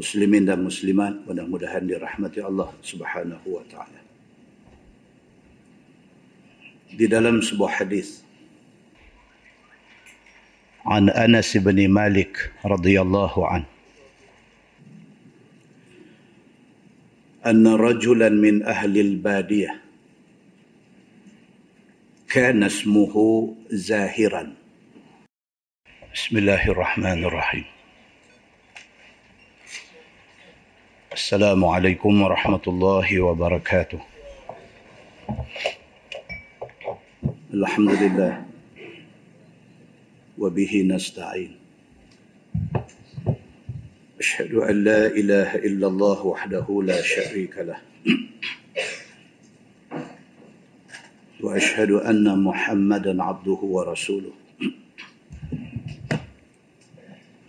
Muslimin 0.00 0.48
dan 0.48 0.64
muslimat 0.64 1.12
mudah-mudahan 1.28 1.84
dirahmati 1.84 2.40
Allah 2.40 2.72
Subhanahu 2.80 3.46
wa 3.52 3.64
taala. 3.68 4.00
Di 6.90 7.06
dalam 7.06 7.44
sebuah 7.44 7.84
hadis 7.84 8.24
عن 10.80 11.12
أنس 11.12 11.56
بن 11.60 11.76
مالك 11.92 12.52
رضي 12.64 12.96
الله 13.00 13.34
عنه 13.36 13.68
أن 17.46 17.66
رجلا 17.66 18.28
من 18.28 18.62
أهل 18.64 18.98
البادية 18.98 19.80
كان 22.32 22.62
اسمه 22.62 23.14
زاهرا 23.70 24.54
بسم 26.14 26.34
الله 26.38 26.62
الرحمن 26.70 27.24
الرحيم 27.24 27.79
السلام 31.20 31.64
عليكم 31.64 32.22
ورحمة 32.22 32.64
الله 32.66 33.20
وبركاته. 33.20 34.00
الحمد 37.54 37.92
لله. 38.02 38.32
وبه 40.38 40.72
نستعين. 40.88 41.52
أشهد 44.20 44.52
أن 44.54 44.84
لا 44.84 45.06
إله 45.12 45.60
إلا 45.68 45.86
الله 45.92 46.18
وحده 46.26 46.66
لا 46.88 47.00
شريك 47.02 47.54
له. 47.68 47.78
وأشهد 51.44 51.90
أن 51.90 52.44
محمدا 52.44 53.22
عبده 53.22 53.60
ورسوله. 53.76 54.39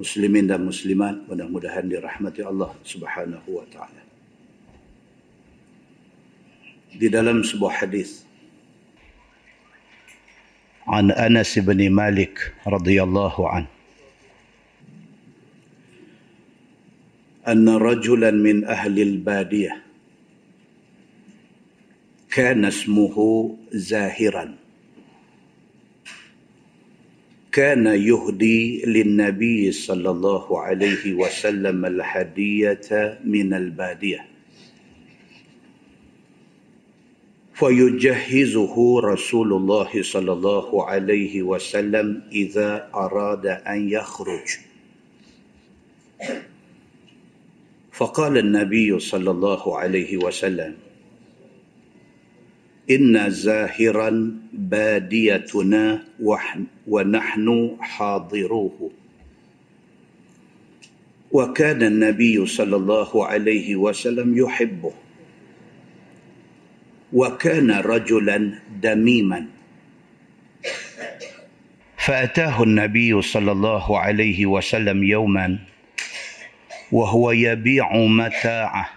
muslimin 0.00 0.50
dan 0.50 0.66
muslimat 0.66 1.14
mudah-mudahan 1.30 1.86
dirahmati 1.86 2.42
Allah 2.42 2.74
Subhanahu 2.82 3.48
wa 3.54 3.66
taala. 3.70 4.02
Di 6.92 7.08
dalam 7.08 7.40
sebuah 7.46 7.86
hadis 7.86 8.26
عن 10.82 11.14
أنس 11.14 11.62
بن 11.62 11.78
مالك 11.94 12.58
رضي 12.66 12.98
الله 12.98 13.36
عنه 13.38 13.70
أن 17.46 17.62
رجلا 17.70 18.34
من 18.34 18.66
أهل 18.66 18.96
البادية 18.98 19.78
كان 22.34 22.66
اسمه 22.66 23.14
زاهراً 23.70 24.46
كان 27.51 27.85
يهدي 27.87 28.85
للنبي 28.85 29.71
صلى 29.71 30.09
الله 30.09 30.61
عليه 30.61 31.13
وسلم 31.13 31.85
الهدية 31.85 33.19
من 33.23 33.53
البادية. 33.53 34.25
فيجهزه 37.53 38.75
رسول 38.99 39.53
الله 39.53 39.89
صلى 40.03 40.31
الله 40.33 40.85
عليه 40.85 41.41
وسلم 41.41 42.21
إذا 42.31 42.89
أراد 42.95 43.45
أن 43.45 43.89
يخرج. 43.89 44.47
فقال 47.91 48.37
النبي 48.37 48.99
صلى 48.99 49.31
الله 49.31 49.77
عليه 49.77 50.17
وسلم 50.17 50.73
إن 52.91 53.29
زاهرا 53.29 54.31
باديتنا 54.53 56.03
ونحن 56.87 57.77
حاضروه. 57.79 58.91
وكان 61.31 61.83
النبي 61.83 62.45
صلى 62.45 62.75
الله 62.75 63.27
عليه 63.27 63.75
وسلم 63.75 64.37
يحبه. 64.37 64.93
وكان 67.13 67.71
رجلا 67.71 68.59
دميما. 68.81 69.45
فأتاه 71.97 72.63
النبي 72.63 73.21
صلى 73.21 73.51
الله 73.51 73.99
عليه 73.99 74.45
وسلم 74.45 75.03
يوما 75.03 75.59
وهو 76.91 77.31
يبيع 77.31 77.95
متاعه. 77.95 78.96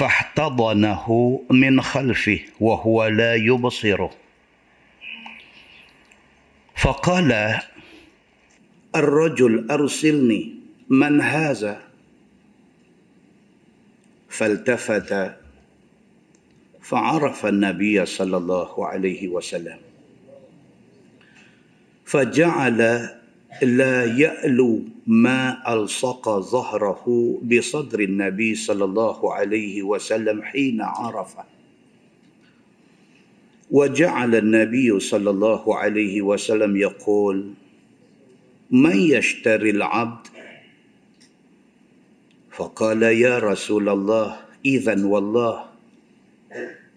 فاحتضنه 0.00 1.06
من 1.50 1.80
خلفه 1.80 2.40
وهو 2.60 3.06
لا 3.06 3.34
يبصره 3.34 4.10
فقال 6.76 7.60
الرجل 8.96 9.70
أرسلني 9.70 10.54
من 10.88 11.20
هذا؟ 11.20 11.82
فالتفت 14.28 15.36
فعرف 16.80 17.46
النبي 17.46 18.06
صلى 18.06 18.36
الله 18.36 18.86
عليه 18.86 19.28
وسلم. 19.28 19.78
فجعل 22.04 22.80
لا 23.62 24.04
يألو 24.04 24.82
ما 25.06 25.58
ألصق 25.66 26.24
ظهره 26.38 27.04
بصدر 27.42 28.00
النبي 28.00 28.54
صلى 28.54 28.84
الله 28.84 29.34
عليه 29.34 29.82
وسلم 29.82 30.42
حين 30.42 30.80
عرفه. 30.80 31.44
وجعل 33.70 34.34
النبي 34.34 35.00
صلى 35.00 35.30
الله 35.30 35.62
عليه 35.76 36.22
وسلم 36.22 36.76
يقول 36.76 37.54
من 38.70 38.96
يشتري 38.96 39.70
العبد؟ 39.70 40.26
فقال 42.50 43.02
يا 43.02 43.38
رسول 43.38 43.88
الله 43.88 44.36
إذا 44.64 45.06
والله 45.06 45.64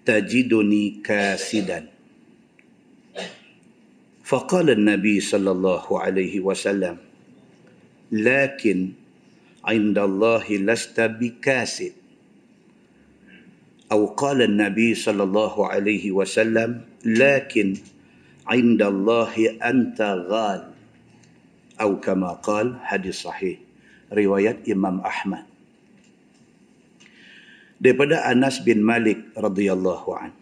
تجدني 0.06 1.02
كاسدا. 1.06 1.93
فقال 4.33 4.71
النبي 4.71 5.21
صلى 5.21 5.51
الله 5.51 5.85
عليه 6.01 6.41
وسلم 6.41 6.97
لكن 8.13 8.79
عند 9.65 9.99
الله 9.99 10.45
لست 10.49 11.01
بكاسد 11.01 11.93
أو 13.93 14.07
قال 14.13 14.43
النبي 14.43 14.95
صلى 14.95 15.23
الله 15.23 15.55
عليه 15.67 16.13
وسلم 16.13 16.71
لكن 17.05 17.69
indallahi 18.49 19.61
anta 19.61 20.25
ghal 20.25 20.61
atau 21.79 21.95
kama 22.03 22.41
qal 22.43 22.81
hadis 22.83 23.23
sahih 23.23 23.61
riwayat 24.09 24.65
Imam 24.67 25.05
Ahmad 25.05 25.45
daripada 27.79 28.25
Anas 28.27 28.59
bin 28.65 28.81
Malik 28.83 29.21
radhiyallahu 29.37 30.09
an 30.17 30.33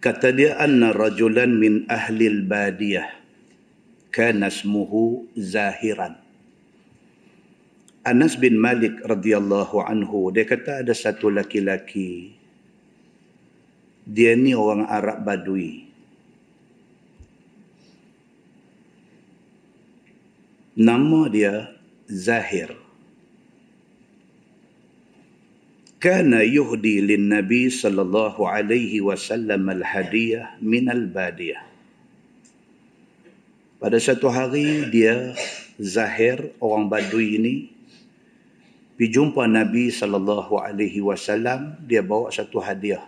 kata 0.00 0.32
dia 0.32 0.56
anna 0.56 0.96
rajulan 0.96 1.52
min 1.52 1.84
ahli 1.86 2.26
al-badiyah 2.28 3.08
kana 4.10 4.48
ismuhu 4.48 5.28
zahiran 5.36 6.16
Anas 8.00 8.32
bin 8.40 8.56
Malik 8.56 8.96
radhiyallahu 9.04 9.84
anhu 9.84 10.32
dia 10.32 10.48
kata 10.48 10.80
ada 10.80 10.96
satu 10.96 11.28
laki-laki 11.28 12.40
dia 14.10 14.34
ni 14.34 14.56
orang 14.58 14.90
Arab 14.90 15.22
Badui. 15.22 15.86
Nama 20.74 21.20
dia 21.30 21.54
Zahir. 22.10 22.74
Kana 26.00 26.40
yuhdi 26.40 27.04
lin 27.04 27.28
Nabi 27.28 27.68
sallallahu 27.68 28.48
alaihi 28.48 29.04
wasallam 29.04 29.68
al-hadiyah 29.68 30.56
min 30.64 30.88
al-badiyah. 30.88 31.60
Pada 33.76 34.00
satu 34.00 34.32
hari 34.32 34.88
dia 34.88 35.36
Zahir 35.76 36.56
orang 36.56 36.88
Badui 36.88 37.36
ini 37.36 37.54
pergi 38.96 39.12
jumpa 39.12 39.44
Nabi 39.44 39.92
sallallahu 39.92 40.56
alaihi 40.56 41.04
wasallam 41.04 41.76
dia 41.84 42.00
bawa 42.00 42.32
satu 42.32 42.64
hadiah 42.64 43.04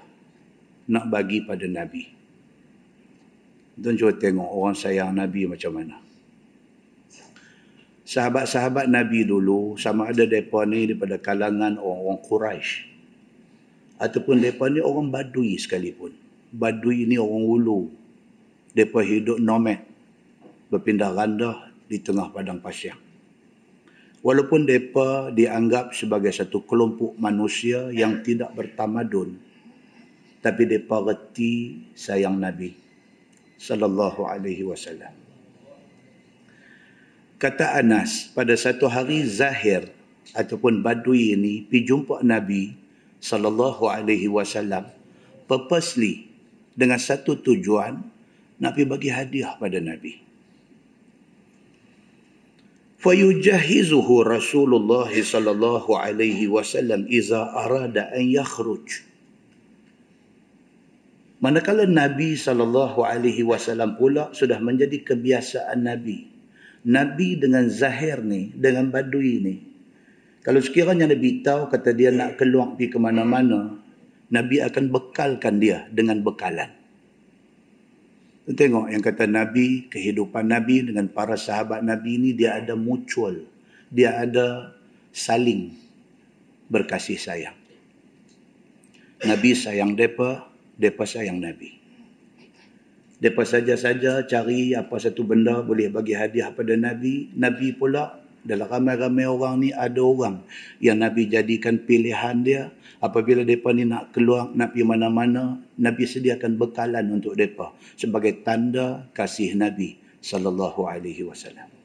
nak 0.84 1.08
bagi 1.08 1.48
pada 1.48 1.64
Nabi. 1.64 2.12
Tuan 3.80 3.96
cuba 3.96 4.12
tengok 4.20 4.52
orang 4.52 4.76
sayang 4.76 5.16
Nabi 5.16 5.48
macam 5.48 5.80
mana. 5.80 5.96
Sahabat-sahabat 8.02 8.90
Nabi 8.90 9.22
dulu 9.22 9.78
sama 9.78 10.10
ada 10.10 10.26
mereka 10.26 10.66
ni 10.66 10.90
daripada 10.90 11.22
kalangan 11.22 11.78
orang-orang 11.78 12.20
Quraisy 12.26 12.70
ataupun 14.02 14.42
mereka 14.42 14.66
ni 14.66 14.82
orang 14.82 15.14
Badui 15.14 15.54
sekalipun. 15.54 16.10
Badui 16.50 17.06
ni 17.06 17.14
orang 17.14 17.46
ulu. 17.46 17.94
Mereka 18.74 19.00
hidup 19.06 19.38
nomad. 19.38 19.78
Berpindah 20.74 21.14
randah 21.14 21.70
di 21.86 22.02
tengah 22.02 22.34
padang 22.34 22.58
pasir. 22.58 22.98
Walaupun 24.22 24.66
mereka 24.66 25.30
dianggap 25.30 25.94
sebagai 25.94 26.34
satu 26.34 26.62
kelompok 26.66 27.14
manusia 27.18 27.90
yang 27.90 28.22
tidak 28.22 28.54
bertamadun, 28.54 29.34
tapi 30.42 30.62
depa 30.66 31.02
reti 31.02 31.86
sayang 31.94 32.38
Nabi 32.38 32.74
sallallahu 33.58 34.26
alaihi 34.26 34.66
wasallam. 34.66 35.21
Kata 37.42 37.74
Anas, 37.74 38.30
pada 38.30 38.54
satu 38.54 38.86
hari 38.86 39.26
Zahir 39.26 39.90
ataupun 40.30 40.78
Badui 40.78 41.34
ini 41.34 41.66
pi 41.66 41.82
jumpa 41.82 42.22
Nabi 42.22 42.70
sallallahu 43.18 43.90
alaihi 43.90 44.30
wasallam 44.30 44.86
purposely 45.50 46.30
dengan 46.78 47.02
satu 47.02 47.34
tujuan 47.42 47.98
nak 48.62 48.78
pi 48.78 48.86
bagi 48.86 49.10
hadiah 49.10 49.58
pada 49.58 49.82
Nabi. 49.82 50.22
Fayujahizuhu 53.02 54.22
Rasulullah 54.22 55.10
sallallahu 55.10 55.98
alaihi 55.98 56.46
wasallam 56.46 57.10
iza 57.10 57.42
arada 57.58 58.14
an 58.14 58.22
yakhruj. 58.22 59.02
Manakala 61.42 61.90
Nabi 61.90 62.38
SAW 62.38 63.98
pula 63.98 64.30
sudah 64.30 64.62
menjadi 64.62 65.02
kebiasaan 65.02 65.82
Nabi. 65.82 66.31
Nabi 66.82 67.38
dengan 67.38 67.70
Zahir 67.70 68.22
ni, 68.22 68.50
dengan 68.54 68.90
Badui 68.90 69.38
ni. 69.38 69.56
Kalau 70.42 70.58
sekiranya 70.58 71.06
Nabi 71.06 71.42
tahu 71.46 71.70
kata 71.70 71.94
dia 71.94 72.10
nak 72.10 72.34
keluar 72.34 72.74
pergi 72.74 72.90
ke 72.90 72.98
mana-mana, 72.98 73.78
Nabi 74.34 74.58
akan 74.58 74.90
bekalkan 74.90 75.62
dia 75.62 75.86
dengan 75.94 76.18
bekalan. 76.24 76.72
Tengok 78.42 78.90
yang 78.90 78.98
kata 78.98 79.30
Nabi, 79.30 79.86
kehidupan 79.86 80.50
Nabi 80.50 80.82
dengan 80.90 81.06
para 81.06 81.38
sahabat 81.38 81.86
Nabi 81.86 82.18
ni 82.18 82.30
dia 82.34 82.58
ada 82.58 82.74
mutual. 82.74 83.46
Dia 83.86 84.18
ada 84.18 84.74
saling 85.14 85.78
berkasih 86.66 87.20
sayang. 87.20 87.54
Nabi 89.22 89.54
sayang 89.54 89.94
mereka, 89.94 90.50
mereka 90.74 91.06
sayang 91.06 91.38
Nabi. 91.38 91.81
Mereka 93.21 93.41
saja-saja 93.41 94.29
cari 94.29 94.77
apa 94.77 94.93
satu 95.01 95.25
benda 95.25 95.65
boleh 95.65 95.89
bagi 95.89 96.13
hadiah 96.13 96.53
pada 96.53 96.77
Nabi. 96.77 97.33
Nabi 97.33 97.73
pula 97.73 98.21
dalam 98.45 98.69
ramai-ramai 98.69 99.25
orang 99.25 99.55
ni 99.57 99.69
ada 99.73 100.05
orang 100.05 100.45
yang 100.77 101.01
Nabi 101.01 101.25
jadikan 101.25 101.81
pilihan 101.81 102.45
dia. 102.45 102.69
Apabila 103.01 103.41
mereka 103.41 103.73
ni 103.73 103.89
nak 103.89 104.13
keluar, 104.13 104.53
nak 104.53 104.73
pergi 104.73 104.85
mana-mana, 104.85 105.57
Nabi 105.81 106.05
sediakan 106.05 106.61
bekalan 106.61 107.09
untuk 107.09 107.37
mereka 107.37 107.73
sebagai 107.97 108.41
tanda 108.45 109.09
kasih 109.17 109.53
Nabi 109.57 109.97
sallallahu 110.21 110.85
alaihi 110.85 111.25
wasallam. 111.25 111.77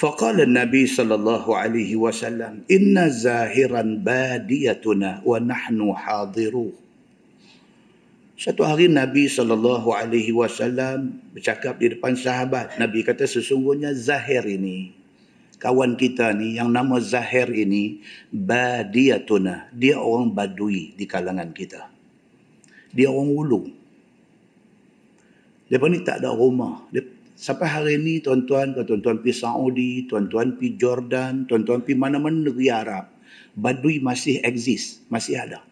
فقال 0.00 0.40
النبي 0.48 0.96
صلى 0.96 1.12
الله 1.12 1.44
عليه 1.44 1.92
وسلم 2.00 2.72
إن 2.72 2.96
زاهرا 2.96 4.00
باديتنا 4.00 5.10
ونحن 5.28 5.78
حاضروه 5.92 6.72
satu 8.35 8.67
hari 8.67 8.91
Nabi 8.91 9.31
sallallahu 9.31 9.95
alaihi 9.95 10.35
wasallam 10.35 11.23
bercakap 11.31 11.79
di 11.79 11.95
depan 11.95 12.19
sahabat. 12.19 12.75
Nabi 12.75 12.99
kata 12.99 13.23
sesungguhnya 13.23 13.95
Zahir 13.95 14.43
ini 14.43 14.91
kawan 15.55 15.95
kita 15.95 16.35
ni 16.35 16.59
yang 16.59 16.67
nama 16.67 16.99
Zahir 16.99 17.47
ini 17.55 18.03
badiyatuna. 18.35 19.71
Dia 19.71 20.03
orang 20.03 20.35
Badui 20.35 20.99
di 20.99 21.07
kalangan 21.07 21.55
kita. 21.55 21.87
Dia 22.91 23.07
orang 23.07 23.31
ulu. 23.31 23.61
Dia 25.71 25.79
ni 25.79 25.99
tak 26.03 26.19
ada 26.19 26.35
rumah. 26.35 26.85
Sampai 27.35 27.67
hari 27.67 27.91
ini 27.99 28.19
tuan-tuan, 28.19 28.75
tuan-tuan 28.75 29.19
pergi 29.19 29.35
Saudi, 29.35 29.91
tuan-tuan 30.07 30.55
pergi 30.55 30.71
Jordan, 30.75 31.47
tuan-tuan 31.47 31.83
pergi 31.83 31.95
mana-mana 31.99 32.51
negeri 32.51 32.67
Arab. 32.67 33.11
Badui 33.55 34.03
masih 34.03 34.43
exist, 34.43 35.03
masih 35.07 35.39
ada. 35.39 35.63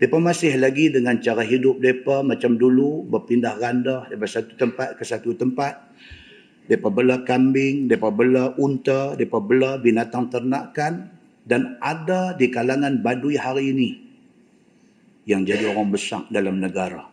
Mereka 0.00 0.16
masih 0.16 0.56
lagi 0.56 0.88
dengan 0.88 1.20
cara 1.20 1.44
hidup 1.44 1.76
mereka 1.76 2.24
macam 2.24 2.56
dulu, 2.56 3.04
berpindah 3.04 3.60
ganda 3.60 4.08
dari 4.08 4.24
satu 4.24 4.56
tempat 4.56 4.96
ke 4.96 5.04
satu 5.04 5.36
tempat. 5.36 5.76
Mereka 6.72 6.88
bela 6.88 7.20
kambing, 7.20 7.84
mereka 7.84 8.08
bela 8.08 8.56
unta, 8.56 9.12
mereka 9.12 9.44
bela 9.44 9.76
binatang 9.76 10.32
ternakan. 10.32 11.12
Dan 11.44 11.76
ada 11.84 12.32
di 12.32 12.48
kalangan 12.48 13.04
badui 13.04 13.36
hari 13.36 13.76
ini 13.76 13.90
yang 15.28 15.44
jadi 15.44 15.68
orang 15.68 15.92
besar 15.92 16.24
dalam 16.32 16.64
negara. 16.64 17.04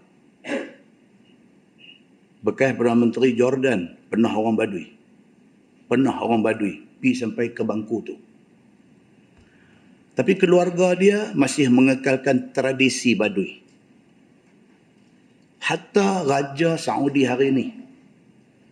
Bekas 2.40 2.72
Perdana 2.72 3.04
Menteri 3.04 3.36
Jordan 3.36 4.00
pernah 4.08 4.32
orang 4.32 4.56
badui. 4.56 4.88
Pernah 5.92 6.16
orang 6.24 6.40
badui. 6.40 6.88
Pergi 7.04 7.20
sampai 7.20 7.52
ke 7.52 7.68
bangku 7.68 7.98
tu. 8.08 8.16
Tapi 10.18 10.34
keluarga 10.34 10.98
dia 10.98 11.30
masih 11.38 11.70
mengekalkan 11.70 12.50
tradisi 12.50 13.14
badui. 13.14 13.62
Hatta 15.62 16.26
Raja 16.26 16.74
Saudi 16.74 17.22
hari 17.22 17.54
ini. 17.54 17.68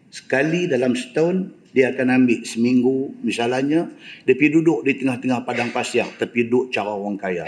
Sekali 0.10 0.66
dalam 0.66 0.98
setahun, 0.98 1.54
dia 1.70 1.94
akan 1.94 2.24
ambil 2.24 2.40
seminggu 2.48 3.14
misalnya, 3.22 3.86
dia 4.26 4.34
pergi 4.34 4.58
duduk 4.58 4.82
di 4.88 4.98
tengah-tengah 4.98 5.46
padang 5.46 5.70
pasir, 5.70 6.08
tapi 6.18 6.50
duduk 6.50 6.74
cara 6.74 6.90
orang 6.96 7.20
kaya. 7.20 7.46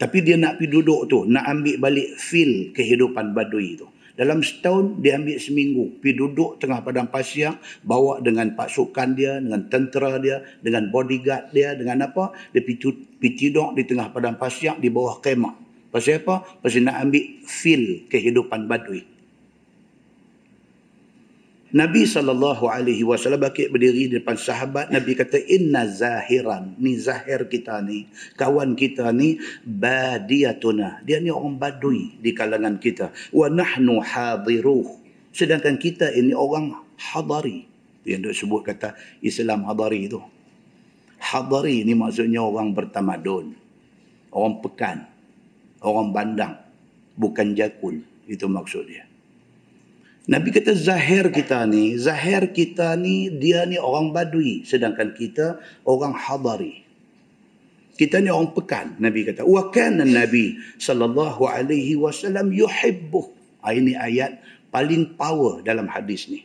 Tapi 0.00 0.18
dia 0.24 0.40
nak 0.40 0.56
pergi 0.56 0.72
duduk 0.72 1.00
tu, 1.06 1.28
nak 1.28 1.44
ambil 1.46 1.76
balik 1.78 2.16
feel 2.16 2.72
kehidupan 2.72 3.36
badui 3.36 3.76
tu. 3.76 3.86
Dalam 4.20 4.44
setahun 4.44 5.00
dia 5.00 5.16
ambil 5.16 5.40
seminggu. 5.40 5.96
Pergi 5.96 6.12
duduk 6.20 6.60
tengah 6.60 6.84
padang 6.84 7.08
pasir. 7.08 7.56
Bawa 7.80 8.20
dengan 8.20 8.52
pasukan 8.52 9.16
dia. 9.16 9.40
Dengan 9.40 9.64
tentera 9.72 10.20
dia. 10.20 10.44
Dengan 10.60 10.92
bodyguard 10.92 11.56
dia. 11.56 11.72
Dengan 11.72 12.04
apa. 12.04 12.36
Dia 12.52 12.60
pergi, 12.60 13.16
tidur 13.32 13.72
di 13.72 13.88
tengah 13.88 14.12
padang 14.12 14.36
pasir. 14.36 14.76
Di 14.76 14.92
bawah 14.92 15.24
kemah. 15.24 15.56
Pasal 15.88 16.20
apa? 16.20 16.44
Pasal 16.60 16.84
nak 16.84 17.00
ambil 17.00 17.24
feel 17.48 18.04
kehidupan 18.12 18.68
badui. 18.68 19.08
Nabi 21.70 22.02
SAW 22.02 23.38
bakit 23.38 23.70
berdiri 23.70 24.10
di 24.10 24.18
depan 24.18 24.34
sahabat. 24.34 24.90
Nabi 24.90 25.14
kata, 25.14 25.38
Inna 25.38 25.86
zahiran. 25.86 26.74
Ni 26.82 26.98
zahir 26.98 27.46
kita 27.46 27.78
ni. 27.78 28.10
Kawan 28.34 28.74
kita 28.74 29.14
ni. 29.14 29.38
Badiyatuna. 29.62 31.06
Dia 31.06 31.22
ni 31.22 31.30
orang 31.30 31.62
badui 31.62 32.18
di 32.18 32.34
kalangan 32.34 32.82
kita. 32.82 33.14
Wa 33.30 33.46
nahnu 33.46 34.02
hadiruh. 34.02 34.98
Sedangkan 35.30 35.78
kita 35.78 36.10
ini 36.10 36.34
orang 36.34 36.74
hadari. 36.98 37.70
Yang 38.02 38.20
dia 38.26 38.34
sebut 38.34 38.66
kata 38.66 38.98
Islam 39.22 39.62
hadari 39.70 40.10
itu. 40.10 40.18
Hadari 41.22 41.86
ni 41.86 41.94
maksudnya 41.94 42.42
orang 42.42 42.74
bertamadun. 42.74 43.54
Orang 44.34 44.58
pekan. 44.58 45.06
Orang 45.78 46.10
bandang. 46.10 46.58
Bukan 47.14 47.54
jakun. 47.54 48.02
Itu 48.26 48.50
maksud 48.50 48.90
dia. 48.90 49.09
Nabi 50.28 50.52
kata 50.52 50.76
zahir 50.76 51.32
kita 51.32 51.64
ni, 51.64 51.96
zahir 51.96 52.52
kita 52.52 52.92
ni 53.00 53.32
dia 53.32 53.64
ni 53.64 53.80
orang 53.80 54.12
badui 54.12 54.68
sedangkan 54.68 55.16
kita 55.16 55.56
orang 55.88 56.12
hadari. 56.12 56.84
Kita 57.96 58.20
ni 58.20 58.28
orang 58.28 58.52
pekan. 58.52 59.00
Nabi 59.00 59.28
kata 59.28 59.48
wa 59.48 59.72
kana 59.72 60.04
nabi 60.04 60.60
sallallahu 60.76 61.48
alaihi 61.48 61.96
wasallam 61.96 62.52
yuhibbu. 62.52 63.32
Ah, 63.64 63.72
ini 63.76 63.96
ayat 63.96 64.40
paling 64.72 65.16
power 65.16 65.64
dalam 65.64 65.88
hadis 65.88 66.28
ni. 66.28 66.44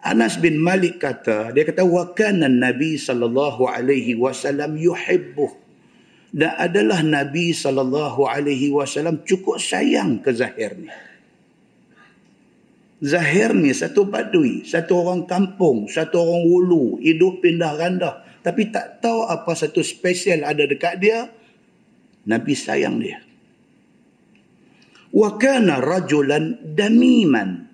Anas 0.00 0.40
bin 0.40 0.56
Malik 0.56 0.96
kata, 0.96 1.52
dia 1.52 1.64
kata 1.64 1.84
wa 1.84 2.16
kana 2.16 2.48
nabi 2.48 2.96
sallallahu 2.96 3.68
alaihi 3.68 4.16
wasallam 4.16 4.80
yuhibbu. 4.80 5.60
Dan 6.30 6.54
adalah 6.54 7.02
Nabi 7.02 7.50
sallallahu 7.50 8.22
alaihi 8.22 8.70
wasallam 8.70 9.26
cukup 9.26 9.58
sayang 9.58 10.22
ke 10.22 10.30
Zahir 10.30 10.78
ni. 10.78 10.86
Zahir 13.00 13.56
ni 13.56 13.72
satu 13.72 14.04
badui, 14.04 14.68
satu 14.68 15.00
orang 15.00 15.24
kampung, 15.24 15.88
satu 15.88 16.20
orang 16.20 16.44
wulu, 16.44 17.00
hidup 17.00 17.40
pindah 17.40 17.80
randah. 17.80 18.20
Tapi 18.44 18.68
tak 18.68 19.00
tahu 19.00 19.24
apa 19.24 19.52
satu 19.56 19.80
spesial 19.80 20.44
ada 20.44 20.68
dekat 20.68 21.00
dia. 21.00 21.32
Nabi 22.28 22.52
sayang 22.52 23.00
dia. 23.00 23.24
Wa 25.16 25.40
kana 25.40 25.80
rajulan 25.80 26.60
damiman. 26.60 27.72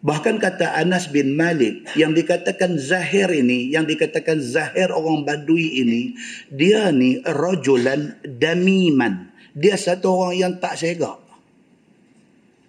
Bahkan 0.00 0.40
kata 0.40 0.80
Anas 0.80 1.12
bin 1.12 1.36
Malik 1.36 1.84
yang 1.92 2.16
dikatakan 2.16 2.80
Zahir 2.80 3.28
ini, 3.36 3.68
yang 3.68 3.84
dikatakan 3.84 4.40
Zahir 4.40 4.88
orang 4.96 5.28
badui 5.28 5.80
ini, 5.80 6.16
dia 6.48 6.88
ni 6.88 7.20
rajulan 7.20 8.16
damiman. 8.24 9.28
Dia 9.52 9.76
satu 9.76 10.08
orang 10.08 10.36
yang 10.40 10.52
tak 10.56 10.80
segak. 10.80 11.19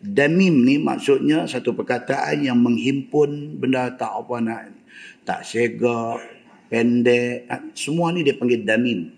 Damim 0.01 0.65
ni 0.65 0.81
maksudnya 0.81 1.46
satu 1.46 1.77
perkataan 1.77 2.41
yang 2.41 2.58
menghimpun 2.58 3.62
benda 3.62 3.93
tak 3.93 4.10
apa 4.10 4.36
nak. 4.41 4.62
Tak 5.22 5.46
segak, 5.46 6.25
pendek. 6.74 7.46
Semua 7.77 8.10
ni 8.10 8.25
dia 8.25 8.34
panggil 8.34 8.65
damim. 8.65 9.13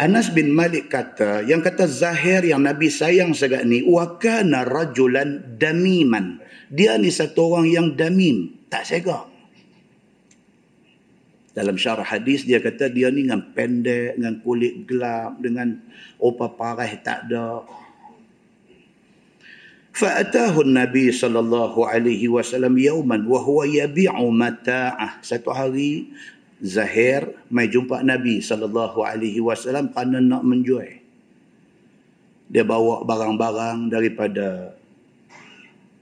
Anas 0.00 0.32
bin 0.32 0.48
Malik 0.54 0.88
kata, 0.88 1.44
yang 1.44 1.60
kata 1.60 1.84
Zahir 1.84 2.40
yang 2.46 2.64
Nabi 2.64 2.88
sayang 2.88 3.36
sangat 3.36 3.68
ni, 3.68 3.84
wakana 3.84 4.64
rajulan 4.64 5.60
damiman. 5.60 6.40
Dia 6.72 6.96
ni 6.96 7.12
satu 7.12 7.52
orang 7.52 7.68
yang 7.68 7.86
damim, 7.98 8.64
tak 8.72 8.88
segak. 8.88 9.28
Dalam 11.50 11.76
syarah 11.76 12.06
hadis 12.06 12.46
dia 12.46 12.62
kata 12.62 12.88
dia 12.88 13.10
ni 13.12 13.26
dengan 13.26 13.42
pendek, 13.52 14.16
dengan 14.16 14.38
kulit 14.40 14.86
gelap, 14.86 15.36
dengan 15.42 15.82
opa 16.16 16.48
parah 16.54 16.88
tak 17.02 17.28
ada. 17.28 17.66
فأتاه 19.90 20.54
النبي 20.54 21.12
صلى 21.12 21.38
الله 21.38 21.74
عليه 21.74 22.22
وسلم 22.30 22.74
يوما 22.78 23.26
وهو 23.26 23.58
يبيع 23.66 24.14
متاعه 24.14 25.10
satu 25.26 25.50
hari 25.50 26.14
Zahir 26.60 27.40
mai 27.48 27.72
jumpa 27.72 28.04
Nabi 28.04 28.44
sallallahu 28.44 29.00
alaihi 29.00 29.40
wasallam 29.40 29.96
kerana 29.96 30.20
nak 30.20 30.44
menjual. 30.44 31.00
Dia 32.52 32.68
bawa 32.68 33.00
barang-barang 33.08 33.88
daripada 33.88 34.76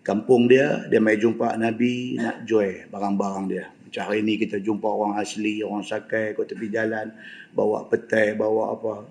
kampung 0.03 0.51
dia, 0.51 0.83
dia 0.91 0.99
mai 0.99 1.15
jumpa 1.15 1.55
Nabi 1.55 2.19
nak 2.19 2.43
jual 2.43 2.91
barang-barang 2.91 3.45
dia. 3.47 3.71
Macam 3.71 4.03
hari 4.03 4.21
ni 4.27 4.35
kita 4.35 4.59
jumpa 4.59 4.85
orang 4.85 5.23
asli, 5.23 5.63
orang 5.63 5.87
sakai 5.87 6.35
kat 6.35 6.51
tepi 6.51 6.67
jalan, 6.75 7.15
bawa 7.55 7.87
petai, 7.87 8.35
bawa 8.35 8.75
apa. 8.75 9.07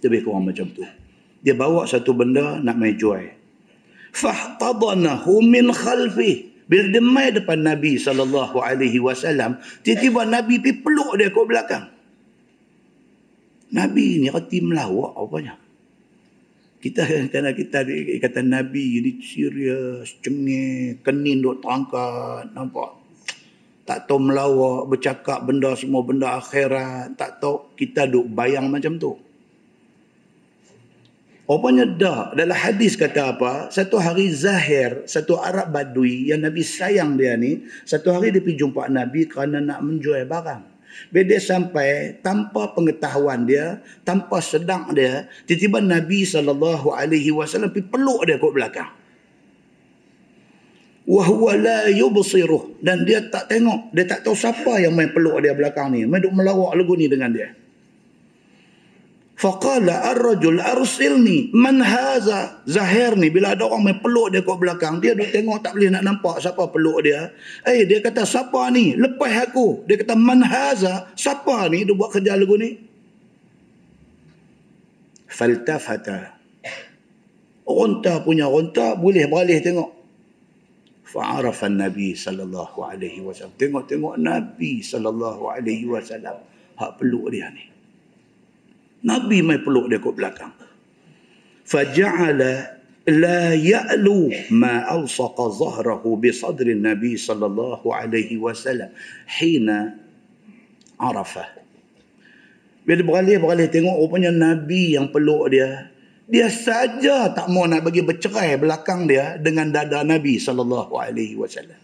Lebih 0.00 0.24
kurang 0.24 0.48
macam 0.48 0.72
tu. 0.72 0.88
Dia 1.44 1.52
bawa 1.52 1.84
satu 1.84 2.16
benda 2.16 2.56
nak 2.64 2.80
mai 2.80 2.96
jual 2.96 3.39
fahtadanahu 4.14 5.42
min 5.44 5.70
khalfi. 5.74 6.50
Bila 6.70 6.86
dia 6.86 7.02
mai 7.02 7.34
depan 7.34 7.66
Nabi 7.66 7.98
sallallahu 7.98 8.62
alaihi 8.62 9.02
wasallam 9.02 9.58
tiba-tiba 9.82 10.22
Nabi 10.22 10.62
pi 10.62 10.70
peluk 10.78 11.18
dia 11.18 11.34
kat 11.34 11.44
belakang. 11.46 11.84
Nabi 13.74 14.22
ni 14.22 14.30
reti 14.30 14.62
melawak 14.62 15.18
apanya 15.18 15.58
kita 16.80 17.04
kena 17.28 17.52
kita 17.52 17.84
kata 18.24 18.40
Nabi 18.40 19.04
ni 19.04 19.20
serius 19.20 20.16
cengih 20.24 21.02
kenin 21.04 21.44
duk 21.44 21.60
terangkat 21.60 22.54
nampak? 22.56 22.96
Tak 23.84 24.06
tahu 24.06 24.30
melawak 24.30 24.86
bercakap 24.88 25.42
benda 25.42 25.74
semua 25.74 26.00
benda 26.06 26.38
akhirat. 26.38 27.18
Tak 27.18 27.42
tahu 27.42 27.74
kita 27.76 28.06
duk 28.08 28.30
bayang 28.32 28.70
macam 28.72 28.96
tu 28.96 29.18
Rupanya 31.50 31.82
dah. 31.82 32.30
Dalam 32.30 32.54
hadis 32.54 32.94
kata 32.94 33.34
apa? 33.34 33.74
Satu 33.74 33.98
hari 33.98 34.30
Zahir, 34.30 35.02
satu 35.02 35.34
Arab 35.34 35.74
Badui 35.74 36.30
yang 36.30 36.46
Nabi 36.46 36.62
sayang 36.62 37.18
dia 37.18 37.34
ni, 37.34 37.66
satu 37.82 38.14
hari 38.14 38.30
dia 38.30 38.38
pergi 38.38 38.62
jumpa 38.62 38.86
Nabi 38.86 39.26
kerana 39.26 39.58
nak 39.58 39.82
menjual 39.82 40.30
barang. 40.30 40.62
Bila 41.10 41.26
dia 41.26 41.42
sampai, 41.42 42.22
tanpa 42.22 42.70
pengetahuan 42.70 43.50
dia, 43.50 43.82
tanpa 44.06 44.38
sedang 44.38 44.94
dia, 44.94 45.26
tiba-tiba 45.50 45.82
Nabi 45.82 46.22
SAW 46.22 46.54
pergi 47.66 47.82
peluk 47.82 48.30
dia 48.30 48.38
kat 48.38 48.52
belakang. 48.54 48.90
Wahuwa 51.10 51.58
la 51.58 51.78
yubsiruh. 51.90 52.78
Dan 52.78 53.02
dia 53.02 53.26
tak 53.26 53.50
tengok. 53.50 53.90
Dia 53.90 54.06
tak 54.06 54.22
tahu 54.22 54.38
siapa 54.38 54.78
yang 54.78 54.94
main 54.94 55.10
peluk 55.10 55.42
dia 55.42 55.50
belakang 55.50 55.90
ni. 55.90 56.06
Main 56.06 56.22
duk 56.22 56.30
melawak 56.30 56.78
lagu 56.78 56.94
ni 56.94 57.10
dengan 57.10 57.34
dia. 57.34 57.50
Faqala 59.40 60.12
ar-rajul 60.12 60.60
arsilni 60.60 61.48
man 61.56 61.80
haza? 61.80 62.60
Zahir 62.68 63.16
ni 63.16 63.32
bila 63.32 63.56
ada 63.56 63.64
orang 63.64 63.88
main 63.88 63.96
peluk 63.96 64.28
dia 64.36 64.44
kat 64.44 64.52
belakang 64.60 65.00
dia 65.00 65.16
duk 65.16 65.32
tengok 65.32 65.64
tak 65.64 65.72
boleh 65.80 65.88
nak 65.88 66.04
nampak 66.04 66.44
siapa 66.44 66.68
peluk 66.68 67.00
dia. 67.08 67.32
Eh 67.64 67.88
dia 67.88 68.04
kata 68.04 68.28
siapa 68.28 68.68
ni? 68.68 68.92
Lepas 69.00 69.48
aku. 69.48 69.88
Dia 69.88 69.96
kata 69.96 70.12
man 70.12 70.44
haza? 70.44 71.08
Siapa 71.16 71.72
ni 71.72 71.88
dia 71.88 71.96
buat 71.96 72.12
kerja 72.12 72.36
lagu 72.36 72.52
ni? 72.60 72.76
Faltafata. 75.24 76.36
Onta 77.64 78.20
punya 78.20 78.44
onta 78.44 78.92
boleh 78.92 79.24
beralih 79.24 79.56
tengok. 79.64 79.90
Fa'arafa 81.08 81.72
nabi 81.72 82.12
sallallahu 82.12 82.76
alaihi 82.84 83.24
wasallam. 83.24 83.56
Tengok-tengok 83.56 84.20
nabi 84.20 84.84
sallallahu 84.84 85.48
alaihi 85.48 85.88
wasallam 85.88 86.44
hak 86.76 87.00
peluk 87.00 87.32
dia 87.32 87.48
ni 87.48 87.79
Nabi 89.00 89.40
mai 89.40 89.60
peluk 89.60 89.88
dia 89.88 89.98
kat 90.00 90.12
belakang. 90.12 90.52
Faja'ala 91.64 92.52
la 93.08 93.56
ya'lu 93.56 94.52
ma 94.52 94.84
awsaqa 94.90 95.50
zahrahu 95.56 96.20
bi 96.20 96.34
sadri 96.34 96.76
Nabi 96.76 97.16
sallallahu 97.16 97.86
alaihi 97.88 98.36
wasallam 98.36 98.92
hina 99.40 99.96
arafah. 101.00 101.48
Bila 102.84 103.00
beralih-beralih 103.06 103.68
tengok 103.72 103.96
rupanya 104.02 104.32
Nabi 104.34 104.98
yang 104.98 105.08
peluk 105.08 105.52
dia. 105.52 105.88
Dia 106.30 106.46
saja 106.46 107.34
tak 107.34 107.50
mau 107.50 107.66
nak 107.66 107.82
bagi 107.82 108.06
bercerai 108.06 108.54
belakang 108.54 109.10
dia 109.10 109.34
dengan 109.34 109.74
dada 109.74 110.06
Nabi 110.06 110.38
sallallahu 110.38 110.94
alaihi 110.94 111.34
wasallam. 111.34 111.74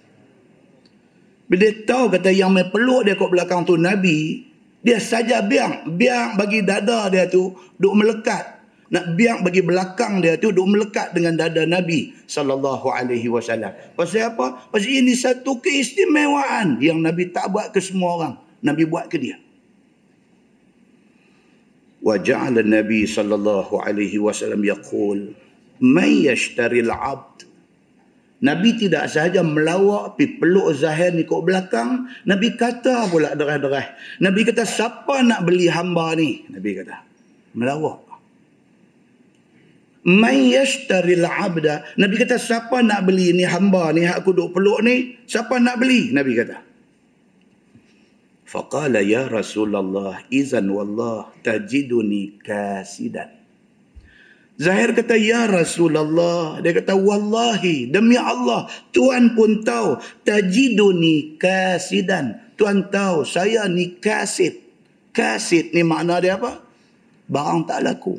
Bila 1.46 1.62
dia 1.66 1.82
tahu 1.82 2.11
kata 2.14 2.30
yang 2.30 2.54
mai 2.54 2.70
peluk 2.70 3.06
dia 3.06 3.18
kat 3.18 3.26
belakang 3.26 3.66
tu 3.66 3.75
Nabi, 3.75 4.46
dia 4.85 4.99
saja 5.00 5.42
biang, 5.42 5.97
biang 5.97 6.37
bagi 6.37 6.62
dada 6.62 7.09
dia 7.11 7.26
tu 7.26 7.54
duk 7.78 7.95
melekat. 7.97 8.56
Nak 8.87 9.18
biang 9.18 9.42
bagi 9.42 9.66
belakang 9.66 10.23
dia 10.23 10.38
tu 10.38 10.54
duk 10.54 10.68
melekat 10.71 11.11
dengan 11.11 11.35
dada 11.35 11.66
Nabi 11.66 12.14
sallallahu 12.30 12.87
alaihi 12.87 13.26
wasallam. 13.26 13.75
Pasal 13.99 14.30
apa? 14.30 14.71
Pasal 14.71 15.02
ini 15.02 15.18
satu 15.18 15.59
keistimewaan 15.59 16.78
yang 16.78 17.02
Nabi 17.02 17.35
tak 17.35 17.50
buat 17.50 17.75
ke 17.75 17.83
semua 17.83 18.11
orang. 18.14 18.35
Nabi 18.62 18.87
buat 18.87 19.11
ke 19.11 19.18
dia. 19.18 19.42
Wa 21.99 22.14
ja'ala 22.23 22.62
Nabi 22.62 23.11
sallallahu 23.11 23.83
alaihi 23.83 24.23
wasallam 24.23 24.62
yaqul, 24.62 25.35
"Man 25.83 26.11
yashtari 26.23 26.87
al-'abd 26.87 27.45
Nabi 28.36 28.76
tidak 28.76 29.08
sahaja 29.08 29.40
melawak 29.40 30.20
pi 30.20 30.36
peluk 30.36 30.68
Zahir 30.76 31.16
ni 31.16 31.24
kat 31.24 31.40
belakang, 31.40 32.04
Nabi 32.28 32.52
kata 32.52 33.08
pula 33.08 33.32
derah-derah. 33.32 33.96
Nabi 34.20 34.44
kata 34.44 34.68
siapa 34.68 35.24
nak 35.24 35.48
beli 35.48 35.72
hamba 35.72 36.12
ni? 36.12 36.44
Nabi 36.52 36.76
kata 36.76 37.00
melawak. 37.56 38.04
May 40.06 40.52
yashtari 40.52 41.18
al-'abda. 41.18 41.96
Nabi 41.96 42.14
kata 42.20 42.36
siapa 42.36 42.84
nak 42.84 43.08
beli 43.08 43.32
ni 43.32 43.42
hamba 43.42 43.90
ni 43.96 44.04
hak 44.04 44.22
aku 44.22 44.36
duk 44.36 44.52
peluk 44.52 44.84
ni? 44.84 45.16
Siapa 45.24 45.56
nak 45.56 45.80
beli? 45.80 46.12
Nabi 46.12 46.36
kata. 46.36 46.62
Faqala 48.46 49.02
ya 49.02 49.26
Rasulullah 49.26 50.22
izan 50.30 50.70
wallah 50.70 51.26
tajiduni 51.42 52.38
kasidan. 52.38 53.45
Zahir 54.56 54.96
kata, 54.96 55.20
Ya 55.20 55.44
Rasulullah. 55.44 56.60
Dia 56.64 56.72
kata, 56.72 56.96
Wallahi, 56.96 57.92
demi 57.92 58.16
Allah, 58.16 58.68
Tuhan 58.92 59.36
pun 59.36 59.60
tahu, 59.60 60.00
tajiduni 60.25 61.36
kasidan. 61.36 62.40
Tuhan 62.56 62.88
tahu, 62.88 63.28
saya 63.28 63.68
ni 63.68 64.00
kasid. 64.00 64.64
Kasid 65.12 65.76
ni 65.76 65.84
makna 65.84 66.20
dia 66.20 66.40
apa? 66.40 66.66
barang 67.26 67.66
tak 67.66 67.82
laku. 67.82 68.16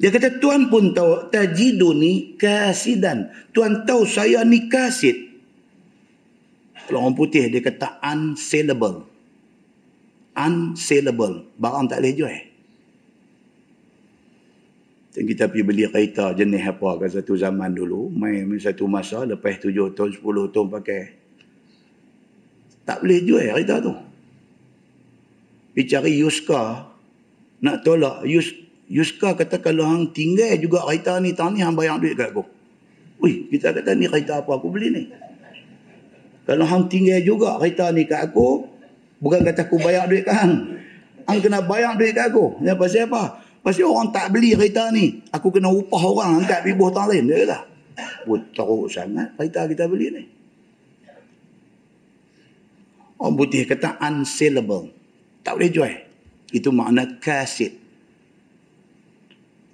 Dia 0.00 0.08
kata 0.08 0.40
Tuhan 0.40 0.72
pun 0.72 0.96
tahu 0.96 1.28
tajiduni 1.28 2.40
kasidan. 2.40 3.28
Tuhan 3.52 3.84
tahu 3.84 4.08
saya 4.08 4.40
ni 4.48 4.64
kasid. 4.72 5.28
Kalau 6.88 7.04
orang 7.04 7.16
putih 7.16 7.52
dia 7.52 7.60
kata 7.60 8.00
unsellable. 8.00 9.04
Unsellable. 10.32 11.52
Barang 11.60 11.84
tak 11.84 12.00
boleh 12.00 12.16
jual. 12.16 12.49
Kita 15.10 15.50
pergi 15.50 15.66
beli 15.66 15.84
kereta 15.90 16.30
jenis 16.34 16.62
apa 16.70 17.02
ke 17.02 17.06
satu 17.10 17.34
zaman 17.34 17.74
dulu. 17.74 18.10
Main 18.14 18.46
satu 18.62 18.86
masa 18.86 19.26
lepas 19.26 19.58
tujuh 19.58 19.90
tahun, 19.94 20.14
sepuluh 20.14 20.46
tahun 20.54 20.70
pakai. 20.70 21.02
Tak 22.86 23.02
boleh 23.02 23.18
jual 23.26 23.42
kereta 23.50 23.82
tu. 23.82 23.94
Pergi 25.74 25.82
cari 25.90 26.12
Yuska. 26.22 26.62
Nak 27.60 27.76
tolak. 27.82 28.22
Yuska 28.24 28.70
Yuska 28.90 29.38
kata 29.38 29.62
kalau 29.62 29.86
hang 29.86 30.10
tinggal 30.10 30.50
juga 30.58 30.82
kereta 30.82 31.22
ni 31.22 31.30
tahun 31.30 31.54
ni 31.54 31.62
hang 31.62 31.78
bayar 31.78 32.02
duit 32.02 32.18
kat 32.18 32.34
aku. 32.34 32.42
Ui, 33.22 33.46
kita 33.46 33.70
kata 33.70 33.94
ni 33.94 34.10
kereta 34.10 34.42
apa 34.42 34.50
aku 34.50 34.66
beli 34.66 34.90
ni? 34.90 35.02
Kalau 36.42 36.66
hang 36.66 36.90
tinggal 36.90 37.22
juga 37.22 37.54
kereta 37.62 37.94
ni 37.94 38.02
kat 38.10 38.26
aku, 38.26 38.66
bukan 39.22 39.46
kata 39.46 39.62
aku 39.70 39.78
bayar 39.78 40.10
duit 40.10 40.26
kat 40.26 40.34
hang. 40.42 40.54
Hang 41.22 41.38
kena 41.38 41.62
bayar 41.62 41.94
duit 41.94 42.18
kat 42.18 42.34
aku. 42.34 42.58
Pasal 42.74 43.06
apa? 43.06 43.38
Pasal 43.60 43.92
orang 43.92 44.08
tak 44.08 44.32
beli 44.32 44.56
kereta 44.56 44.88
ni. 44.88 45.20
Aku 45.36 45.52
kena 45.52 45.68
upah 45.68 46.00
orang 46.00 46.44
angkat 46.44 46.64
pergi 46.64 46.78
buah 46.80 47.04
lain. 47.12 47.24
Dia 47.28 47.38
kata. 47.44 47.58
Teruk 48.56 48.88
sangat 48.88 49.36
kereta 49.36 49.68
kita 49.68 49.84
beli 49.84 50.06
ni. 50.08 50.22
Orang 53.20 53.36
putih 53.36 53.68
kata 53.68 54.00
unsellable. 54.00 54.88
Tak 55.44 55.60
boleh 55.60 55.68
jual. 55.68 55.92
Itu 56.56 56.72
makna 56.72 57.20
kasit. 57.20 57.76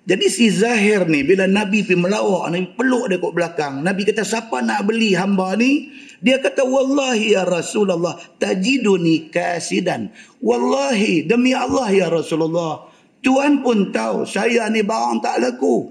Jadi 0.07 0.27
si 0.31 0.47
Zahir 0.55 1.07
ni 1.11 1.27
bila 1.27 1.51
Nabi 1.51 1.83
pergi 1.83 1.99
melawak, 1.99 2.47
Nabi 2.55 2.71
peluk 2.79 3.11
dia 3.11 3.19
kat 3.19 3.33
belakang. 3.35 3.75
Nabi 3.83 4.07
kata 4.07 4.23
siapa 4.23 4.63
nak 4.63 4.87
beli 4.87 5.19
hamba 5.19 5.59
ni? 5.59 5.91
Dia 6.23 6.39
kata 6.39 6.63
wallahi 6.63 7.35
ya 7.35 7.43
Rasulullah 7.43 8.15
tajiduni 8.39 9.31
kasidan. 9.35 10.15
Wallahi 10.39 11.27
demi 11.27 11.55
Allah 11.55 11.91
ya 11.91 12.07
Rasulullah. 12.07 12.87
Tuhan 13.27 13.67
pun 13.67 13.91
tahu 13.91 14.23
saya 14.23 14.71
ni 14.71 14.87
barang 14.87 15.19
tak 15.19 15.43
laku. 15.43 15.91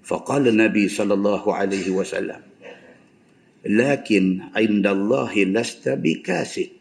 Faqala 0.00 0.48
Nabi 0.48 0.88
sallallahu 0.88 1.52
alaihi 1.52 1.92
wasallam. 1.92 2.40
Lakin 3.68 4.56
indallahi 4.56 5.52
lasta 5.52 6.00
bikasid. 6.00 6.72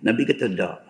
Nabi 0.00 0.24
kata 0.24 0.48
tak 0.48 0.86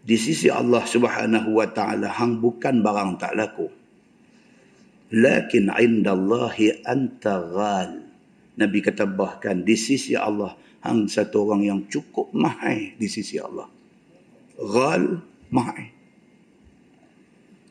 di 0.00 0.16
sisi 0.16 0.48
Allah 0.48 0.80
Subhanahu 0.84 1.60
wa 1.60 1.68
taala 1.68 2.08
hang 2.08 2.40
bukan 2.40 2.80
barang 2.80 3.20
tak 3.20 3.36
laku 3.36 3.68
lakin 5.12 5.68
indallahi 5.68 6.80
anta 6.88 7.44
ghal 7.44 8.00
nabi 8.56 8.78
kata 8.80 9.04
bahkan 9.04 9.60
di 9.60 9.76
sisi 9.76 10.16
Allah 10.16 10.56
hang 10.80 11.04
satu 11.04 11.44
orang 11.44 11.62
yang 11.68 11.80
cukup 11.92 12.32
mahal 12.32 12.80
di 12.96 13.08
sisi 13.12 13.36
Allah 13.36 13.68
ghal 14.60 15.24
mahal 15.48 15.80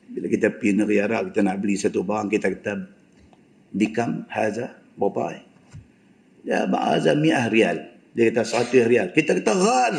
bila 0.10 0.26
kita 0.26 0.50
pergi 0.50 0.74
negeri 0.74 0.98
Arab 1.06 1.30
kita 1.30 1.46
nak 1.46 1.58
beli 1.62 1.78
satu 1.78 2.02
barang 2.02 2.28
kita 2.34 2.48
kata 2.50 2.74
bikam 3.70 4.26
haza 4.26 4.74
berapa 4.98 5.38
ya 6.42 6.66
ba'aza 6.66 7.14
mi'ah 7.14 7.46
rial 7.48 7.78
dia 8.18 8.34
kata 8.34 8.42
100 8.74 8.90
rial 8.90 9.08
kita 9.14 9.38
kata 9.38 9.54
ghal 9.54 9.98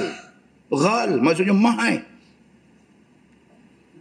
ghal 0.75 1.11
maksudnya 1.23 1.55
mahal 1.55 2.03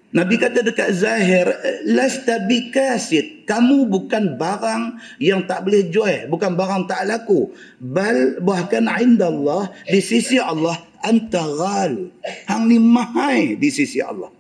Nabi 0.10 0.42
kata 0.42 0.66
dekat 0.66 0.90
Zahir, 0.98 1.46
lasta 1.86 2.42
bikasid. 2.50 3.46
Kamu 3.46 3.86
bukan 3.86 4.42
barang 4.42 4.98
yang 5.22 5.46
tak 5.46 5.70
boleh 5.70 5.86
jual. 5.86 6.26
Bukan 6.34 6.58
barang 6.58 6.90
tak 6.90 7.06
laku. 7.06 7.54
Bal 7.78 8.42
bahkan 8.42 8.90
inda 8.98 9.30
Allah, 9.30 9.70
di 9.86 10.02
sisi 10.02 10.42
Allah, 10.42 10.82
anta 11.02 11.44
ghal. 11.44 12.12
Hang 12.48 12.68
ni 12.68 12.78
mahai 12.78 13.56
di 13.56 13.70
sisi 13.72 14.00
Allah. 14.04 14.32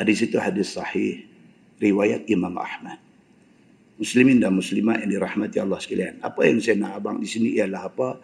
Di 0.00 0.14
situ 0.16 0.40
hadis 0.40 0.74
sahih. 0.74 1.26
Riwayat 1.80 2.28
Imam 2.28 2.56
Ahmad. 2.60 3.00
Muslimin 4.00 4.40
dan 4.40 4.56
muslimat 4.56 5.04
yang 5.04 5.12
dirahmati 5.12 5.60
Allah 5.60 5.76
sekalian. 5.76 6.24
Apa 6.24 6.48
yang 6.48 6.60
saya 6.60 6.76
nak 6.80 7.04
abang 7.04 7.20
di 7.20 7.28
sini 7.28 7.56
ialah 7.56 7.88
apa? 7.88 8.16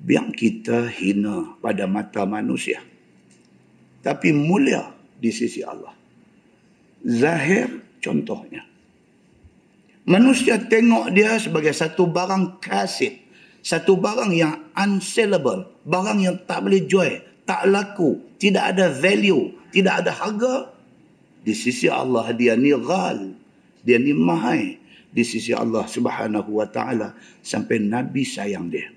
Biar 0.00 0.30
kita 0.32 0.86
hina 0.86 1.58
pada 1.58 1.90
mata 1.90 2.22
manusia 2.26 2.78
tapi 4.00 4.32
mulia 4.32 4.92
di 5.20 5.28
sisi 5.28 5.60
Allah. 5.60 5.92
Zahir 7.04 8.00
contohnya. 8.00 8.64
Manusia 10.08 10.56
tengok 10.56 11.12
dia 11.12 11.36
sebagai 11.36 11.72
satu 11.76 12.08
barang 12.08 12.60
kasih. 12.60 13.20
Satu 13.60 14.00
barang 14.00 14.32
yang 14.32 14.72
unsellable. 14.72 15.68
Barang 15.84 16.20
yang 16.20 16.36
tak 16.48 16.64
boleh 16.64 16.84
jual. 16.88 17.20
Tak 17.44 17.68
laku. 17.68 18.20
Tidak 18.40 18.60
ada 18.60 18.88
value. 18.88 19.52
Tidak 19.68 19.94
ada 20.04 20.12
harga. 20.16 20.72
Di 21.44 21.52
sisi 21.52 21.88
Allah 21.88 22.32
dia 22.32 22.56
ni 22.56 22.72
ghal. 22.72 23.36
Dia 23.84 24.00
ni 24.00 24.16
mahal. 24.16 24.80
Di 25.12 25.22
sisi 25.24 25.52
Allah 25.52 25.84
subhanahu 25.84 26.56
wa 26.56 26.68
ta'ala. 26.68 27.12
Sampai 27.44 27.84
Nabi 27.84 28.24
sayang 28.24 28.72
dia. 28.72 28.88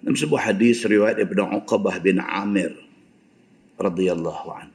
Dalam 0.00 0.16
sebuah 0.16 0.56
hadis 0.56 0.80
riwayat 0.88 1.20
daripada 1.20 1.52
Uqabah 1.60 2.00
bin 2.00 2.24
Amir 2.24 2.72
radhiyallahu 3.76 4.48
an. 4.48 4.72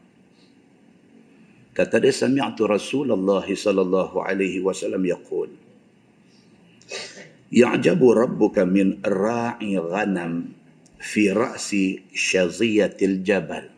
Kata 1.73 1.97
dia 1.97 2.13
sami'tu 2.13 2.69
Rasulullah 2.69 3.41
sallallahu 3.41 4.21
alaihi 4.21 4.61
wasallam 4.61 5.01
yaqul 5.01 5.64
يعجب 7.51 8.09
ربك 8.09 8.59
من 8.59 8.97
راعي 9.05 9.77
غنم 9.77 10.45
في 10.99 11.31
رأس 11.31 11.75
شظية 12.13 12.97
الجبل. 13.01 13.69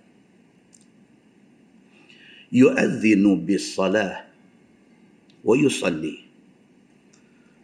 يؤذن 2.52 3.46
بالصلاة 3.46 4.26
ويصلي. 5.44 6.18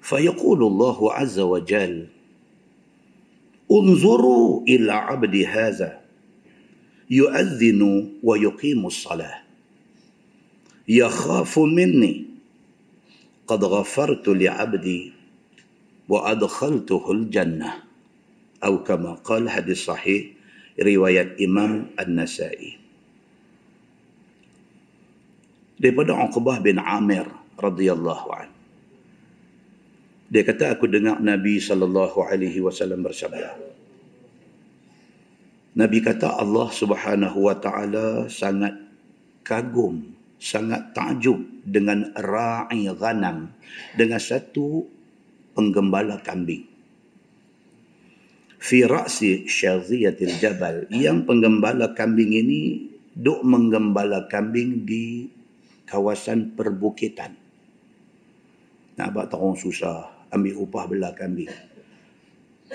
فيقول 0.02 0.64
الله 0.64 1.14
عز 1.14 1.40
وجل 1.40 2.08
انظروا 3.72 4.64
إلى 4.68 4.92
عبدي 4.92 5.48
هذا. 5.48 6.02
يؤذن 7.10 8.12
ويقيم 8.24 8.86
الصلاة. 8.86 9.44
يخاف 10.88 11.60
مني. 11.60 12.26
قد 13.48 13.64
غفرت 13.64 14.28
لعبدي 14.28 15.13
wa 16.08 16.28
adkhaltuhul 16.30 17.30
jannah. 17.30 17.84
Atau 18.64 18.84
kama 18.88 19.20
qala 19.22 19.52
hadis 19.52 19.84
sahih 19.84 20.36
riwayat 20.80 21.36
Imam 21.40 21.92
An-Nasa'i. 22.00 22.80
Daripada 25.76 26.16
Uqbah 26.16 26.64
bin 26.64 26.80
Amir 26.80 27.28
radhiyallahu 27.60 28.28
an 28.32 28.54
dia 30.34 30.42
kata 30.42 30.74
aku 30.74 30.90
dengar 30.90 31.22
Nabi 31.22 31.62
sallallahu 31.62 32.26
alaihi 32.26 32.58
wasallam 32.58 33.06
bersabda. 33.06 33.54
Nabi 35.78 36.02
kata 36.02 36.42
Allah 36.42 36.74
Subhanahu 36.74 37.38
wa 37.46 37.54
taala 37.54 38.26
sangat 38.34 38.74
kagum 39.46 40.10
sangat 40.42 40.90
takjub 40.98 41.38
dengan 41.62 42.10
ra'i 42.18 42.90
ghanam 42.98 43.54
dengan 43.94 44.18
satu 44.18 44.90
penggembala 45.54 46.22
kambing. 46.22 46.66
Fi 48.64 48.88
ra'si 48.88 49.44
syadhiyatil 49.46 50.40
jabal, 50.40 50.88
yang 50.94 51.28
penggembala 51.28 51.92
kambing 51.98 52.32
ini 52.32 52.90
duk 53.14 53.44
menggembala 53.46 54.26
kambing 54.32 54.88
di 54.88 55.28
kawasan 55.86 56.58
perbukitan. 56.58 57.38
Nak 58.98 59.10
buat 59.14 59.28
terong 59.30 59.58
susah 59.58 60.30
ambil 60.34 60.64
upah 60.64 60.86
belah 60.90 61.14
kambing. 61.14 61.52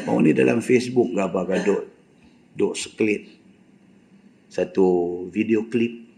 Orang 0.06 0.28
ni 0.28 0.36
dalam 0.36 0.62
Facebook 0.62 1.10
ke 1.10 1.20
apa 1.24 1.58
duk, 1.64 1.82
duk 2.54 2.74
seklit 2.78 3.38
satu 4.48 5.24
video 5.28 5.68
klip 5.68 6.08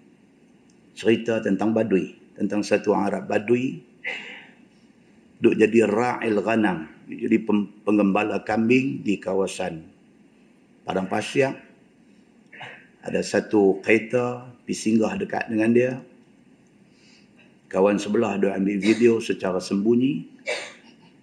cerita 0.94 1.42
tentang 1.42 1.75
badui. 1.75 2.18
Tentang 2.37 2.64
satu 2.64 2.96
Arab 2.96 3.29
badui 3.29 3.85
duk 5.40 5.57
jadi 5.57 5.88
ra'il 5.88 6.37
ghanam. 6.44 6.87
Jadi 7.11 7.42
penggembala 7.83 8.46
kambing 8.46 9.03
di 9.03 9.18
kawasan 9.18 9.83
Padang 10.87 11.11
Pasir. 11.11 11.50
Ada 13.00 13.24
satu 13.24 13.81
kereta 13.81 14.44
pergi 14.62 14.76
singgah 14.76 15.16
dekat 15.16 15.48
dengan 15.48 15.72
dia. 15.72 15.92
Kawan 17.72 17.96
sebelah 17.96 18.37
dia 18.37 18.53
ambil 18.55 18.76
video 18.83 19.22
secara 19.22 19.62
sembunyi 19.62 20.26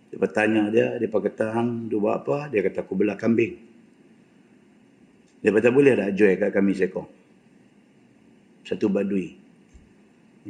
Dia 0.07 0.17
bertanya 0.23 0.71
dia, 0.71 0.95
dia 0.95 1.11
pakai 1.11 1.51
hang, 1.51 1.91
dia 1.91 1.99
buat 1.99 2.23
apa? 2.23 2.47
Dia 2.47 2.63
kata, 2.63 2.87
aku 2.87 2.95
belah 2.95 3.19
kambing. 3.19 3.59
Dia 5.43 5.51
kata, 5.51 5.67
boleh 5.69 5.99
tak 5.99 6.15
jual 6.15 6.39
kat 6.39 6.49
kami 6.55 6.71
seekor? 6.71 7.05
Satu 8.63 8.87
badui. 8.87 9.35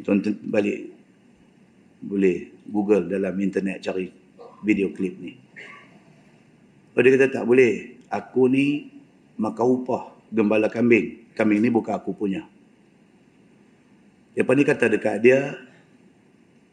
Tonton 0.06 0.38
balik. 0.46 0.97
Boleh 2.02 2.54
Google 2.68 3.10
dalam 3.10 3.34
internet 3.42 3.82
cari 3.82 4.10
video 4.62 4.94
klip 4.94 5.18
ni. 5.18 5.34
Oh, 6.98 7.02
dia 7.02 7.14
kata, 7.14 7.42
tak 7.42 7.46
boleh. 7.46 7.98
Aku 8.10 8.50
ni 8.50 8.90
makan 9.38 9.66
upah 9.82 10.14
gembala 10.34 10.70
kambing. 10.70 11.30
Kambing 11.38 11.62
ni 11.62 11.70
bukan 11.70 11.94
aku 11.94 12.14
punya. 12.18 12.46
Lepas 14.38 14.54
ni 14.54 14.64
kata 14.66 14.86
dekat 14.90 15.18
dia, 15.26 15.58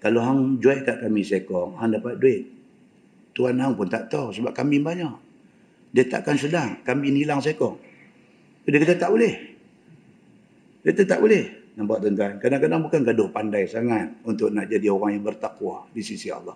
kalau 0.04 0.20
hang 0.20 0.60
jual 0.60 0.84
kat 0.84 1.00
kami 1.00 1.24
seekor, 1.24 1.72
hang 1.80 1.96
dapat 1.96 2.20
duit. 2.20 2.44
Tuan 3.32 3.56
hang 3.56 3.72
pun 3.72 3.88
tak 3.88 4.12
tahu 4.12 4.36
sebab 4.36 4.52
kami 4.52 4.76
banyak. 4.84 5.16
Dia 5.96 6.04
takkan 6.04 6.36
sedang 6.36 6.84
kami 6.84 7.08
hilang 7.16 7.40
seekor. 7.40 7.80
Dia 8.68 8.76
kata 8.76 9.00
tak 9.00 9.10
boleh. 9.16 9.34
Dia 10.84 10.92
kata 10.92 11.08
tak 11.08 11.20
boleh. 11.24 11.63
Nampak 11.74 12.06
tuan-tuan? 12.06 12.38
Kadang-kadang 12.38 12.80
bukan 12.86 13.00
gaduh 13.02 13.28
pandai 13.34 13.66
sangat 13.66 14.22
untuk 14.22 14.54
nak 14.54 14.70
jadi 14.70 14.86
orang 14.94 15.18
yang 15.18 15.24
bertakwa 15.26 15.90
di 15.90 16.06
sisi 16.06 16.30
Allah. 16.30 16.54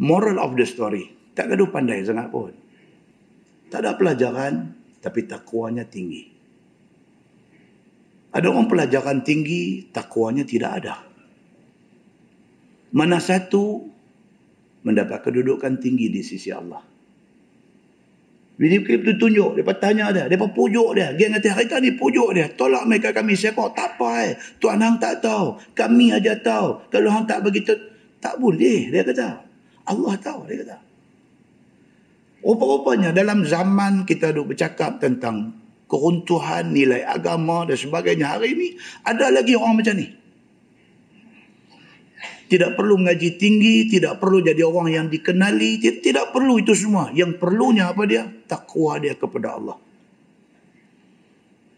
Moral 0.00 0.36
of 0.36 0.52
the 0.52 0.68
story. 0.68 1.08
Tak 1.32 1.48
gaduh 1.48 1.72
pandai 1.72 2.04
sangat 2.04 2.28
pun. 2.28 2.52
Tak 3.72 3.80
ada 3.80 3.96
pelajaran 3.96 4.76
tapi 5.00 5.24
takwanya 5.24 5.88
tinggi. 5.88 6.28
Ada 8.30 8.46
orang 8.46 8.68
pelajaran 8.68 9.24
tinggi, 9.24 9.88
takwanya 9.90 10.44
tidak 10.44 10.70
ada. 10.84 10.94
Mana 12.92 13.18
satu 13.18 13.88
mendapat 14.84 15.24
kedudukan 15.24 15.80
tinggi 15.80 16.12
di 16.12 16.20
sisi 16.20 16.52
Allah. 16.52 16.89
Video 18.60 18.84
klip 18.84 19.08
tu 19.08 19.16
tunjuk, 19.16 19.56
dia 19.56 19.72
tanya 19.80 20.12
dia, 20.12 20.28
dia 20.28 20.36
pujuk 20.36 20.92
dia. 20.92 21.16
Geng 21.16 21.32
kata 21.32 21.56
hari 21.56 21.64
tadi 21.64 21.96
pujuk 21.96 22.36
dia, 22.36 22.44
tolak 22.52 22.84
mereka 22.84 23.08
kami 23.08 23.32
siapa? 23.32 23.72
Tak 23.72 23.96
apa 23.96 24.10
eh. 24.28 24.32
Tuan 24.60 24.84
hang 24.84 25.00
tak 25.00 25.24
tahu, 25.24 25.56
kami 25.72 26.12
aja 26.12 26.36
tahu. 26.36 26.76
Kalau 26.92 27.08
hang 27.08 27.24
tak 27.24 27.40
begitu, 27.40 27.72
tak 28.20 28.36
boleh 28.36 28.92
dia 28.92 29.00
kata. 29.00 29.40
Allah 29.88 30.12
tahu 30.20 30.44
dia 30.44 30.60
kata. 30.60 30.76
Rupa-rupanya 32.44 33.16
dalam 33.16 33.48
zaman 33.48 34.04
kita 34.04 34.36
duk 34.36 34.52
bercakap 34.52 35.00
tentang 35.00 35.56
keruntuhan 35.88 36.68
nilai 36.68 37.00
agama 37.00 37.64
dan 37.64 37.80
sebagainya 37.80 38.36
hari 38.36 38.52
ini 38.52 38.68
ada 39.08 39.32
lagi 39.32 39.56
orang 39.56 39.80
macam 39.80 39.96
ni 39.96 40.08
tidak 42.50 42.74
perlu 42.74 42.98
mengaji 42.98 43.38
tinggi, 43.38 43.86
tidak 43.86 44.18
perlu 44.18 44.42
jadi 44.42 44.66
orang 44.66 44.90
yang 44.90 45.06
dikenali, 45.06 45.78
tidak 46.02 46.34
perlu 46.34 46.58
itu 46.58 46.74
semua. 46.74 47.14
Yang 47.14 47.38
perlunya 47.38 47.94
apa 47.94 48.02
dia? 48.10 48.26
Takwa 48.26 48.98
dia 48.98 49.14
kepada 49.14 49.54
Allah. 49.54 49.78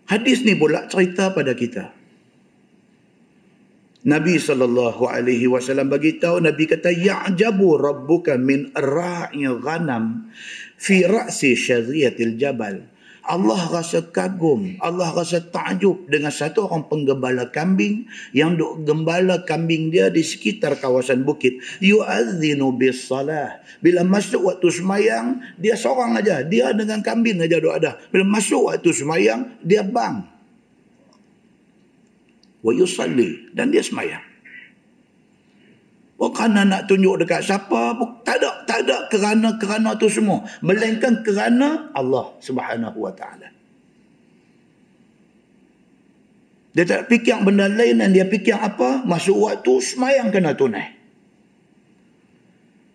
Hadis 0.09 0.41
ni 0.49 0.57
pula 0.57 0.89
cerita 0.89 1.29
pada 1.37 1.53
kita. 1.53 1.93
Nabi 4.03 4.35
sallallahu 4.35 5.07
alaihi 5.07 5.47
wasallam 5.47 5.87
bagi 5.87 6.19
tahu 6.19 6.43
Nabi 6.43 6.67
kata 6.67 6.91
ya'jabu 6.91 7.79
rabbuka 7.79 8.35
min 8.35 8.75
ra'i 8.75 9.47
ghanam 9.47 10.27
fi 10.75 11.07
ra'si 11.07 11.55
syariyatil 11.55 12.35
jabal 12.35 12.83
Allah 13.23 13.71
rasa 13.71 14.03
kagum, 14.03 14.75
Allah 14.83 15.15
rasa 15.15 15.39
takjub 15.39 16.11
dengan 16.11 16.35
satu 16.35 16.67
orang 16.67 16.91
penggembala 16.91 17.47
kambing 17.55 18.11
yang 18.35 18.59
duk 18.59 18.83
gembala 18.83 19.47
kambing 19.47 19.95
dia 19.95 20.11
di 20.11 20.27
sekitar 20.27 20.75
kawasan 20.83 21.23
bukit. 21.23 21.63
Yu'adzinu 21.79 22.75
bis 22.75 23.07
salah. 23.07 23.63
Bila 23.79 24.03
masuk 24.03 24.51
waktu 24.51 24.67
semayang, 24.75 25.39
dia 25.55 25.79
seorang 25.79 26.19
aja. 26.19 26.43
Dia 26.43 26.75
dengan 26.75 26.99
kambing 26.99 27.39
aja 27.39 27.63
duk 27.63 27.71
ada. 27.71 28.03
Bila 28.11 28.27
masuk 28.27 28.67
waktu 28.67 28.91
semayang, 28.91 29.55
dia 29.63 29.87
bang. 29.87 30.27
Wa 32.59 32.75
yusalli. 32.75 33.55
Dan 33.55 33.71
dia 33.71 33.87
semayang. 33.87 34.32
Bukan 36.23 36.55
nak 36.55 36.87
tunjuk 36.87 37.19
dekat 37.19 37.43
siapa. 37.43 37.99
Tak 38.23 38.39
ada. 38.39 38.63
Tak 38.63 38.87
ada 38.87 39.11
kerana-kerana 39.11 39.99
tu 39.99 40.07
semua. 40.07 40.47
Melainkan 40.63 41.27
kerana 41.27 41.91
Allah 41.99 42.39
subhanahu 42.39 42.95
wa 42.95 43.11
ta'ala. 43.11 43.51
Dia 46.79 46.87
tak 46.87 47.11
fikir 47.11 47.43
benda 47.43 47.67
lain 47.67 47.99
dan 47.99 48.15
dia 48.15 48.23
fikir 48.23 48.55
apa? 48.55 49.03
Masuk 49.03 49.35
waktu 49.35 49.83
semayang 49.83 50.31
kena 50.31 50.55
tunai. 50.55 50.95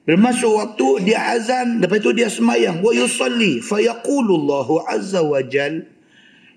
Bila 0.07 0.31
masuk 0.31 0.55
waktu 0.55 1.11
dia 1.11 1.35
azan. 1.35 1.83
Lepas 1.83 1.99
tu 1.99 2.15
dia 2.15 2.31
semayang. 2.31 2.79
Wa 2.79 2.95
yusalli. 2.95 3.59
Fayaqulullahu 3.59 4.87
azza 4.87 5.19
wa 5.19 5.43
jal. 5.43 5.83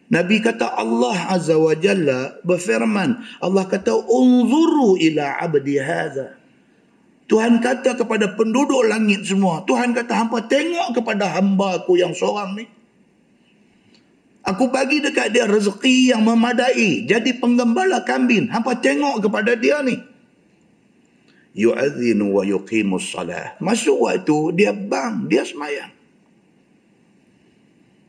Nabi 0.07 0.39
kata 0.39 0.71
Allah 0.71 1.35
azza 1.35 1.59
wa 1.59 1.75
jalla 1.75 2.39
berfirman. 2.47 3.19
Allah 3.43 3.67
kata 3.67 3.91
unzuru 4.07 4.95
ila 5.03 5.35
abdi 5.43 5.75
hadha. 5.83 6.40
Tuhan 7.31 7.63
kata 7.63 7.95
kepada 7.95 8.35
penduduk 8.35 8.91
langit 8.91 9.23
semua. 9.23 9.63
Tuhan 9.63 9.95
kata 9.95 10.19
hampa 10.19 10.51
tengok 10.51 10.99
kepada 10.99 11.31
hamba 11.39 11.79
aku 11.79 11.95
yang 11.95 12.11
seorang 12.11 12.59
ni. 12.59 12.67
Aku 14.43 14.67
bagi 14.67 14.99
dekat 14.99 15.31
dia 15.31 15.47
rezeki 15.47 16.11
yang 16.11 16.27
memadai. 16.27 17.07
Jadi 17.07 17.39
penggembala 17.39 18.03
kambing. 18.03 18.51
Hampa 18.51 18.75
tengok 18.83 19.23
kepada 19.23 19.55
dia 19.55 19.79
ni. 19.79 20.03
Yu'adzinu 21.55 22.35
wa 22.35 22.43
yuqimus 22.43 23.15
salah. 23.15 23.55
Masuk 23.63 24.11
waktu 24.11 24.59
dia 24.59 24.75
bang. 24.75 25.31
Dia 25.31 25.47
semayang. 25.47 25.95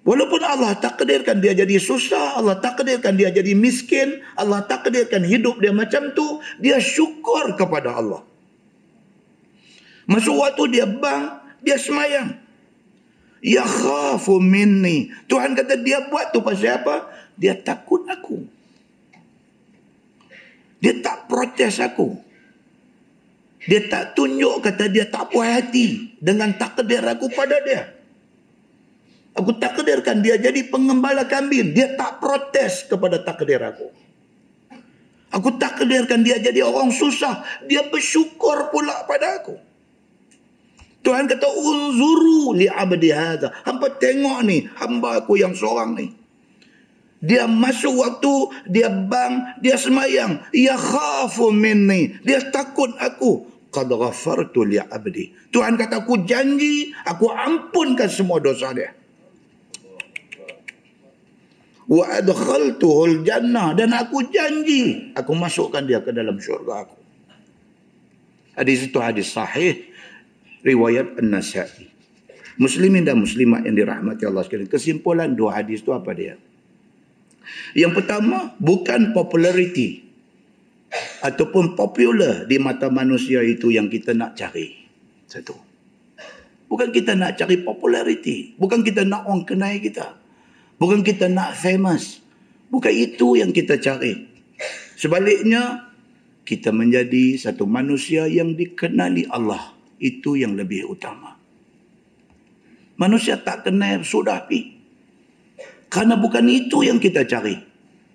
Walaupun 0.02 0.42
Allah 0.42 0.74
takdirkan 0.82 1.46
dia 1.46 1.54
jadi 1.54 1.78
susah, 1.78 2.42
Allah 2.42 2.58
takdirkan 2.58 3.14
dia 3.14 3.30
jadi 3.30 3.54
miskin, 3.54 4.26
Allah 4.34 4.66
takdirkan 4.66 5.22
hidup 5.22 5.62
dia 5.62 5.70
macam 5.70 6.10
tu, 6.18 6.42
dia 6.58 6.82
syukur 6.82 7.54
kepada 7.54 8.02
Allah. 8.02 8.31
Masuk 10.12 10.44
waktu 10.44 10.76
dia 10.76 10.84
bang, 10.84 11.40
dia 11.64 11.80
semayang. 11.80 12.36
Ya 13.40 13.64
khafu 13.64 14.44
minni. 14.44 15.08
Tuhan 15.32 15.56
kata 15.56 15.80
dia 15.80 16.04
buat 16.12 16.36
tu 16.36 16.44
pasal 16.44 16.84
apa? 16.84 17.08
Dia 17.40 17.56
takut 17.56 18.04
aku. 18.12 18.44
Dia 20.84 21.00
tak 21.00 21.32
protes 21.32 21.80
aku. 21.80 22.20
Dia 23.64 23.88
tak 23.88 24.20
tunjuk 24.20 24.60
kata 24.60 24.92
dia 24.92 25.08
tak 25.08 25.32
puas 25.32 25.48
hati 25.48 26.18
dengan 26.20 26.52
takdir 26.60 27.02
aku 27.08 27.32
pada 27.32 27.56
dia. 27.64 27.96
Aku 29.32 29.56
takdirkan 29.56 30.20
dia 30.20 30.36
jadi 30.36 30.68
pengembala 30.68 31.24
kambing. 31.24 31.72
Dia 31.72 31.96
tak 31.96 32.20
protes 32.20 32.84
kepada 32.84 33.24
takdir 33.24 33.64
aku. 33.64 33.88
Aku 35.32 35.56
takdirkan 35.56 36.20
dia 36.20 36.36
jadi 36.36 36.68
orang 36.68 36.92
susah. 36.92 37.48
Dia 37.64 37.88
bersyukur 37.88 38.76
pula 38.76 39.08
pada 39.08 39.40
aku. 39.40 39.71
Tuhan 41.02 41.26
kata 41.26 41.50
unzuru 41.50 42.54
li 42.54 42.70
abdi 42.70 43.10
hadha. 43.10 43.50
Hamba 43.66 43.90
tengok 43.98 44.40
ni 44.46 44.70
hamba 44.78 45.26
aku 45.26 45.42
yang 45.42 45.58
seorang 45.58 45.98
ni. 45.98 46.14
Dia 47.22 47.46
masuk 47.46 48.02
waktu, 48.02 48.34
dia 48.66 48.90
bang, 48.90 49.62
dia 49.62 49.78
semayang. 49.78 50.42
Ya 50.54 50.74
khafu 50.78 51.54
minni. 51.54 52.18
Dia 52.26 52.42
takut 52.50 52.94
aku. 52.98 53.50
Qad 53.70 53.90
ghafartu 53.90 54.66
li 54.66 54.82
abdi. 54.82 55.34
Tuhan 55.54 55.78
kata 55.78 56.06
aku 56.06 56.26
janji, 56.26 56.94
aku 57.06 57.30
ampunkan 57.30 58.10
semua 58.10 58.42
dosa 58.42 58.74
dia. 58.74 58.94
Wa 61.86 62.22
adkhaltuhul 62.22 63.22
jannah. 63.26 63.74
Dan 63.78 63.94
aku 63.94 64.26
janji, 64.30 65.14
aku 65.14 65.34
masukkan 65.38 65.82
dia 65.86 66.02
ke 66.02 66.14
dalam 66.14 66.38
syurga 66.42 66.90
aku. 66.90 66.98
Hadis 68.52 68.90
itu 68.90 68.98
hadis 69.00 69.32
sahih 69.32 69.91
riwayat 70.62 71.18
An-Nasai. 71.18 71.92
Muslimin 72.62 73.08
dan 73.08 73.18
muslimat 73.18 73.66
yang 73.66 73.74
dirahmati 73.74 74.28
Allah 74.28 74.46
sekalian. 74.46 74.70
Kesimpulan 74.70 75.34
dua 75.34 75.58
hadis 75.58 75.82
itu 75.82 75.96
apa 75.96 76.14
dia? 76.14 76.38
Yang 77.74 78.04
pertama, 78.04 78.54
bukan 78.62 79.16
populariti 79.18 80.06
ataupun 81.24 81.74
popular 81.74 82.46
di 82.46 82.62
mata 82.62 82.92
manusia 82.92 83.42
itu 83.42 83.74
yang 83.74 83.90
kita 83.90 84.14
nak 84.14 84.38
cari. 84.38 84.78
Satu. 85.26 85.58
Bukan 86.70 86.94
kita 86.94 87.18
nak 87.18 87.40
cari 87.40 87.60
populariti. 87.66 88.54
Bukan 88.56 88.86
kita 88.86 89.04
nak 89.08 89.26
orang 89.26 89.44
kenal 89.48 89.74
kita. 89.82 90.16
Bukan 90.78 91.02
kita 91.02 91.28
nak 91.32 91.58
famous. 91.58 92.22
Bukan 92.70 92.94
itu 92.94 93.42
yang 93.42 93.52
kita 93.52 93.82
cari. 93.82 94.28
Sebaliknya, 94.96 95.92
kita 96.46 96.70
menjadi 96.70 97.42
satu 97.42 97.66
manusia 97.66 98.28
yang 98.28 98.54
dikenali 98.54 99.26
Allah 99.32 99.81
itu 100.02 100.36
yang 100.36 100.58
lebih 100.58 100.90
utama. 100.90 101.38
Manusia 102.98 103.38
tak 103.38 103.70
kenal 103.70 104.02
sudah 104.02 104.44
pi. 104.50 104.82
Karena 105.88 106.18
bukan 106.18 106.50
itu 106.50 106.82
yang 106.82 106.98
kita 106.98 107.24
cari. 107.30 107.56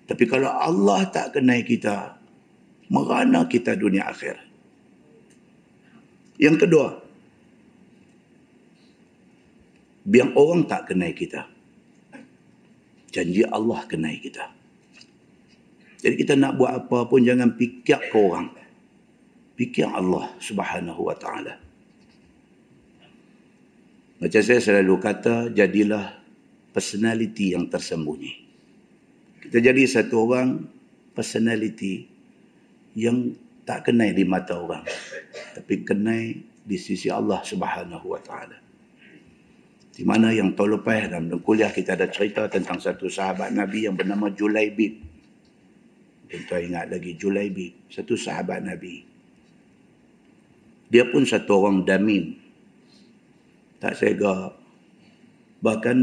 Tapi 0.07 0.23
kalau 0.27 0.51
Allah 0.51 1.07
tak 1.07 1.39
kenal 1.39 1.63
kita, 1.63 2.19
merana 2.91 3.47
kita 3.47 3.75
dunia 3.75 4.07
akhir. 4.07 4.39
Yang 6.39 6.67
kedua, 6.67 6.87
Biar 10.07 10.31
orang 10.39 10.63
tak 10.63 10.87
kenal 10.87 11.11
kita. 11.11 11.51
Janji 13.11 13.43
Allah 13.43 13.83
kenal 13.91 14.15
kita. 14.15 14.55
Jadi 15.99 16.15
kita 16.15 16.39
nak 16.39 16.55
buat 16.55 16.71
apa 16.71 17.11
pun 17.11 17.27
jangan 17.27 17.59
fikir 17.59 18.07
ke 18.07 18.15
orang. 18.15 18.47
Fikir 19.59 19.83
Allah 19.83 20.31
subhanahu 20.39 21.11
wa 21.11 21.15
ta'ala. 21.19 21.66
Macam 24.17 24.41
saya 24.41 24.57
selalu 24.57 24.95
kata, 24.97 25.53
jadilah 25.53 26.17
personality 26.73 27.53
yang 27.53 27.69
tersembunyi. 27.69 28.33
Kita 29.45 29.61
jadi 29.61 29.83
satu 29.85 30.15
orang 30.25 30.65
personality 31.13 32.09
yang 32.97 33.37
tak 33.61 33.89
kenal 33.89 34.09
di 34.09 34.25
mata 34.25 34.57
orang. 34.57 34.85
Tapi 35.53 35.73
kenal 35.85 36.33
di 36.67 36.77
sisi 36.81 37.13
Allah 37.13 37.45
subhanahu 37.45 38.09
wa 38.09 38.21
ta'ala. 38.21 38.57
Di 39.97 40.05
mana 40.05 40.29
yang 40.29 40.53
tahun 40.53 40.77
lepas 40.77 41.09
dalam 41.09 41.33
kuliah 41.41 41.73
kita 41.73 41.97
ada 41.97 42.05
cerita 42.09 42.45
tentang 42.45 42.77
satu 42.77 43.09
sahabat 43.09 43.49
Nabi 43.49 43.89
yang 43.89 43.97
bernama 43.97 44.29
Julaibib. 44.29 44.93
Kita 46.29 46.61
ingat 46.61 46.93
lagi 46.93 47.17
Julaibib, 47.17 47.89
satu 47.89 48.13
sahabat 48.13 48.61
Nabi. 48.61 49.01
Dia 50.87 51.07
pun 51.09 51.25
satu 51.25 51.65
orang 51.65 51.81
damin. 51.81 52.46
Tak 53.77 53.93
sega. 53.93 54.53
Bahkan 55.61 55.97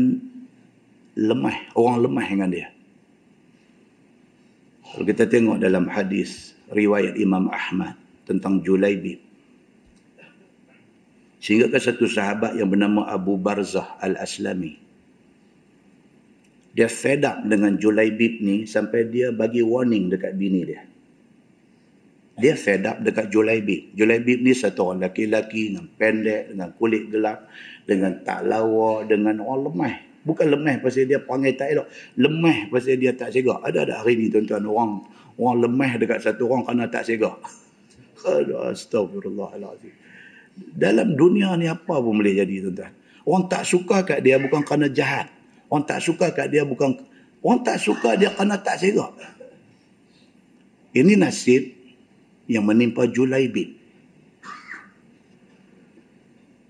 lemah, 1.18 1.56
orang 1.74 1.98
lemah 2.06 2.26
dengan 2.26 2.50
dia. 2.50 2.68
Kalau 4.94 5.04
kita 5.06 5.26
tengok 5.26 5.58
dalam 5.58 5.90
hadis 5.90 6.54
riwayat 6.70 7.18
Imam 7.18 7.50
Ahmad 7.50 7.98
tentang 8.30 8.62
Julaibib. 8.62 9.18
Sehingga 11.42 11.68
ke 11.68 11.76
satu 11.76 12.06
sahabat 12.08 12.56
yang 12.56 12.70
bernama 12.70 13.04
Abu 13.10 13.36
Barzah 13.36 13.98
Al-Aslami. 14.00 14.80
Dia 16.74 16.90
fed 16.90 17.22
up 17.26 17.42
dengan 17.46 17.78
Julaibib 17.78 18.42
ni 18.42 18.64
sampai 18.66 19.06
dia 19.06 19.30
bagi 19.30 19.62
warning 19.62 20.10
dekat 20.10 20.34
bini 20.34 20.62
dia. 20.66 20.82
Dia 22.34 22.58
fed 22.58 22.82
up 22.86 22.98
dekat 22.98 23.30
Julaibib. 23.30 23.94
Julaibib 23.94 24.42
ni 24.42 24.52
satu 24.52 24.90
orang 24.90 25.06
lelaki-lelaki 25.06 25.70
dengan 25.70 25.86
pendek, 25.94 26.42
dengan 26.50 26.68
kulit 26.74 27.06
gelap, 27.06 27.46
dengan 27.86 28.12
tak 28.26 28.42
lawa, 28.42 29.06
dengan 29.06 29.38
orang 29.38 29.62
lemah. 29.70 29.94
Bukan 30.24 30.46
lemah 30.50 30.74
pasal 30.82 31.06
dia 31.06 31.20
panggil 31.22 31.54
tak 31.54 31.68
elok. 31.76 31.86
Lemah 32.18 32.72
pasal 32.72 32.98
dia 32.98 33.12
tak 33.14 33.30
segak. 33.30 33.60
Ada 33.62 33.86
ada 33.86 33.94
hari 34.02 34.18
ni 34.18 34.32
tuan-tuan 34.32 34.64
orang 34.66 34.92
orang 35.38 35.56
lemah 35.68 35.92
dekat 36.00 36.18
satu 36.24 36.50
orang 36.50 36.66
kerana 36.66 36.84
tak 36.90 37.06
segak. 37.06 37.38
Aduh, 38.24 38.72
astagfirullahaladzim 38.72 40.04
dalam 40.54 41.18
dunia 41.18 41.54
ni 41.58 41.66
apa 41.66 41.98
pun 41.98 42.14
boleh 42.18 42.34
jadi 42.38 42.66
tuan-tuan. 42.66 42.92
Orang 43.24 43.44
tak 43.48 43.64
suka 43.64 44.04
kat 44.04 44.20
dia 44.20 44.36
bukan 44.36 44.60
kerana 44.62 44.86
jahat. 44.92 45.32
Orang 45.72 45.88
tak 45.88 46.04
suka 46.04 46.30
kat 46.30 46.52
dia 46.52 46.62
bukan 46.62 47.00
orang 47.40 47.60
tak 47.64 47.80
suka 47.80 48.14
dia 48.20 48.30
kerana 48.30 48.60
tak 48.60 48.78
serak. 48.78 49.12
Ini 50.94 51.18
nasib 51.18 51.62
yang 52.50 52.64
menimpa 52.68 53.08
Julaibib. 53.08 53.84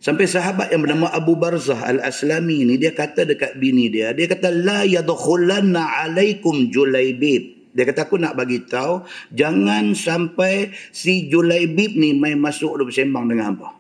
Sampai 0.05 0.29
sahabat 0.29 0.69
yang 0.69 0.85
bernama 0.85 1.09
Abu 1.09 1.33
Barzah 1.33 1.81
Al-Aslami 1.81 2.69
ni 2.69 2.77
dia 2.77 2.93
kata 2.93 3.25
dekat 3.25 3.57
bini 3.57 3.89
dia, 3.89 4.13
dia 4.13 4.29
kata 4.29 4.53
la 4.53 4.85
yadkhulanna 4.85 6.05
alaikum 6.05 6.69
Julaibib. 6.69 7.73
Dia 7.73 7.89
kata 7.89 8.05
aku 8.07 8.21
nak 8.21 8.37
bagi 8.37 8.63
tahu 8.69 9.03
jangan 9.33 9.97
sampai 9.97 10.77
si 10.93 11.27
Julaibib 11.33 11.97
ni 11.97 12.13
main 12.15 12.37
masuk 12.37 12.77
duk 12.77 12.93
bersembang 12.93 13.33
dengan 13.33 13.57
hangpa. 13.57 13.71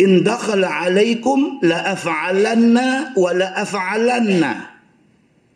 In 0.00 0.24
dakhala 0.24 0.88
alaikum 0.88 1.60
la 1.60 1.92
af'alanna 1.92 3.16
wa 3.16 3.30
la 3.36 3.48
af'alanna. 3.52 4.75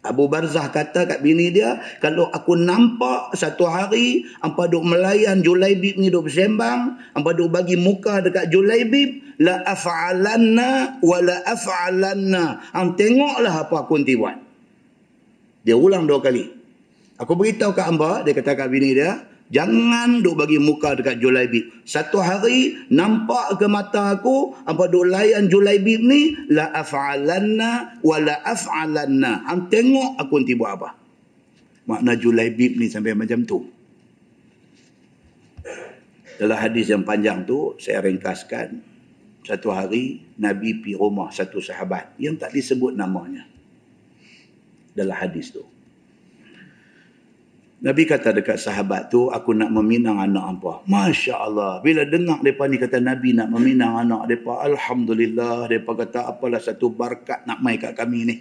Abu 0.00 0.32
Barzah 0.32 0.72
kata 0.72 1.04
kat 1.04 1.20
bini 1.20 1.52
dia, 1.52 1.76
kalau 2.00 2.32
aku 2.32 2.56
nampak 2.56 3.36
satu 3.36 3.68
hari 3.68 4.24
hampa 4.40 4.64
duk 4.64 4.80
melayan 4.80 5.44
Julaibib 5.44 6.00
ni 6.00 6.08
duk 6.08 6.32
bersembang, 6.32 6.96
hampa 7.12 7.36
duk 7.36 7.52
bagi 7.52 7.76
muka 7.76 8.24
dekat 8.24 8.48
Julaibib, 8.48 9.20
la 9.44 9.60
af'alanna 9.68 11.00
wa 11.04 11.18
la 11.20 11.44
af'alanna. 11.44 12.72
Hang 12.72 12.96
tengoklah 12.96 13.68
apa 13.68 13.74
aku 13.84 14.00
nanti 14.00 14.16
buat. 14.16 14.40
Dia 15.68 15.76
ulang 15.76 16.08
dua 16.08 16.24
kali. 16.24 16.48
Aku 17.20 17.36
beritahu 17.36 17.76
kat 17.76 17.84
hamba, 17.84 18.24
dia 18.24 18.32
kata 18.32 18.56
kat 18.56 18.72
bini 18.72 18.96
dia, 18.96 19.20
jangan 19.50 20.22
duk 20.22 20.38
bagi 20.38 20.56
muka 20.56 20.94
dekat 20.94 21.18
Julaibib. 21.18 21.84
Satu 21.84 22.22
hari 22.22 22.78
nampak 22.88 23.58
ke 23.58 23.66
mata 23.66 24.14
aku 24.14 24.54
apa 24.64 24.86
duk 24.86 25.10
layan 25.10 25.50
Julaibib 25.50 26.00
ni 26.00 26.32
la 26.48 26.70
af'alanna 26.70 28.00
wa 28.00 28.16
la 28.22 28.40
af'alanna. 28.46 29.44
Hang 29.50 29.68
tengok 29.68 30.16
aku 30.16 30.32
nanti 30.40 30.54
buat 30.54 30.72
apa. 30.78 30.90
Makna 31.90 32.14
Julaibib 32.14 32.78
ni 32.78 32.86
sampai 32.86 33.18
macam 33.18 33.42
tu. 33.42 33.66
Dalam 36.40 36.56
hadis 36.56 36.88
yang 36.88 37.04
panjang 37.04 37.44
tu 37.44 37.76
saya 37.76 38.00
ringkaskan 38.00 38.80
satu 39.44 39.68
hari 39.74 40.24
Nabi 40.40 40.80
pi 40.80 40.96
rumah 40.96 41.28
satu 41.28 41.60
sahabat 41.60 42.16
yang 42.16 42.40
tak 42.40 42.56
disebut 42.56 42.96
namanya 42.96 43.44
dalam 44.96 45.14
hadis 45.14 45.52
tu. 45.52 45.69
Nabi 47.81 48.05
kata 48.05 48.37
dekat 48.37 48.61
sahabat 48.61 49.09
tu, 49.09 49.33
aku 49.33 49.57
nak 49.57 49.73
meminang 49.73 50.21
anak 50.21 50.61
apa. 50.61 50.85
Masya 50.85 51.33
Allah. 51.40 51.81
Bila 51.81 52.05
dengar 52.05 52.45
mereka 52.45 52.69
ni 52.69 52.77
kata 52.77 53.01
Nabi 53.01 53.33
nak 53.33 53.49
meminang 53.49 53.97
anak 54.05 54.29
mereka, 54.29 54.61
Alhamdulillah. 54.69 55.64
Mereka 55.64 55.93
kata 55.97 56.29
apalah 56.29 56.61
satu 56.61 56.93
berkat 56.93 57.49
nak 57.49 57.64
mai 57.64 57.81
kat 57.81 57.97
kami 57.97 58.21
ni. 58.29 58.37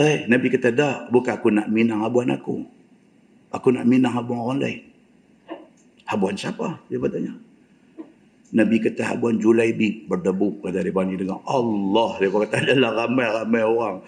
Eh, 0.00 0.24
Nabi 0.32 0.48
kata, 0.48 0.72
dah. 0.72 1.12
Bukan 1.12 1.32
aku 1.36 1.52
nak 1.52 1.68
minang 1.68 2.00
abuan 2.00 2.32
aku. 2.32 2.64
Aku 3.52 3.68
nak 3.68 3.84
minang 3.84 4.16
abuan 4.16 4.40
orang 4.40 4.60
lain. 4.64 4.80
Abuan 6.08 6.40
siapa? 6.40 6.80
Dia 6.88 6.96
bertanya. 6.96 7.36
Nabi 8.52 8.80
kata 8.84 9.12
habuan 9.12 9.40
Julaibi 9.40 10.04
berdebu 10.08 10.60
kata 10.60 10.84
dia 10.84 10.92
ni 11.08 11.16
dengar 11.16 11.40
Allah 11.48 12.20
dia 12.20 12.28
kata 12.28 12.56
adalah 12.60 13.08
ramai-ramai 13.08 13.64
orang 13.64 14.04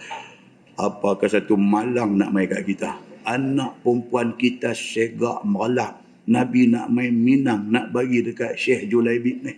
apakah 0.76 1.24
satu 1.24 1.56
malang 1.56 2.20
nak 2.20 2.28
main 2.28 2.44
kat 2.44 2.60
kita 2.68 2.92
anak 3.24 3.80
perempuan 3.80 4.36
kita 4.36 4.76
segak 4.76 5.42
meralap 5.42 6.04
Nabi 6.24 6.72
nak 6.72 6.88
main 6.88 7.12
minang 7.12 7.68
nak 7.68 7.92
bagi 7.92 8.24
dekat 8.24 8.56
Syekh 8.56 8.88
Julaibib 8.88 9.44
ni. 9.44 9.54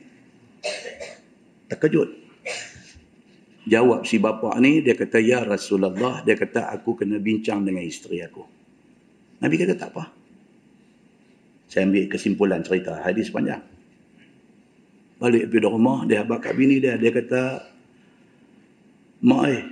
Terkejut. 1.70 2.26
Jawab 3.66 4.06
si 4.06 4.22
bapa 4.22 4.54
ni 4.62 4.78
dia 4.78 4.94
kata 4.94 5.18
ya 5.18 5.42
Rasulullah 5.42 6.22
dia 6.22 6.38
kata 6.38 6.70
aku 6.70 6.94
kena 6.98 7.18
bincang 7.18 7.66
dengan 7.66 7.82
isteri 7.82 8.22
aku. 8.22 8.42
Nabi 9.42 9.54
kata 9.58 9.74
tak 9.74 9.90
apa. 9.94 10.04
Saya 11.66 11.86
ambil 11.86 12.06
kesimpulan 12.06 12.62
cerita 12.62 13.02
hadis 13.02 13.30
panjang. 13.30 13.62
Balik 15.18 15.50
pergi 15.50 15.66
rumah 15.66 16.06
dia 16.06 16.22
habaq 16.22 16.50
kat 16.50 16.54
bini 16.54 16.78
dia. 16.78 16.94
Dia 16.94 17.10
kata 17.10 17.42
mak 19.26 19.42
eh 19.50 19.62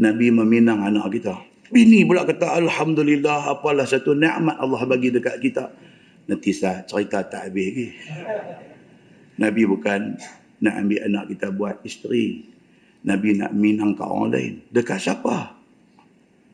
Nabi 0.00 0.26
meminang 0.32 0.80
anak 0.84 1.12
kita. 1.12 1.51
Bini 1.72 2.04
pula 2.04 2.28
kata 2.28 2.52
Alhamdulillah 2.60 3.48
apalah 3.48 3.88
satu 3.88 4.12
nikmat 4.12 4.60
Allah 4.60 4.82
bagi 4.84 5.08
dekat 5.08 5.40
kita. 5.40 5.72
Nanti 6.28 6.52
saya 6.52 6.84
cerita 6.84 7.24
tak 7.24 7.48
habis 7.48 7.64
lagi. 7.72 7.88
Nabi 9.40 9.62
bukan 9.64 10.20
nak 10.60 10.74
ambil 10.76 11.00
anak 11.08 11.24
kita 11.32 11.48
buat 11.48 11.80
isteri. 11.82 12.44
Nabi 13.08 13.40
nak 13.40 13.56
minang 13.56 13.96
ke 13.96 14.04
orang 14.04 14.28
lain. 14.30 14.52
Dekat 14.68 15.00
siapa? 15.00 15.56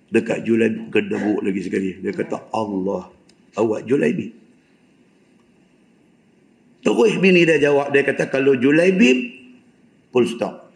Dekat 0.09 0.47
Julaibib 0.47 0.95
kedebuk 0.95 1.43
lagi 1.43 1.61
sekali. 1.67 1.99
Dia 1.99 2.15
kata 2.15 2.55
Allah 2.55 3.11
awak 3.59 3.85
Julaibib. 3.91 4.33
Terus 6.87 7.13
bini 7.19 7.43
dia 7.43 7.59
jawab. 7.59 7.91
Dia 7.91 8.07
kata 8.07 8.31
kalau 8.31 8.55
Julaibib 8.55 9.19
full 10.15 10.31
stop. 10.31 10.71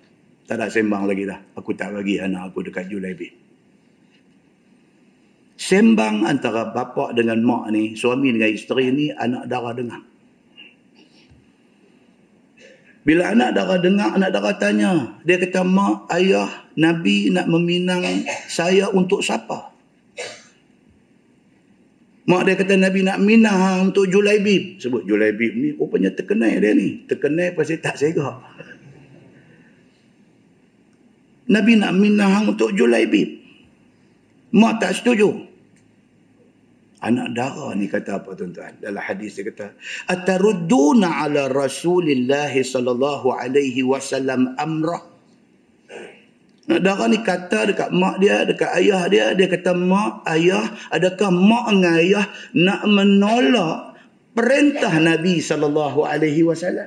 Tak 0.51 0.59
nak 0.59 0.75
sembang 0.75 1.07
lagi 1.07 1.25
dah. 1.25 1.39
Aku 1.57 1.73
tak 1.73 1.95
bagi 1.95 2.19
anak 2.19 2.53
aku 2.53 2.67
dekat 2.67 2.91
Julaibi. 2.91 3.52
Sembang 5.62 6.27
antara 6.27 6.75
bapa 6.75 7.14
dengan 7.14 7.38
mak 7.46 7.70
ni, 7.70 7.94
suami 7.94 8.35
dengan 8.35 8.51
isteri 8.51 8.90
ni, 8.90 9.14
anak 9.14 9.46
darah 9.46 9.70
dengar. 9.70 10.03
Bila 13.07 13.31
anak 13.31 13.55
darah 13.55 13.79
dengar, 13.79 14.11
anak 14.18 14.35
darah 14.35 14.59
tanya. 14.59 15.22
Dia 15.22 15.38
kata, 15.38 15.62
mak, 15.62 16.11
ayah, 16.18 16.51
Nabi 16.75 17.31
nak 17.31 17.46
meminang 17.46 18.03
saya 18.51 18.90
untuk 18.90 19.22
siapa? 19.22 19.70
Mak 22.22 22.42
dia 22.46 22.55
kata 22.59 22.75
Nabi 22.79 23.07
nak 23.07 23.18
minang 23.22 23.90
untuk 23.90 24.07
Julaibib. 24.11 24.83
Sebut 24.83 25.03
Julaibib 25.07 25.53
ni 25.59 25.75
rupanya 25.75 26.11
terkenal 26.14 26.55
dia 26.59 26.70
ni. 26.70 27.03
Terkenal 27.07 27.55
pasal 27.55 27.83
tak 27.83 27.98
segak. 27.98 28.38
Nabi 31.51 31.72
nak 31.79 31.92
minang 31.98 32.51
untuk 32.51 32.70
Julaibib. 32.75 33.42
Mak 34.55 34.79
tak 34.79 34.94
setuju. 34.94 35.52
Anak 37.03 37.35
dara 37.35 37.75
ni 37.75 37.91
kata 37.91 38.23
apa 38.23 38.31
tuan-tuan? 38.38 38.79
Dalam 38.79 39.03
hadis 39.03 39.35
dia 39.35 39.51
kata, 39.51 39.75
"Atarudduna 40.07 41.27
ala 41.27 41.51
Rasulillah 41.51 42.55
sallallahu 42.55 43.35
alaihi 43.35 43.83
wasallam 43.83 44.55
amrah?" 44.55 45.03
Anak 46.71 46.81
dara 46.87 47.05
ni 47.11 47.19
kata 47.19 47.75
dekat 47.75 47.91
mak 47.91 48.23
dia, 48.23 48.47
dekat 48.47 48.71
ayah 48.79 49.03
dia, 49.11 49.35
dia 49.35 49.51
kata, 49.51 49.75
"Mak, 49.75 50.23
ayah, 50.31 50.62
adakah 50.95 51.35
mak 51.35 51.75
dengan 51.75 51.95
ayah 51.99 52.27
nak 52.55 52.87
menolak 52.87 53.99
perintah 54.38 54.95
Nabi 55.03 55.43
sallallahu 55.43 56.07
alaihi 56.07 56.47
wasallam?" 56.47 56.87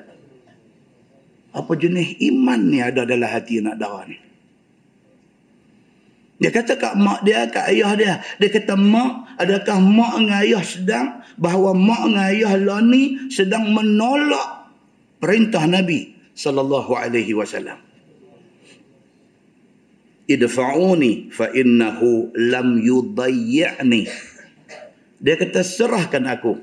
Apa 1.51 1.71
jenis 1.75 2.15
iman 2.31 2.59
ni 2.71 2.79
ada 2.79 3.03
dalam 3.03 3.27
hati 3.27 3.59
anak 3.59 3.75
dara 3.75 4.07
ni? 4.07 4.15
Dia 6.35 6.51
kata 6.51 6.75
kat 6.75 6.93
mak 6.99 7.23
dia, 7.23 7.47
kat 7.47 7.71
ayah 7.71 7.91
dia. 7.95 8.13
Dia 8.43 8.49
kata, 8.51 8.75
mak, 8.75 9.39
adakah 9.39 9.79
mak 9.79 10.13
dengan 10.19 10.39
ayah 10.43 10.63
sedang, 10.67 11.07
bahawa 11.39 11.71
mak 11.71 12.03
dengan 12.11 12.27
ayah 12.27 12.53
lah 12.59 12.79
ni 12.83 13.31
sedang 13.31 13.71
menolak 13.71 14.67
perintah 15.23 15.63
Nabi 15.63 16.11
sallallahu 16.35 16.91
alaihi 16.91 17.31
wasallam. 17.31 17.79
Idfa'uni 20.27 21.31
fa 21.31 21.47
innahu 21.55 22.35
lam 22.35 22.83
yudayyi'ni. 22.83 24.01
Dia 25.21 25.35
kata 25.39 25.63
serahkan 25.63 26.27
aku 26.27 26.59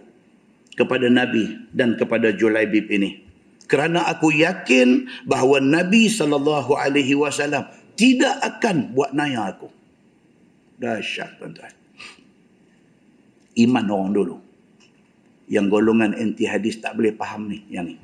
kepada 0.76 1.08
Nabi 1.08 1.72
dan 1.72 1.96
kepada 1.96 2.28
Julaibib 2.34 2.92
ini. 2.92 3.24
Kerana 3.70 4.04
aku 4.04 4.36
yakin 4.36 5.08
bahawa 5.24 5.64
Nabi 5.64 6.12
sallallahu 6.12 6.76
alaihi 6.76 7.16
wasallam 7.16 7.64
tidak 7.94 8.40
akan 8.40 8.96
buat 8.96 9.12
naya 9.12 9.52
aku. 9.52 9.68
Dahsyat 10.80 11.38
tuan-tuan. 11.38 11.74
Iman 13.58 13.86
orang 13.92 14.12
dulu. 14.16 14.36
Yang 15.46 15.66
golongan 15.68 16.16
anti 16.16 16.48
hadis 16.48 16.80
tak 16.80 16.96
boleh 16.96 17.12
faham 17.12 17.52
ni. 17.52 17.62
Yang 17.68 17.94
ni. 17.94 17.96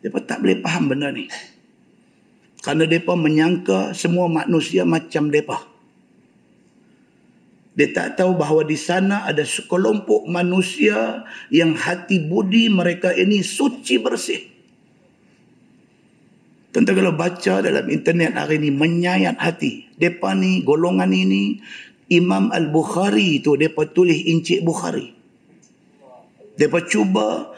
Mereka 0.00 0.18
tak 0.24 0.38
boleh 0.40 0.56
faham 0.64 0.84
benda 0.88 1.12
ni. 1.12 1.28
Kerana 2.64 2.88
mereka 2.88 3.12
menyangka 3.14 3.78
semua 3.94 4.26
manusia 4.26 4.82
macam 4.82 5.28
mereka. 5.28 5.62
Dia 7.76 7.92
tak 7.92 8.16
tahu 8.16 8.40
bahawa 8.40 8.64
di 8.64 8.74
sana 8.74 9.28
ada 9.28 9.44
sekelompok 9.44 10.24
manusia 10.24 11.28
yang 11.52 11.76
hati 11.76 12.24
budi 12.24 12.72
mereka 12.72 13.12
ini 13.12 13.44
suci 13.44 14.00
bersih. 14.00 14.55
Tentu 16.76 16.92
kalau 16.92 17.16
baca 17.16 17.64
dalam 17.64 17.88
internet 17.88 18.36
hari 18.36 18.60
ini 18.60 18.68
menyayat 18.68 19.40
hati. 19.40 19.88
Depa 19.96 20.36
ni 20.36 20.60
golongan 20.60 21.08
ini 21.08 21.56
Imam 22.12 22.52
Al-Bukhari 22.52 23.40
itu 23.40 23.56
depa 23.56 23.88
tulis 23.88 24.20
Encik 24.28 24.60
Bukhari. 24.60 25.08
Depa 26.60 26.84
cuba 26.84 27.48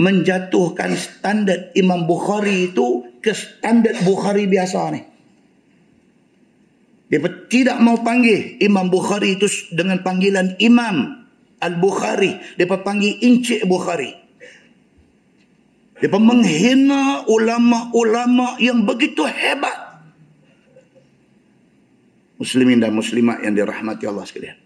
menjatuhkan 0.00 0.96
standard 0.96 1.76
Imam 1.76 2.08
Bukhari 2.08 2.72
itu 2.72 3.04
ke 3.20 3.36
standard 3.36 4.00
Bukhari 4.00 4.48
biasa 4.48 4.80
ni. 4.96 5.04
Depa 7.12 7.28
tidak 7.52 7.76
mau 7.84 8.00
panggil 8.00 8.56
Imam 8.64 8.88
Bukhari 8.88 9.36
itu 9.36 9.44
dengan 9.76 10.00
panggilan 10.00 10.56
Imam 10.56 11.28
Al-Bukhari. 11.60 12.56
Depa 12.56 12.80
panggil 12.80 13.20
Encik 13.20 13.68
Bukhari. 13.68 14.23
Dia 16.04 16.20
menghina 16.20 17.24
ulama-ulama 17.24 18.60
yang 18.60 18.84
begitu 18.84 19.24
hebat. 19.24 20.04
Muslimin 22.36 22.76
dan 22.76 22.92
muslimat 22.92 23.40
yang 23.40 23.56
dirahmati 23.56 24.04
Allah 24.04 24.28
sekalian. 24.28 24.60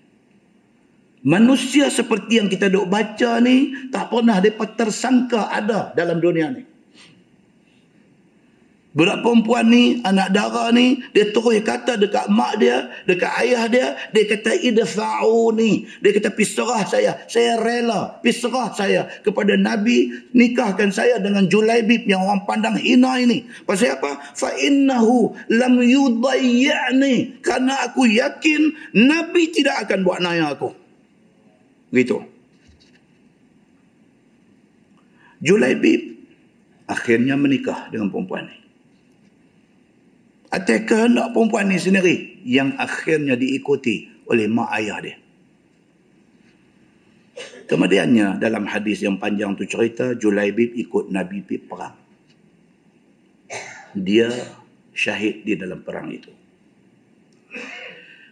Manusia 1.22 1.94
seperti 1.94 2.42
yang 2.42 2.50
kita 2.50 2.66
duk 2.66 2.90
baca 2.90 3.38
ni 3.38 3.70
tak 3.86 4.10
pernah 4.10 4.42
dapat 4.42 4.74
tersangka 4.74 5.46
ada 5.46 5.94
dalam 5.94 6.18
dunia 6.18 6.50
ni. 6.50 6.66
Budak 8.98 9.22
perempuan 9.22 9.70
ni, 9.70 10.02
anak 10.02 10.34
dara 10.34 10.74
ni, 10.74 10.98
dia 11.14 11.30
terus 11.30 11.62
kata 11.62 11.94
dekat 11.94 12.26
mak 12.34 12.58
dia, 12.58 12.90
dekat 13.06 13.30
ayah 13.46 13.70
dia, 13.70 13.94
dia 14.10 14.26
kata 14.26 14.58
idfa'uni. 14.58 15.86
Dia 16.02 16.10
kata 16.18 16.34
piserah 16.34 16.82
saya, 16.82 17.14
saya 17.30 17.62
rela 17.62 18.18
piserah 18.26 18.74
saya 18.74 19.06
kepada 19.22 19.54
Nabi 19.54 20.10
nikahkan 20.34 20.90
saya 20.90 21.22
dengan 21.22 21.46
Julaibib 21.46 22.10
yang 22.10 22.26
orang 22.26 22.42
pandang 22.42 22.74
hina 22.74 23.22
ini. 23.22 23.46
Pasal 23.62 24.02
apa? 24.02 24.18
Fa 24.34 24.50
innahu 24.58 25.30
lam 25.46 25.78
yudayyi'ni. 25.78 27.38
Karena 27.38 27.86
aku 27.86 28.02
yakin 28.10 28.74
Nabi 28.98 29.54
tidak 29.54 29.86
akan 29.86 30.02
buat 30.02 30.18
naya 30.18 30.58
aku. 30.58 30.74
Gitu. 31.94 32.18
Julaibib 35.38 36.18
akhirnya 36.90 37.38
menikah 37.38 37.86
dengan 37.94 38.10
perempuan 38.10 38.50
ni. 38.50 38.67
Atas 40.48 40.88
kehendak 40.88 41.36
perempuan 41.36 41.68
ni 41.68 41.76
sendiri 41.76 42.40
yang 42.40 42.72
akhirnya 42.80 43.36
diikuti 43.36 44.08
oleh 44.32 44.48
mak 44.48 44.72
ayah 44.80 44.98
dia. 45.04 45.16
Kemudiannya 47.68 48.40
dalam 48.40 48.64
hadis 48.64 49.04
yang 49.04 49.20
panjang 49.20 49.52
tu 49.52 49.68
cerita 49.68 50.16
Julaibib 50.16 50.72
ikut 50.72 51.12
Nabi 51.12 51.44
pergi 51.44 51.60
perang. 51.68 51.96
Dia 53.92 54.32
syahid 54.96 55.44
di 55.44 55.52
dalam 55.52 55.84
perang 55.84 56.08
itu. 56.08 56.32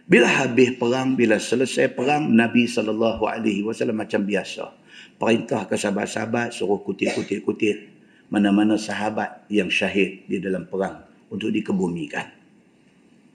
Bila 0.09 0.41
habis 0.41 0.73
perang, 0.73 1.13
bila 1.13 1.37
selesai 1.37 1.93
perang, 1.93 2.33
Nabi 2.33 2.65
SAW 2.65 3.21
macam 3.93 4.21
biasa. 4.25 4.65
Perintah 5.21 5.69
ke 5.69 5.77
sahabat-sahabat 5.77 6.49
suruh 6.49 6.81
kutip-kutip-kutip 6.81 7.93
mana-mana 8.33 8.73
sahabat 8.73 9.45
yang 9.53 9.69
syahid 9.69 10.25
di 10.25 10.41
dalam 10.41 10.65
perang 10.65 11.06
untuk 11.31 11.51
dikebumikan. 11.51 12.37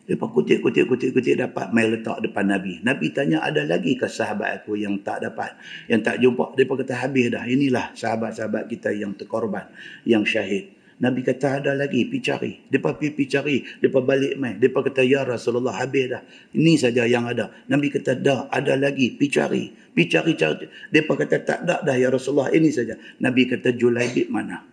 Lepas 0.02 0.28
kutip, 0.34 0.58
kutip, 0.58 0.90
kutip, 0.90 1.14
kutip 1.14 1.38
dapat 1.38 1.70
mai 1.70 1.86
letak 1.86 2.18
depan 2.18 2.50
Nabi. 2.50 2.82
Nabi 2.82 3.14
tanya 3.14 3.38
ada 3.38 3.62
lagi 3.62 3.94
ke 3.94 4.10
sahabat 4.10 4.60
aku 4.60 4.74
yang 4.74 4.98
tak 4.98 5.22
dapat, 5.22 5.54
yang 5.86 6.02
tak 6.02 6.18
jumpa. 6.18 6.58
Dia 6.58 6.66
kata 6.66 6.94
habis 6.98 7.30
dah. 7.30 7.46
Inilah 7.46 7.94
sahabat-sahabat 7.94 8.66
kita 8.66 8.90
yang 8.90 9.14
terkorban, 9.14 9.70
yang 10.02 10.26
syahid. 10.26 10.74
Nabi 11.02 11.22
kata 11.22 11.62
ada 11.62 11.74
lagi, 11.74 12.06
pergi 12.06 12.22
cari. 12.22 12.52
Dia 12.66 12.78
pergi 12.82 13.26
cari, 13.30 13.56
dia 13.62 13.90
balik 13.90 14.34
mai. 14.38 14.58
Dia 14.58 14.70
kata 14.70 15.02
ya 15.06 15.22
Rasulullah 15.22 15.78
habis 15.78 16.10
dah. 16.10 16.22
Ini 16.54 16.72
saja 16.78 17.06
yang 17.06 17.26
ada. 17.26 17.50
Nabi 17.70 17.90
kata 17.90 18.18
dah, 18.18 18.50
ada 18.50 18.74
lagi, 18.74 19.14
pergi 19.14 19.30
cari. 19.30 19.64
Pergi 19.70 20.06
cari, 20.10 20.32
cari. 20.34 20.66
Dia 20.90 21.02
kata 21.06 21.36
tak 21.42 21.58
ada 21.66 21.82
dah 21.82 21.94
ya 21.98 22.10
Rasulullah, 22.10 22.50
ini 22.50 22.74
saja. 22.74 22.98
Nabi 23.22 23.50
kata 23.50 23.70
Julaibib 23.74 24.30
mana? 24.30 24.71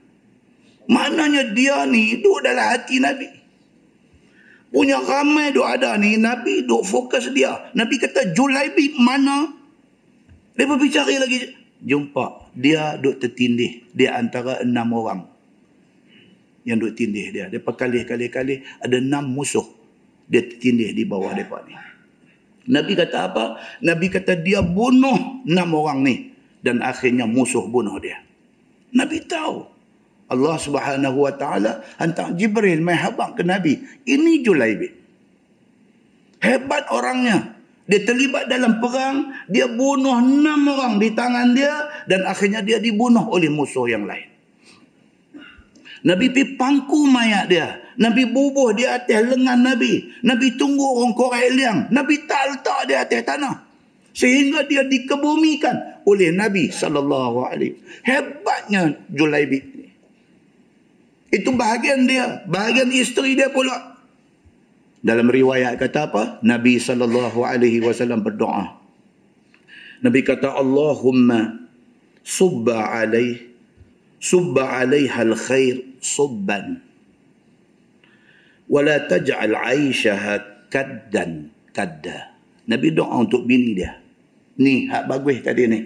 Maknanya 0.89 1.54
dia 1.54 1.86
ni 1.86 2.17
duduk 2.17 2.41
dalam 2.41 2.65
hati 2.65 2.97
Nabi. 2.97 3.30
Punya 4.69 5.02
ramai 5.02 5.54
duk 5.54 5.65
ada 5.65 5.97
ni, 5.97 6.17
Nabi 6.17 6.65
duk 6.65 6.86
fokus 6.86 7.30
dia. 7.34 7.69
Nabi 7.73 7.97
kata, 7.97 8.34
Julaibi 8.34 8.97
mana? 8.97 9.49
Dia 10.54 10.65
pergi 10.65 10.89
cari 10.93 11.15
lagi. 11.17 11.38
Jumpa, 11.80 12.54
dia 12.54 12.97
duk 12.97 13.21
tertindih. 13.21 13.86
Dia 13.93 14.17
antara 14.17 14.62
enam 14.65 14.89
orang 14.93 15.21
yang 16.67 16.78
duk 16.78 16.93
tindih 16.93 17.34
dia. 17.34 17.45
Dia 17.49 17.62
kali-kali-kali 17.62 18.62
ada 18.82 18.97
enam 19.02 19.25
musuh. 19.25 19.65
Dia 20.30 20.45
tertindih 20.45 20.93
di 20.93 21.06
bawah 21.06 21.34
mereka 21.34 21.65
ni. 21.65 21.73
Nabi 22.69 22.93
kata 22.93 23.17
apa? 23.34 23.45
Nabi 23.82 24.13
kata 24.13 24.38
dia 24.38 24.62
bunuh 24.62 25.41
enam 25.49 25.69
orang 25.73 26.06
ni. 26.06 26.15
Dan 26.62 26.84
akhirnya 26.86 27.25
musuh 27.25 27.65
bunuh 27.65 27.97
dia. 27.97 28.21
Nabi 28.93 29.23
tahu. 29.25 29.78
Allah 30.29 30.55
Subhanahu 30.61 31.25
wa 31.25 31.33
taala 31.33 31.81
hantar 31.97 32.37
Jibril 32.37 32.85
mai 32.85 32.95
habaq 32.95 33.41
ke 33.41 33.43
Nabi. 33.43 33.81
Ini 34.05 34.45
Julaibib. 34.45 34.93
Hebat 36.39 36.87
orangnya. 36.93 37.57
Dia 37.89 38.05
terlibat 38.05 38.45
dalam 38.45 38.77
perang, 38.77 39.33
dia 39.49 39.65
bunuh 39.65 40.13
enam 40.13 40.62
orang 40.69 41.01
di 41.01 41.10
tangan 41.10 41.58
dia 41.58 42.06
dan 42.06 42.21
akhirnya 42.21 42.62
dia 42.62 42.77
dibunuh 42.77 43.25
oleh 43.33 43.49
musuh 43.49 43.89
yang 43.89 44.06
lain. 44.06 44.29
Nabi 46.06 46.31
pi 46.31 46.54
pangku 46.54 47.10
mayat 47.10 47.49
dia. 47.49 47.81
Nabi 47.99 48.29
bubuh 48.29 48.71
di 48.71 48.85
atas 48.87 49.25
lengan 49.33 49.60
Nabi. 49.60 50.21
Nabi 50.23 50.56
tunggu 50.56 50.85
orang 51.01 51.12
korek 51.17 51.49
liang. 51.51 51.79
Nabi 51.91 52.23
tak 52.23 52.56
letak 52.56 52.79
dia 52.87 53.04
atas 53.04 53.21
tanah. 53.25 53.56
Sehingga 54.15 54.63
dia 54.69 54.87
dikebumikan 54.87 56.06
oleh 56.08 56.31
Nabi 56.31 56.71
sallallahu 56.71 57.43
alaihi. 57.43 57.75
Hebatnya 58.06 58.95
Julaibib. 59.12 59.79
Itu 61.30 61.54
bahagian 61.54 62.10
dia. 62.10 62.42
Bahagian 62.50 62.90
isteri 62.90 63.38
dia 63.38 63.54
pula. 63.54 63.98
Dalam 65.00 65.32
riwayat 65.32 65.80
kata 65.80 66.12
apa? 66.12 66.23
Nabi 66.44 66.82
SAW 66.82 68.19
berdoa. 68.19 68.75
Nabi 70.04 70.19
kata 70.23 70.56
Allahumma 70.56 71.69
subba 72.23 73.00
alaih 73.00 73.40
subba 74.19 74.84
alaiha 74.84 75.23
al-khair 75.23 76.00
subban 76.04 76.84
wala 78.69 78.96
taj'al 79.10 79.56
'aishaha 79.56 80.67
kaddan 80.69 81.50
kadda. 81.73 82.38
Nabi 82.69 82.94
doa 82.94 83.25
untuk 83.25 83.50
bini 83.50 83.73
dia. 83.73 83.98
Ni 84.62 84.86
hak 84.86 85.10
bagus 85.10 85.42
tadi 85.42 85.65
ni. 85.65 85.80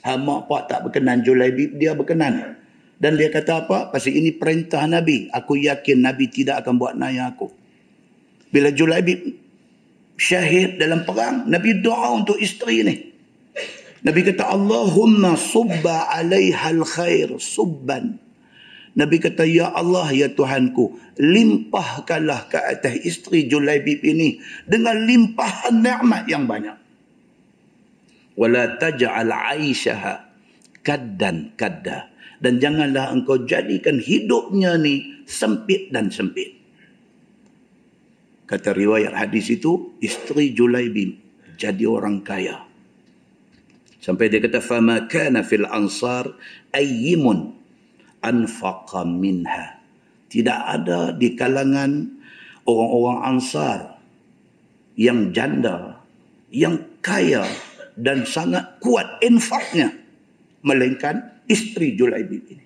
Hak 0.00 0.16
mak 0.22 0.46
pak 0.46 0.62
tak 0.70 0.80
berkenan 0.86 1.26
Julaibib 1.26 1.74
dia 1.76 1.92
berkenan. 1.92 2.59
Dan 3.00 3.16
dia 3.16 3.32
kata 3.32 3.64
apa? 3.64 3.88
Pasal 3.88 4.12
ini 4.12 4.28
perintah 4.36 4.84
Nabi. 4.84 5.32
Aku 5.32 5.56
yakin 5.56 6.04
Nabi 6.04 6.28
tidak 6.28 6.60
akan 6.60 6.76
buat 6.76 6.92
naya 7.00 7.32
aku. 7.32 7.48
Bila 8.52 8.68
Julaibib 8.68 9.24
syahid 10.20 10.76
dalam 10.76 11.08
perang, 11.08 11.48
Nabi 11.48 11.80
doa 11.80 12.12
untuk 12.12 12.36
isteri 12.36 12.84
ni. 12.84 12.96
Nabi 14.04 14.20
kata 14.20 14.52
Allahumma 14.52 15.32
subba 15.40 16.12
alaiha 16.12 16.76
al-khair 16.76 17.40
subban. 17.40 18.20
Nabi 18.92 19.16
kata 19.16 19.48
ya 19.48 19.72
Allah 19.72 20.12
ya 20.12 20.28
Tuhanku 20.28 21.16
limpahkanlah 21.16 22.52
ke 22.52 22.58
atas 22.60 23.00
isteri 23.00 23.48
Julaibib 23.48 24.04
ini 24.04 24.44
dengan 24.68 25.08
limpahan 25.08 25.80
nikmat 25.80 26.28
yang 26.28 26.44
banyak. 26.44 26.76
Wala 28.36 28.76
taj'al 28.76 29.32
'aishaha 29.32 30.28
kaddan 30.84 31.56
kadda 31.56 32.09
dan 32.40 32.56
janganlah 32.56 33.12
engkau 33.12 33.44
jadikan 33.44 34.00
hidupnya 34.00 34.80
ni 34.80 35.24
sempit 35.28 35.92
dan 35.92 36.08
sempit. 36.08 36.56
Kata 38.48 38.74
riwayat 38.74 39.14
hadis 39.14 39.52
itu 39.52 39.94
isteri 40.02 40.50
Julaibib 40.50 41.14
jadi 41.54 41.84
orang 41.86 42.24
kaya. 42.24 42.66
Sampai 44.00 44.32
dia 44.32 44.40
kata 44.40 44.64
fama 44.64 45.04
kana 45.06 45.44
fil 45.44 45.68
ansar 45.68 46.32
ayyimun 46.72 47.52
anfaqa 48.24 49.04
minha. 49.04 49.78
Tidak 50.32 50.60
ada 50.66 51.12
di 51.12 51.36
kalangan 51.36 52.08
orang-orang 52.64 53.20
ansar 53.36 53.78
yang 54.96 55.30
janda, 55.36 56.00
yang 56.48 56.80
kaya 57.04 57.44
dan 57.94 58.24
sangat 58.24 58.80
kuat 58.80 59.20
infaknya 59.20 59.99
melainkan 60.62 61.44
isteri 61.48 61.96
Julaibib 61.96 62.42
ini. 62.50 62.64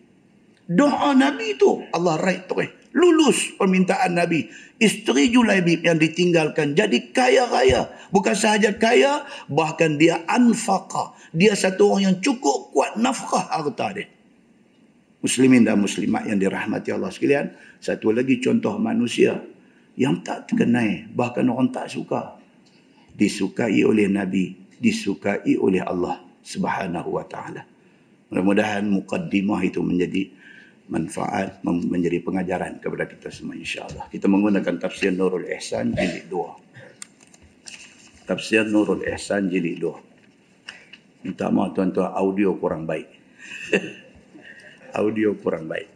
Doa 0.64 1.12
Nabi 1.12 1.56
itu 1.58 1.84
Allah 1.92 2.16
raih 2.16 2.48
terus. 2.48 2.72
Lulus 2.94 3.52
permintaan 3.58 4.14
Nabi. 4.16 4.46
Isteri 4.78 5.28
Julaibib 5.28 5.82
yang 5.82 5.98
ditinggalkan 5.98 6.78
jadi 6.78 7.10
kaya 7.10 7.50
raya. 7.50 7.90
Bukan 8.14 8.32
sahaja 8.38 8.70
kaya, 8.78 9.26
bahkan 9.50 9.98
dia 9.98 10.22
anfaqa. 10.30 11.14
Dia 11.34 11.58
satu 11.58 11.94
orang 11.94 12.02
yang 12.14 12.16
cukup 12.22 12.70
kuat 12.70 12.94
nafkah 12.94 13.50
harta 13.50 13.98
dia. 13.98 14.06
Muslimin 15.24 15.64
dan 15.64 15.80
muslimat 15.80 16.28
yang 16.28 16.38
dirahmati 16.38 16.92
Allah 16.94 17.10
sekalian. 17.10 17.50
Satu 17.80 18.12
lagi 18.12 18.38
contoh 18.38 18.76
manusia 18.78 19.42
yang 19.98 20.22
tak 20.22 20.52
terkenai. 20.52 21.10
Bahkan 21.10 21.44
orang 21.50 21.74
tak 21.74 21.90
suka. 21.90 22.38
Disukai 23.16 23.82
oleh 23.82 24.06
Nabi. 24.06 24.54
Disukai 24.78 25.56
oleh 25.58 25.80
Allah 25.80 26.20
subhanahu 26.44 27.16
wa 27.16 27.24
ta'ala. 27.24 27.73
Mudah-mudahan 28.34 28.90
mukaddimah 28.90 29.62
itu 29.62 29.78
menjadi 29.78 30.26
manfaat, 30.90 31.62
menjadi 31.62 32.18
pengajaran 32.18 32.82
kepada 32.82 33.06
kita 33.06 33.30
semua 33.30 33.54
insyaAllah. 33.54 34.10
Kita 34.10 34.26
menggunakan 34.26 34.74
tafsir 34.74 35.14
Nurul 35.14 35.46
Ihsan 35.54 35.94
jilid 35.94 36.26
2. 36.26 38.26
Tafsir 38.26 38.66
Nurul 38.66 39.06
Ihsan 39.06 39.46
jilid 39.46 39.78
2. 39.78 41.30
Minta 41.30 41.46
maaf 41.46 41.78
tuan-tuan 41.78 42.10
audio 42.10 42.58
kurang 42.58 42.90
baik. 42.90 43.06
audio 44.98 45.38
kurang 45.38 45.70
baik. 45.70 45.86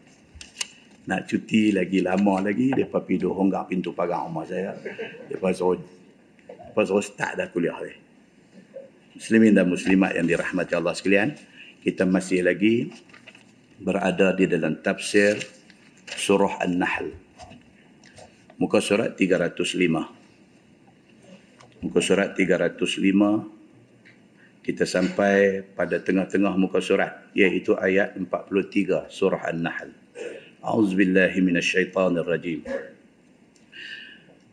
Nak 1.11 1.27
cuti 1.27 1.75
lagi 1.75 2.07
lama 2.07 2.39
lagi 2.39 2.71
depa 2.71 3.03
pergi 3.03 3.27
honggak 3.27 3.67
pintu 3.67 3.91
pagar 3.91 4.31
rumah 4.31 4.47
saya. 4.47 4.79
Depa 5.27 5.51
suruh 5.51 5.83
depa 6.47 6.87
suruh 6.87 7.03
start 7.03 7.35
dah 7.35 7.51
kuliah 7.51 7.75
ni. 7.83 7.99
Muslimin 9.19 9.59
dan 9.59 9.67
muslimat 9.67 10.15
yang 10.15 10.31
dirahmati 10.31 10.79
Allah 10.79 10.95
sekalian, 10.95 11.35
kita 11.89 12.05
masih 12.05 12.45
lagi 12.45 12.93
berada 13.81 14.37
di 14.37 14.45
dalam 14.45 14.77
tafsir 14.85 15.41
surah 16.05 16.61
An-Nahl. 16.61 17.17
Muka 18.61 18.85
surat 18.85 19.17
305. 19.17 21.81
Muka 21.81 22.01
surat 22.05 22.37
305 22.37 22.93
kita 24.61 24.85
sampai 24.85 25.65
pada 25.65 25.97
tengah-tengah 25.97 26.53
muka 26.61 26.85
surat 26.85 27.25
iaitu 27.33 27.73
ayat 27.81 28.21
43 28.21 29.09
surah 29.09 29.49
An-Nahl. 29.49 29.89
A'udzubillahi 30.61 31.41
minasyaitonirrajim. 31.41 32.69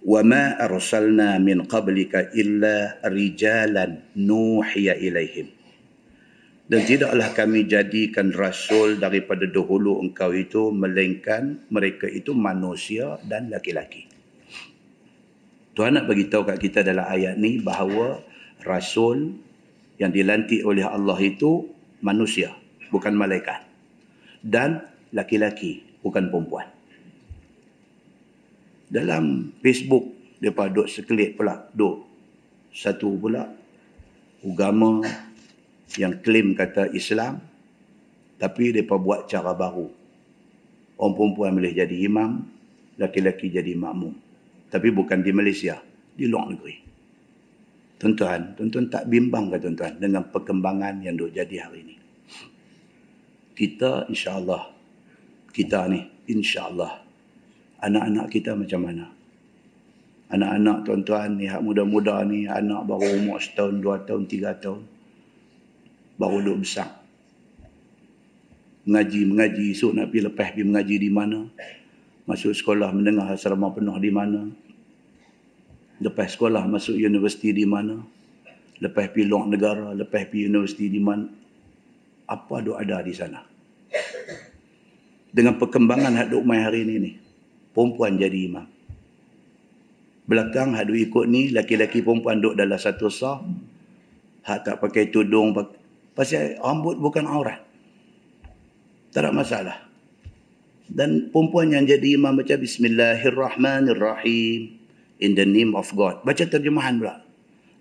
Wa 0.08 0.24
ma 0.24 0.56
arsalna 0.56 1.36
min 1.44 1.68
qablika 1.68 2.32
illa 2.32 2.96
rijalan 3.04 4.00
nuhiya 4.16 4.96
ilaihim. 5.04 5.55
Dan 6.66 6.82
tidaklah 6.82 7.30
kami 7.38 7.70
jadikan 7.70 8.34
rasul 8.34 8.98
daripada 8.98 9.46
dahulu 9.46 10.02
engkau 10.02 10.34
itu 10.34 10.74
melainkan 10.74 11.62
mereka 11.70 12.10
itu 12.10 12.34
manusia 12.34 13.22
dan 13.30 13.54
laki-laki. 13.54 14.10
Tuhan 15.78 15.94
nak 15.94 16.10
bagi 16.10 16.26
tahu 16.26 16.42
kat 16.42 16.58
kita 16.58 16.82
dalam 16.82 17.06
ayat 17.06 17.38
ni 17.38 17.62
bahawa 17.62 18.18
rasul 18.66 19.38
yang 20.02 20.10
dilantik 20.10 20.66
oleh 20.66 20.82
Allah 20.82 21.20
itu 21.22 21.70
manusia, 22.02 22.50
bukan 22.90 23.14
malaikat. 23.14 23.62
Dan 24.42 24.82
laki-laki, 25.14 25.86
bukan 26.02 26.34
perempuan. 26.34 26.66
Dalam 28.90 29.54
Facebook, 29.62 30.16
mereka 30.42 30.70
duduk 30.70 30.88
sekelit 30.90 31.38
pula. 31.38 31.70
Duduk 31.74 32.06
satu 32.74 33.14
pula. 33.18 33.50
Agama 34.46 35.02
yang 35.96 36.20
klaim 36.20 36.54
kata 36.56 36.92
Islam. 36.92 37.42
Tapi 38.36 38.76
mereka 38.76 39.00
buat 39.00 39.32
cara 39.32 39.56
baru. 39.56 39.88
Orang 41.00 41.14
perempuan 41.16 41.56
boleh 41.56 41.72
jadi 41.72 41.96
imam. 42.08 42.44
Laki-laki 43.00 43.52
jadi 43.52 43.76
makmum. 43.76 44.16
Tapi 44.72 44.88
bukan 44.92 45.24
di 45.24 45.32
Malaysia. 45.32 45.80
Di 46.16 46.28
luar 46.28 46.52
negeri. 46.52 46.76
Tuan-tuan, 47.96 48.60
tuan-tuan 48.60 48.92
tak 48.92 49.08
bimbang 49.08 49.48
ke 49.52 49.58
tuan-tuan 49.60 49.96
dengan 49.96 50.28
perkembangan 50.28 51.00
yang 51.00 51.16
duk 51.16 51.32
jadi 51.32 51.64
hari 51.64 51.80
ini. 51.88 51.96
Kita 53.56 54.12
insya-Allah 54.12 54.68
kita 55.56 55.88
ni 55.88 56.04
insya-Allah 56.28 57.06
anak-anak 57.86 58.28
kita 58.34 58.58
macam 58.58 58.82
mana? 58.90 59.06
Anak-anak 60.34 60.78
tuan-tuan 60.90 61.38
ni 61.38 61.46
muda-muda 61.62 62.26
ni 62.26 62.50
anak 62.50 62.90
baru 62.90 63.22
umur 63.22 63.38
setahun, 63.38 63.78
dua 63.78 64.02
tahun, 64.02 64.26
tiga 64.26 64.58
tahun. 64.58 64.82
Baru 66.16 66.40
duk 66.40 66.64
besar. 66.64 67.04
Mengaji, 68.88 69.22
mengaji. 69.28 69.68
So 69.76 69.92
nak 69.92 70.14
pergi 70.14 70.26
lepas 70.30 70.48
pergi 70.54 70.64
mengaji 70.64 70.96
di 71.02 71.10
mana? 71.12 71.40
Masuk 72.26 72.56
sekolah 72.56 72.90
mendengar 72.96 73.30
asrama 73.30 73.70
penuh 73.74 73.98
di 74.00 74.10
mana? 74.10 74.50
Lepas 76.00 76.36
sekolah 76.36 76.64
masuk 76.68 76.98
universiti 76.98 77.56
di 77.56 77.64
mana? 77.64 78.02
Lepas 78.84 79.08
pergi 79.12 79.24
luar 79.28 79.48
negara, 79.48 79.96
lepas 79.96 80.28
pergi 80.28 80.52
universiti 80.52 80.92
di 80.92 81.00
mana? 81.00 81.28
Apa 82.28 82.60
ada 82.60 82.82
ada 82.82 82.98
di 83.06 83.14
sana? 83.16 83.40
Dengan 85.32 85.56
perkembangan 85.56 86.16
hak 86.16 86.28
duk 86.32 86.44
mai 86.44 86.64
hari 86.64 86.84
ini 86.84 86.96
ni, 87.00 87.12
perempuan 87.72 88.20
jadi 88.20 88.40
imam. 88.52 88.68
Belakang 90.28 90.76
hak 90.76 90.92
duk 90.92 91.00
ikut 91.00 91.26
ni, 91.28 91.52
laki-laki 91.56 92.04
perempuan 92.04 92.44
duk 92.44 92.56
dalam 92.56 92.80
satu 92.80 93.08
sah. 93.08 93.40
Hak 94.44 94.60
tak 94.68 94.76
pakai 94.84 95.12
tudung, 95.12 95.56
pasal 96.16 96.56
rambut 96.64 96.96
bukan 96.98 97.28
aurat. 97.28 97.60
Tak 99.12 99.28
ada 99.28 99.36
masalah. 99.36 99.76
Dan 100.86 101.34
perempuan 101.34 101.72
yang 101.74 101.88
jadi 101.88 102.14
imam 102.16 102.38
baca 102.38 102.58
Bismillahirrahmanirrahim 102.58 104.70
in 105.20 105.36
the 105.36 105.46
name 105.46 105.76
of 105.76 105.94
God. 105.94 106.24
Baca 106.24 106.46
terjemahan 106.46 107.00
pula. 107.00 107.22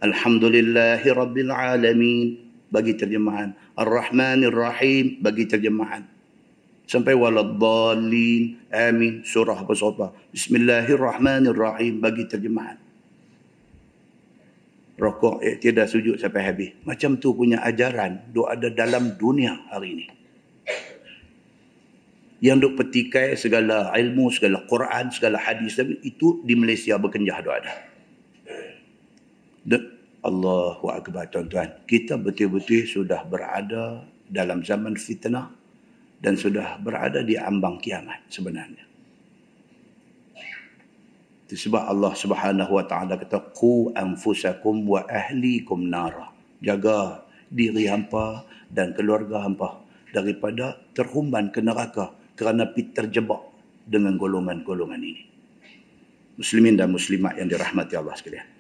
Alhamdulillahi 0.03 1.11
Rabbil 1.15 1.53
Alamin. 1.55 2.39
Bagi 2.69 2.95
terjemahan. 2.99 3.55
Ar-Rahmanir 3.79 4.53
Rahim. 4.53 5.17
Bagi 5.23 5.47
terjemahan. 5.47 6.05
Sampai 6.85 7.17
waladhalin. 7.17 8.61
Amin. 8.69 9.25
Surah 9.25 9.57
apa 9.63 9.73
surah. 9.73 10.13
Bismillahirrahmanirrahim. 10.35 12.03
Bagi 12.03 12.29
terjemahan. 12.29 12.84
Rokok, 14.95 15.43
eh, 15.43 15.59
tidak 15.59 15.91
sujud 15.91 16.17
sampai 16.23 16.43
habis. 16.47 16.71
Macam 16.87 17.19
tu 17.19 17.35
punya 17.35 17.59
ajaran. 17.67 18.31
Duk 18.31 18.47
ada 18.47 18.71
dalam 18.71 19.19
dunia 19.19 19.59
hari 19.71 19.89
ini 19.99 20.07
yang 22.45 22.61
duk 22.61 22.77
petikai 22.77 23.41
segala 23.41 23.89
ilmu, 23.97 24.29
segala 24.29 24.69
Quran, 24.69 25.09
segala 25.09 25.41
hadis 25.41 25.81
itu 26.05 26.45
di 26.45 26.53
Malaysia 26.53 27.01
berkenjah 27.01 27.41
doa 27.41 27.57
ada. 27.57 27.73
Allahu 30.25 30.89
Akbar 30.89 31.29
tuan-tuan. 31.29 31.85
Kita 31.85 32.17
betul-betul 32.17 32.89
sudah 32.89 33.29
berada 33.29 34.09
dalam 34.25 34.65
zaman 34.65 34.97
fitnah 34.97 35.53
dan 36.25 36.41
sudah 36.41 36.81
berada 36.81 37.21
di 37.21 37.37
ambang 37.37 37.77
kiamat 37.77 38.25
sebenarnya. 38.33 38.94
Itu 41.55 41.71
sebab 41.71 41.87
Allah 41.87 42.11
Subhanahu 42.19 42.75
wa 42.75 42.83
taala 42.83 43.15
kata 43.15 43.55
qu 43.55 43.95
anfusakum 43.95 44.91
wa 44.91 45.07
ahlikum 45.07 45.87
nara. 45.87 46.35
jaga 46.59 47.23
diri 47.47 47.87
hampa 47.87 48.43
dan 48.75 48.91
keluarga 48.91 49.39
hampa 49.47 49.79
daripada 50.11 50.75
terhumban 50.99 51.55
ke 51.55 51.63
neraka 51.63 52.11
kerana 52.35 52.67
pi 52.75 52.91
terjebak 52.91 53.39
dengan 53.87 54.19
golongan-golongan 54.19 54.99
ini. 54.99 55.31
Muslimin 56.43 56.75
dan 56.75 56.91
muslimat 56.91 57.39
yang 57.39 57.47
dirahmati 57.47 57.95
Allah 57.95 58.19
sekalian. 58.19 58.54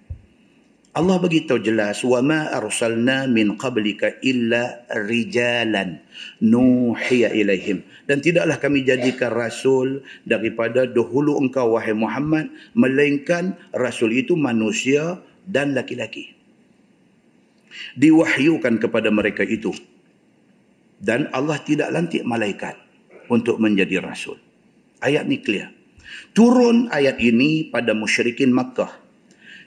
Allah 0.94 1.18
beritahu 1.18 1.58
jelas 1.58 2.06
wa 2.06 2.22
ma 2.22 2.46
arsalna 2.54 3.26
min 3.26 3.58
qablika 3.58 4.14
illa 4.22 4.86
rijalan 4.94 5.98
nuhiya 6.38 7.34
ilaihim. 7.34 7.82
Dan 8.06 8.22
tidaklah 8.22 8.62
kami 8.62 8.86
jadikan 8.86 9.34
rasul 9.34 10.06
daripada 10.22 10.86
dahulu 10.86 11.42
engkau 11.42 11.74
wahai 11.74 11.98
Muhammad 11.98 12.46
melainkan 12.78 13.58
rasul 13.74 14.14
itu 14.14 14.38
manusia 14.38 15.18
dan 15.42 15.74
laki-laki. 15.74 16.30
Diwahyukan 17.98 18.78
kepada 18.78 19.10
mereka 19.10 19.42
itu. 19.42 19.74
Dan 21.02 21.26
Allah 21.34 21.58
tidak 21.58 21.90
lantik 21.90 22.22
malaikat 22.22 22.78
untuk 23.26 23.58
menjadi 23.58 23.98
rasul. 23.98 24.38
Ayat 25.02 25.26
ni 25.26 25.42
clear. 25.42 25.74
Turun 26.38 26.86
ayat 26.94 27.18
ini 27.18 27.66
pada 27.74 27.98
musyrikin 27.98 28.54
Makkah 28.54 29.03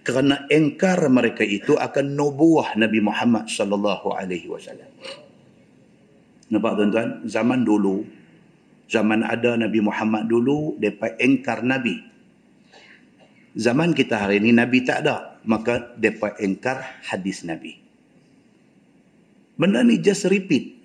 kerana 0.07 0.47
engkar 0.47 1.03
mereka 1.11 1.43
itu 1.43 1.75
akan 1.75 2.15
nubuah 2.15 2.79
Nabi 2.79 3.03
Muhammad 3.03 3.51
sallallahu 3.51 4.15
alaihi 4.15 4.47
wasallam. 4.47 4.87
Nampak 6.47 6.79
tuan-tuan, 6.79 7.27
zaman 7.27 7.67
dulu 7.67 8.07
zaman 8.87 9.21
ada 9.23 9.59
Nabi 9.59 9.83
Muhammad 9.83 10.31
dulu 10.31 10.79
depa 10.79 11.13
engkar 11.19 11.61
nabi. 11.61 11.99
Zaman 13.57 13.91
kita 13.91 14.21
hari 14.21 14.39
ini 14.39 14.55
nabi 14.55 14.85
tak 14.85 15.03
ada, 15.03 15.41
maka 15.43 15.91
depa 15.99 16.39
engkar 16.39 17.03
hadis 17.03 17.43
nabi. 17.43 17.75
Benda 19.57 19.83
ni 19.83 19.99
just 19.99 20.29
repeat. 20.29 20.77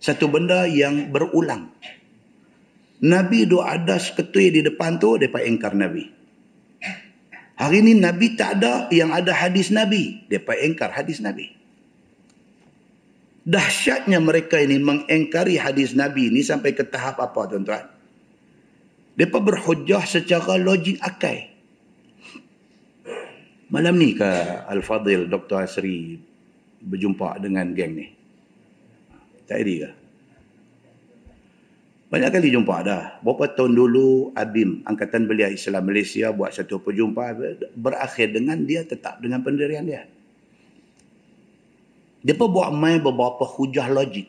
Satu 0.00 0.32
benda 0.32 0.64
yang 0.64 1.12
berulang. 1.12 1.68
Nabi 3.04 3.44
do 3.44 3.60
ada 3.60 4.00
seketui 4.00 4.48
di 4.52 4.60
depan 4.64 4.96
tu 4.96 5.20
depa 5.20 5.44
engkar 5.44 5.76
nabi. 5.76 6.19
Hari 7.60 7.84
ini 7.84 7.92
Nabi 8.00 8.40
tak 8.40 8.56
ada 8.56 8.88
yang 8.88 9.12
ada 9.12 9.36
hadis 9.36 9.68
Nabi. 9.68 10.24
Mereka 10.32 10.64
engkar 10.64 10.96
hadis 10.96 11.20
Nabi. 11.20 11.52
Dahsyatnya 13.44 14.16
mereka 14.16 14.56
ini 14.56 14.80
mengengkari 14.80 15.60
hadis 15.60 15.92
Nabi 15.92 16.32
ini 16.32 16.40
sampai 16.40 16.72
ke 16.72 16.88
tahap 16.88 17.20
apa 17.20 17.52
tuan-tuan? 17.52 17.84
Mereka 19.20 19.44
berhujah 19.44 20.00
secara 20.08 20.56
logik 20.56 21.04
akai. 21.04 21.52
Malam 23.68 24.00
ni 24.00 24.16
ke 24.16 24.30
Al-Fadhil 24.64 25.28
Dr. 25.28 25.60
Asri 25.60 26.16
berjumpa 26.80 27.44
dengan 27.44 27.76
geng 27.76 27.92
ni? 27.92 28.08
Tak 29.44 29.60
ada 29.60 29.72
ke? 29.84 29.99
Banyak 32.10 32.30
kali 32.34 32.50
jumpa 32.50 32.82
dah. 32.82 33.22
Berapa 33.22 33.54
tahun 33.54 33.78
dulu 33.78 34.34
Abim, 34.34 34.82
Angkatan 34.82 35.30
Belia 35.30 35.46
Islam 35.46 35.86
Malaysia 35.86 36.34
buat 36.34 36.50
satu 36.50 36.82
perjumpaan 36.82 37.38
berakhir 37.78 38.34
dengan 38.34 38.66
dia 38.66 38.82
tetap 38.82 39.22
dengan 39.22 39.46
pendirian 39.46 39.86
dia. 39.86 40.10
Dia 42.26 42.34
pun 42.34 42.50
buat 42.50 42.74
main 42.74 42.98
beberapa 42.98 43.46
hujah 43.46 43.86
logik. 43.94 44.26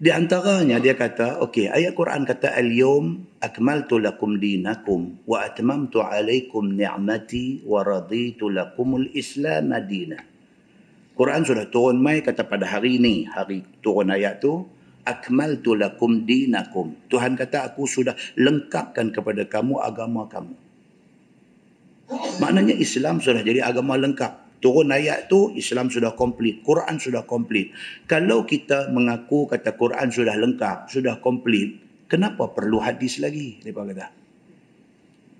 Di 0.00 0.08
antaranya 0.08 0.80
dia 0.80 0.96
kata, 0.96 1.44
okey, 1.44 1.68
ayat 1.68 1.92
Quran 1.92 2.24
kata 2.24 2.56
al-yawm 2.56 3.20
akmaltu 3.44 4.00
lakum 4.00 4.40
dinakum 4.40 5.20
wa 5.28 5.44
atmamtu 5.44 6.00
alaikum 6.00 6.72
ni'mati 6.72 7.68
wa 7.68 7.84
raditu 7.84 8.48
lakumul 8.48 9.12
islam 9.12 9.76
madina. 9.76 10.24
Quran 11.12 11.44
sudah 11.44 11.68
turun 11.68 12.00
mai 12.00 12.24
kata 12.24 12.48
pada 12.48 12.64
hari 12.64 12.96
ini, 12.96 13.28
hari 13.28 13.60
turun 13.84 14.08
ayat 14.08 14.40
tu, 14.40 14.64
akmaltu 15.06 15.76
lakum 15.76 16.24
dinakum. 16.24 16.96
Tuhan 17.08 17.36
kata 17.36 17.72
aku 17.72 17.86
sudah 17.88 18.14
lengkapkan 18.36 19.12
kepada 19.14 19.46
kamu 19.46 19.80
agama 19.80 20.26
kamu. 20.28 20.54
Maknanya 22.42 22.74
Islam 22.74 23.22
sudah 23.22 23.40
jadi 23.40 23.62
agama 23.62 23.94
lengkap. 23.94 24.60
Turun 24.60 24.92
ayat 24.92 25.32
tu 25.32 25.56
Islam 25.56 25.88
sudah 25.88 26.12
komplit, 26.12 26.60
Quran 26.60 27.00
sudah 27.00 27.24
komplit. 27.24 27.72
Kalau 28.04 28.44
kita 28.44 28.92
mengaku 28.92 29.48
kata 29.48 29.72
Quran 29.72 30.12
sudah 30.12 30.36
lengkap, 30.36 30.92
sudah 30.92 31.16
komplit, 31.24 31.80
kenapa 32.12 32.52
perlu 32.52 32.76
hadis 32.76 33.16
lagi? 33.24 33.56
Dia 33.64 33.72
kata. 33.72 34.12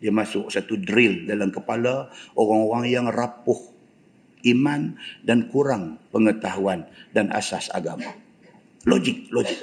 Dia 0.01 0.09
masuk 0.09 0.49
satu 0.49 0.81
drill 0.81 1.29
dalam 1.29 1.53
kepala 1.53 2.09
orang-orang 2.33 2.89
yang 2.89 3.07
rapuh 3.13 3.61
iman 4.49 4.97
dan 5.21 5.53
kurang 5.53 6.01
pengetahuan 6.09 6.89
dan 7.13 7.29
asas 7.37 7.69
agama. 7.77 8.09
Logik, 8.89 9.29
logik. 9.29 9.59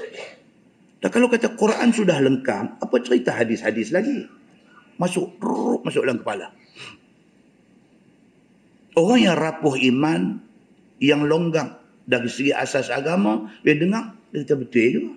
Dan 1.01 1.09
kalau 1.13 1.29
kata 1.29 1.53
Quran 1.57 1.89
sudah 1.93 2.17
lengkap, 2.21 2.81
apa 2.81 2.95
cerita 3.01 3.33
hadis-hadis 3.33 3.93
lagi? 3.93 4.25
Masuk, 4.97 5.37
rrr, 5.41 5.81
masuk 5.85 6.01
dalam 6.05 6.21
kepala. 6.21 6.53
Orang 8.97 9.21
yang 9.21 9.37
rapuh 9.37 9.77
iman, 9.93 10.41
yang 10.97 11.21
longgang 11.25 11.77
dari 12.09 12.29
segi 12.29 12.49
asas 12.49 12.89
agama, 12.89 13.45
dia 13.61 13.77
dengar, 13.77 14.17
dia 14.33 14.41
kata 14.41 14.55
betul 14.57 14.89
juga. 14.89 15.13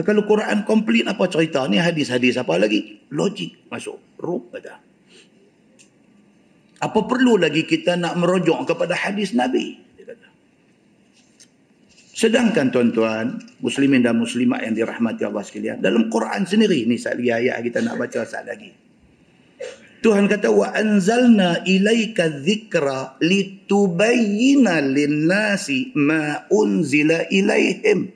Dan 0.00 0.02
kalau 0.16 0.24
Quran 0.24 0.64
komplit 0.64 1.04
apa 1.04 1.28
cerita 1.28 1.68
ni 1.68 1.76
hadis-hadis 1.76 2.40
apa 2.40 2.56
lagi? 2.56 3.04
Logik 3.12 3.68
masuk. 3.68 4.00
Rup 4.16 4.48
kata. 4.48 4.80
Apa 6.80 7.04
perlu 7.04 7.36
lagi 7.36 7.68
kita 7.68 8.00
nak 8.00 8.16
merujuk 8.16 8.56
kepada 8.64 8.96
hadis 8.96 9.36
Nabi? 9.36 9.76
Sedangkan 12.20 12.68
tuan-tuan, 12.68 13.40
muslimin 13.64 14.04
dan 14.04 14.20
muslimat 14.20 14.60
yang 14.60 14.76
dirahmati 14.76 15.24
Allah 15.24 15.40
sekalian, 15.40 15.80
dalam 15.80 16.12
Quran 16.12 16.44
sendiri, 16.44 16.84
ni 16.84 17.00
saat 17.00 17.16
lagi 17.16 17.32
ayat 17.32 17.64
kita 17.64 17.80
nak 17.80 17.96
baca 17.96 18.28
saat 18.28 18.44
lagi. 18.44 18.76
Tuhan 20.04 20.28
kata 20.28 20.52
wa 20.52 20.68
anzalna 20.68 21.64
ilaika 21.64 22.28
dzikra 22.44 23.16
litubayyana 23.24 24.84
lin-nasi 24.84 25.96
ma 25.96 26.44
unzila 26.52 27.24
ilaihim. 27.32 28.12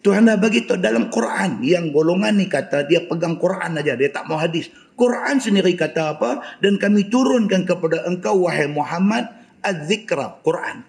Tuhan 0.00 0.32
dah 0.32 0.40
bagi 0.40 0.64
tahu 0.64 0.80
dalam 0.80 1.12
Quran 1.12 1.60
yang 1.60 1.92
golongan 1.92 2.32
ni 2.32 2.48
kata 2.48 2.88
dia 2.88 3.04
pegang 3.04 3.36
Quran 3.36 3.76
aja 3.76 3.92
dia 3.92 4.08
tak 4.08 4.24
mau 4.24 4.40
hadis. 4.40 4.72
Quran 4.96 5.36
sendiri 5.36 5.76
kata 5.76 6.16
apa 6.16 6.40
dan 6.64 6.80
kami 6.80 7.12
turunkan 7.12 7.68
kepada 7.68 8.08
engkau 8.08 8.48
wahai 8.48 8.72
Muhammad 8.72 9.28
az-zikra 9.60 10.40
Quran 10.40 10.87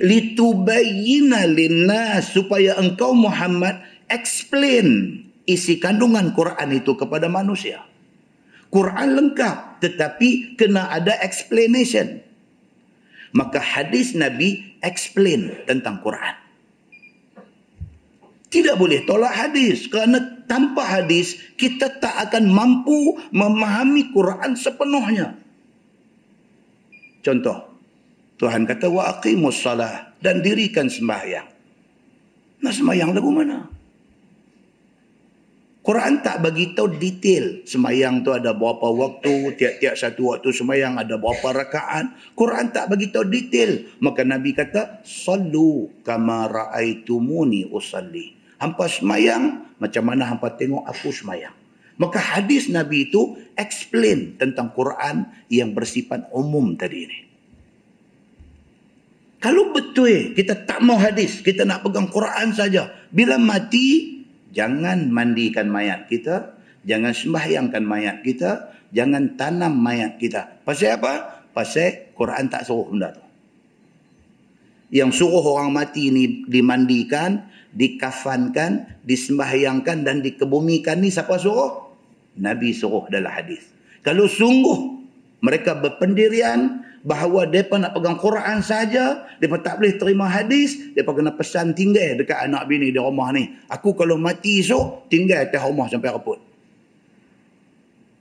litubayyina 0.00 1.44
linnas 1.44 2.32
supaya 2.32 2.80
engkau 2.80 3.12
Muhammad 3.12 3.84
explain 4.08 5.20
isi 5.44 5.76
kandungan 5.76 6.32
Quran 6.32 6.68
itu 6.72 6.96
kepada 6.96 7.28
manusia. 7.28 7.84
Quran 8.72 9.18
lengkap 9.18 9.84
tetapi 9.84 10.56
kena 10.56 10.88
ada 10.88 11.20
explanation. 11.20 12.24
Maka 13.30 13.62
hadis 13.62 14.16
Nabi 14.18 14.74
explain 14.82 15.54
tentang 15.68 16.02
Quran. 16.02 16.34
Tidak 18.50 18.74
boleh 18.74 19.06
tolak 19.06 19.30
hadis 19.30 19.86
kerana 19.86 20.42
tanpa 20.50 20.82
hadis 20.82 21.38
kita 21.54 22.02
tak 22.02 22.10
akan 22.26 22.50
mampu 22.50 23.14
memahami 23.30 24.10
Quran 24.10 24.58
sepenuhnya. 24.58 25.38
Contoh, 27.22 27.69
Tuhan 28.40 28.64
kata 28.64 28.88
wa 28.88 29.04
aqimus 29.04 29.60
salah 29.60 30.16
dan 30.16 30.40
dirikan 30.40 30.88
sembahyang. 30.88 31.44
Nak 32.64 32.72
sembahyang 32.72 33.12
lagu 33.12 33.28
mana? 33.28 33.68
Quran 35.80 36.24
tak 36.24 36.44
bagi 36.44 36.72
tahu 36.72 36.96
detail 36.96 37.64
sembahyang 37.68 38.24
tu 38.24 38.32
ada 38.32 38.56
berapa 38.56 38.84
waktu, 38.84 39.56
tiap-tiap 39.60 39.92
satu 39.96 40.32
waktu 40.32 40.56
sembahyang 40.56 40.96
ada 40.96 41.20
berapa 41.20 41.52
rakaat. 41.52 42.36
Quran 42.36 42.72
tak 42.72 42.88
bagi 42.88 43.12
tahu 43.12 43.28
detail. 43.28 44.00
Maka 44.00 44.24
Nabi 44.24 44.56
kata, 44.56 45.04
"Sallu 45.04 46.00
kama 46.00 46.48
raaitumuni 46.48 47.68
usalli." 47.68 48.36
Hampa 48.60 48.88
sembahyang 48.88 49.76
macam 49.80 50.04
mana 50.04 50.28
hampa 50.28 50.52
tengok 50.52 50.84
aku 50.84 51.12
sembahyang. 51.12 51.56
Maka 52.00 52.16
hadis 52.16 52.72
Nabi 52.72 53.08
itu 53.08 53.36
explain 53.56 54.40
tentang 54.40 54.72
Quran 54.72 55.28
yang 55.52 55.76
bersifat 55.76 56.28
umum 56.32 56.76
tadi 56.76 57.08
ini. 57.08 57.29
Kalau 59.40 59.72
betul 59.72 60.36
kita 60.36 60.68
tak 60.68 60.84
mau 60.84 61.00
hadis, 61.00 61.40
kita 61.40 61.64
nak 61.64 61.80
pegang 61.80 62.12
Quran 62.12 62.52
saja. 62.52 62.92
Bila 63.08 63.40
mati, 63.40 64.20
jangan 64.52 65.08
mandikan 65.08 65.72
mayat 65.72 66.06
kita, 66.12 66.60
jangan 66.84 67.16
sembahyangkan 67.16 67.80
mayat 67.80 68.20
kita, 68.20 68.68
jangan 68.92 69.40
tanam 69.40 69.80
mayat 69.80 70.20
kita. 70.20 70.60
Pasal 70.60 71.00
apa? 71.00 71.40
Pasal 71.56 72.12
Quran 72.12 72.52
tak 72.52 72.68
suruh 72.68 72.92
benda 72.92 73.16
tu. 73.16 73.24
Yang 74.92 75.24
suruh 75.24 75.44
orang 75.56 75.72
mati 75.72 76.12
ni 76.12 76.44
dimandikan, 76.44 77.48
dikafankan, 77.72 79.00
disembahyangkan 79.08 80.04
dan 80.04 80.20
dikebumikan 80.20 81.00
ni 81.00 81.08
siapa 81.08 81.40
suruh? 81.40 81.96
Nabi 82.36 82.76
suruh 82.76 83.08
dalam 83.08 83.32
hadis. 83.32 83.64
Kalau 84.04 84.28
sungguh 84.28 85.00
Mereka 85.40 85.80
berpendirian 85.80 86.84
bahawa 87.00 87.48
mereka 87.48 87.80
nak 87.80 87.96
pegang 87.96 88.18
Quran 88.20 88.58
saja, 88.60 89.24
mereka 89.40 89.56
tak 89.64 89.74
boleh 89.80 89.94
terima 89.96 90.26
hadis, 90.28 90.76
mereka 90.92 91.16
kena 91.16 91.32
pesan 91.32 91.72
tinggal 91.72 92.20
dekat 92.20 92.36
anak 92.44 92.68
bini 92.68 92.92
di 92.92 93.00
rumah 93.00 93.32
ni. 93.32 93.48
Aku 93.72 93.96
kalau 93.96 94.20
mati 94.20 94.60
esok, 94.60 95.08
tinggal 95.08 95.48
atas 95.48 95.62
rumah 95.64 95.88
sampai 95.88 96.12
reput. 96.12 96.38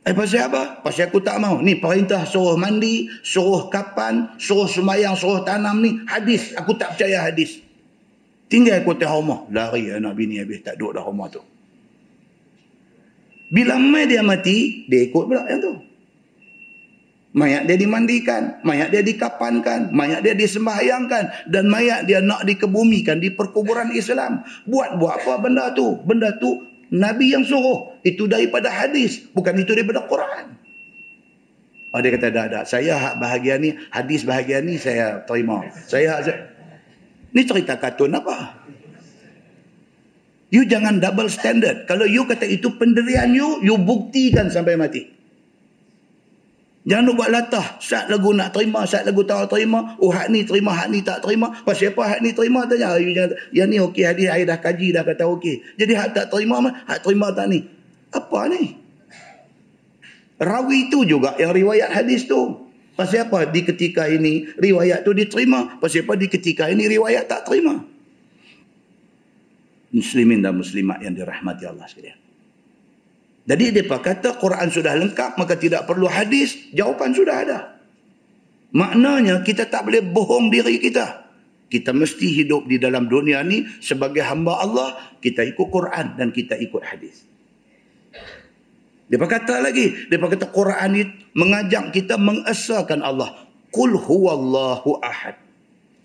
Eh 0.07 0.15
pasal 0.15 0.47
apa? 0.47 0.79
Pasal 0.79 1.11
aku 1.11 1.19
tak 1.19 1.37
mau. 1.43 1.59
Ni 1.59 1.75
perintah 1.75 2.23
suruh 2.23 2.55
mandi, 2.55 3.11
suruh 3.19 3.67
kapan, 3.67 4.31
suruh 4.39 4.65
semayang, 4.65 5.13
suruh 5.13 5.43
tanam 5.43 5.83
ni. 5.83 5.99
Hadis. 6.07 6.55
Aku 6.55 6.73
tak 6.79 6.95
percaya 6.95 7.27
hadis. 7.27 7.59
Tinggal 8.47 8.81
aku 8.81 8.95
atas 8.95 9.11
rumah. 9.11 9.45
Lari 9.51 9.91
anak 9.91 10.15
bini 10.15 10.39
habis 10.39 10.63
tak 10.63 10.79
duduk 10.79 10.97
dah 10.97 11.03
rumah 11.03 11.27
tu. 11.27 11.43
Bila 13.49 13.75
mai 13.77 14.07
dia 14.07 14.23
mati, 14.23 14.87
dia 14.87 15.09
ikut 15.09 15.23
pula 15.25 15.45
yang 15.45 15.61
tu. 15.61 15.73
Mayat 17.29 17.69
dia 17.69 17.77
dimandikan, 17.77 18.57
mayat 18.65 18.89
dia 18.89 19.05
dikapankan, 19.05 19.93
mayat 19.93 20.25
dia 20.25 20.33
disembahyangkan 20.33 21.45
dan 21.53 21.69
mayat 21.69 22.09
dia 22.09 22.25
nak 22.25 22.41
dikebumikan 22.41 23.21
di 23.21 23.29
perkuburan 23.29 23.93
Islam. 23.93 24.41
Buat 24.65 24.97
buat 24.97 25.21
apa 25.21 25.37
benda 25.37 25.69
tu? 25.77 26.01
Benda 26.09 26.33
tu 26.41 26.65
Nabi 26.89 27.37
yang 27.37 27.45
suruh. 27.45 28.01
Itu 28.01 28.25
daripada 28.25 28.73
hadis, 28.73 29.29
bukan 29.29 29.61
itu 29.61 29.77
daripada 29.77 30.09
Quran. 30.09 30.57
Oh, 31.89 32.01
dia 32.01 32.13
kata, 32.13 32.29
dah, 32.29 32.45
dah. 32.49 32.63
Saya 32.65 32.97
hak 32.97 33.15
bahagian 33.17 33.65
ni, 33.65 33.73
hadis 33.89 34.21
bahagian 34.21 34.65
ni 34.65 34.77
saya 34.77 35.25
terima. 35.25 35.69
Saya 35.89 36.21
hak... 36.21 36.37
Ni 37.33 37.45
cerita 37.45 37.77
kartun 37.77 38.13
apa? 38.13 38.61
You 40.49 40.65
jangan 40.65 40.97
double 40.97 41.29
standard. 41.29 41.85
Kalau 41.85 42.09
you 42.09 42.25
kata 42.25 42.45
itu 42.45 42.73
pendirian 42.77 43.33
you, 43.33 43.61
you 43.61 43.77
buktikan 43.77 44.49
sampai 44.49 44.77
mati. 44.77 45.18
Jangan 46.87 47.11
buat 47.11 47.29
latah. 47.29 47.75
Saat 47.83 48.07
lagu 48.07 48.31
nak 48.31 48.55
terima, 48.55 48.87
saat 48.87 49.03
lagu 49.03 49.27
tak 49.27 49.51
terima. 49.51 49.99
Oh, 49.99 50.15
hak 50.15 50.31
ni 50.31 50.47
terima, 50.47 50.71
hak 50.71 50.87
ni 50.87 51.03
tak 51.03 51.19
terima. 51.19 51.51
Pasal 51.67 51.91
apa 51.91 52.15
hak 52.15 52.19
ni 52.23 52.31
terima? 52.31 52.63
Tanya. 52.63 52.95
You 52.95 53.11
jangan, 53.11 53.35
yang 53.51 53.67
ni 53.67 53.77
okey, 53.83 54.03
hadis 54.07 54.31
saya 54.31 54.43
dah 54.47 54.59
kaji, 54.63 54.87
dah 54.95 55.03
kata 55.03 55.27
okey. 55.27 55.55
Jadi 55.75 55.93
hak 55.97 56.09
tak 56.15 56.25
terima, 56.31 56.63
hak 56.87 56.99
terima 57.03 57.27
tak 57.35 57.51
ni? 57.51 57.67
Apa 58.15 58.47
ni? 58.47 58.79
Rawi 60.39 60.87
tu 60.87 61.03
juga 61.03 61.35
yang 61.35 61.51
riwayat 61.51 61.91
hadis 61.91 62.23
tu. 62.23 62.71
Pasal 62.95 63.31
apa 63.31 63.47
di 63.47 63.63
ketika 63.63 64.07
ini 64.11 64.47
riwayat 64.59 65.07
tu 65.07 65.15
diterima? 65.15 65.79
Pasal 65.79 66.03
apa 66.07 66.19
di 66.19 66.27
ketika 66.27 66.67
ini 66.67 66.87
riwayat 66.87 67.27
tak 67.27 67.47
terima? 67.47 67.79
Muslimin 69.95 70.43
dan 70.43 70.55
muslimat 70.55 70.99
yang 71.03 71.15
dirahmati 71.15 71.63
Allah 71.63 71.87
sekalian. 71.87 72.18
Jadi 73.49 73.73
dia 73.73 73.81
kata 73.81 74.37
Quran 74.37 74.69
sudah 74.69 74.93
lengkap 74.93 75.41
maka 75.41 75.57
tidak 75.57 75.89
perlu 75.89 76.05
hadis. 76.05 76.69
Jawapan 76.69 77.09
sudah 77.17 77.35
ada. 77.41 77.59
Maknanya 78.69 79.41
kita 79.41 79.65
tak 79.65 79.89
boleh 79.89 80.05
bohong 80.05 80.53
diri 80.53 80.77
kita. 80.77 81.25
Kita 81.69 81.89
mesti 81.89 82.29
hidup 82.29 82.69
di 82.69 82.77
dalam 82.77 83.09
dunia 83.09 83.41
ni 83.41 83.65
sebagai 83.81 84.21
hamba 84.21 84.61
Allah. 84.61 84.89
Kita 85.17 85.41
ikut 85.41 85.65
Quran 85.65 86.13
dan 86.13 86.29
kita 86.29 86.61
ikut 86.61 86.81
hadis. 86.85 87.25
Dia 89.09 89.17
kata 89.17 89.65
lagi. 89.65 90.13
Dia 90.13 90.21
kata 90.21 90.53
Quran 90.53 90.89
ni 90.93 91.03
mengajak 91.33 91.89
kita 91.89 92.21
mengesahkan 92.21 93.01
Allah. 93.01 93.33
Qul 93.73 93.97
huwallahu 93.97 95.01
ahad. 95.01 95.33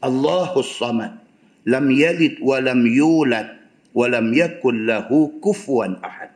Allahus 0.01 0.72
samad. 0.80 1.20
Lam 1.68 1.92
yalid 1.92 2.40
wa 2.40 2.57
lam 2.61 2.88
yulad. 2.88 3.53
Wa 3.92 4.09
lam 4.09 4.32
yakul 4.32 4.88
lahu 4.88 5.36
kufuan 5.45 6.01
ahad. 6.01 6.32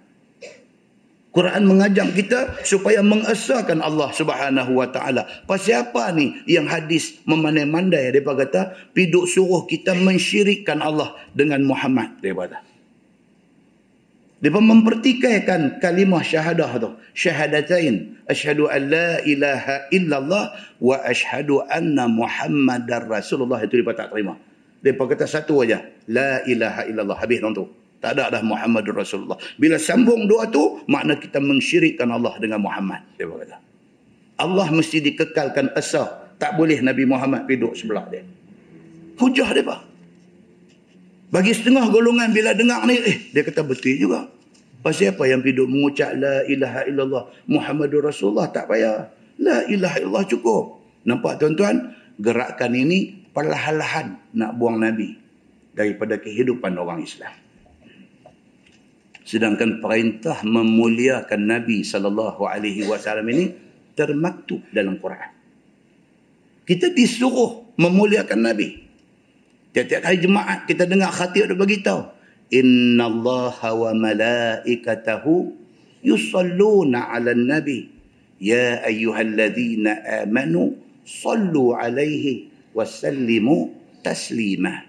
Quran 1.28 1.68
mengajak 1.68 2.16
kita 2.16 2.56
supaya 2.64 3.04
mengesahkan 3.04 3.84
Allah 3.84 4.08
Subhanahu 4.16 4.80
wa 4.80 4.88
taala. 4.88 5.28
Pasal 5.44 5.84
apa 5.84 6.08
ni 6.16 6.32
yang 6.48 6.64
hadis 6.64 7.20
memandai-mandai 7.28 8.16
depa 8.16 8.32
kata 8.32 8.72
piduk 8.96 9.28
suruh 9.28 9.68
kita 9.68 9.92
mensyirikkan 9.92 10.80
Allah 10.80 11.12
dengan 11.36 11.60
Muhammad 11.68 12.16
depa 12.24 12.48
kata. 12.48 12.58
Depa 14.38 14.62
mempertikaikan 14.62 15.82
kalimah 15.82 16.22
syahadah 16.22 16.70
tu. 16.78 16.90
Syahadatain. 17.12 18.22
Asyhadu 18.30 18.70
an 18.70 18.82
la 18.86 19.18
ilaha 19.26 19.90
illallah 19.90 20.54
wa 20.78 20.96
asyhadu 21.02 21.66
anna 21.66 22.06
Muhammadar 22.06 23.04
Rasulullah 23.10 23.58
itu 23.66 23.82
depa 23.82 23.98
tak 23.98 24.14
terima. 24.14 24.38
Depa 24.78 25.10
kata 25.10 25.26
satu 25.26 25.66
aja. 25.66 25.82
La 26.06 26.40
ilaha 26.46 26.86
illallah. 26.86 27.18
Habis 27.18 27.42
tu. 27.50 27.66
Tak 27.98 28.14
ada 28.14 28.38
dah 28.38 28.42
Muhammad 28.46 28.86
Rasulullah. 28.94 29.38
Bila 29.58 29.74
sambung 29.74 30.30
doa 30.30 30.46
tu, 30.46 30.82
makna 30.86 31.18
kita 31.18 31.42
mensyirikkan 31.42 32.06
Allah 32.14 32.38
dengan 32.38 32.62
Muhammad. 32.62 33.02
Dia 33.18 33.26
berkata. 33.26 33.58
Allah 34.38 34.70
mesti 34.70 35.02
dikekalkan 35.02 35.74
asah. 35.74 36.30
Tak 36.38 36.54
boleh 36.54 36.78
Nabi 36.78 37.02
Muhammad 37.02 37.50
duduk 37.50 37.74
sebelah 37.74 38.06
dia. 38.06 38.22
Hujah 39.18 39.50
dia 39.50 39.66
apa? 39.66 39.82
Bagi 41.34 41.50
setengah 41.50 41.90
golongan 41.90 42.30
bila 42.30 42.54
dengar 42.54 42.86
ni, 42.86 43.02
eh, 43.02 43.18
dia 43.34 43.42
kata 43.42 43.66
betul 43.66 43.98
juga. 43.98 44.30
Pasal 44.78 45.10
apa 45.10 45.26
yang 45.26 45.42
duduk 45.42 45.66
mengucap 45.66 46.14
La 46.14 46.46
ilaha 46.46 46.86
illallah 46.86 47.24
Muhammadur 47.50 48.06
Rasulullah 48.06 48.46
tak 48.54 48.70
payah. 48.70 49.10
La 49.42 49.66
ilaha 49.66 49.98
illallah 49.98 50.24
cukup. 50.30 50.78
Nampak 51.02 51.42
tuan-tuan? 51.42 51.98
Gerakan 52.22 52.72
ini 52.78 53.26
perlahan-lahan 53.34 54.34
nak 54.38 54.54
buang 54.54 54.78
Nabi 54.78 55.18
daripada 55.74 56.14
kehidupan 56.18 56.78
orang 56.78 57.02
Islam. 57.02 57.47
Sedangkan 59.28 59.84
perintah 59.84 60.40
memuliakan 60.40 61.52
Nabi 61.52 61.84
sallallahu 61.84 62.48
alaihi 62.48 62.88
wasallam 62.88 63.28
ini 63.28 63.52
termaktub 63.92 64.64
dalam 64.72 64.96
Quran. 64.96 65.36
Kita 66.64 66.88
disuruh 66.96 67.76
memuliakan 67.76 68.40
Nabi. 68.40 68.88
Tiap-tiap 69.76 70.00
hari 70.00 70.24
jemaat 70.24 70.64
kita 70.64 70.88
dengar 70.88 71.12
khatib 71.12 71.44
ada 71.44 71.52
bagi 71.60 71.84
tahu, 71.84 72.08
"Inna 72.56 73.04
Allah 73.04 73.52
wa 73.60 73.92
malaikatahu 73.92 75.52
yusalluna 76.00 77.12
'alan 77.12 77.52
nabi 77.52 77.84
ya 78.40 78.80
ayyuhalladzina 78.80 80.24
amanu 80.24 80.72
sallu 81.04 81.76
'alaihi 81.76 82.48
wa 82.72 82.88
sallimu 82.88 83.76
taslima." 84.00 84.88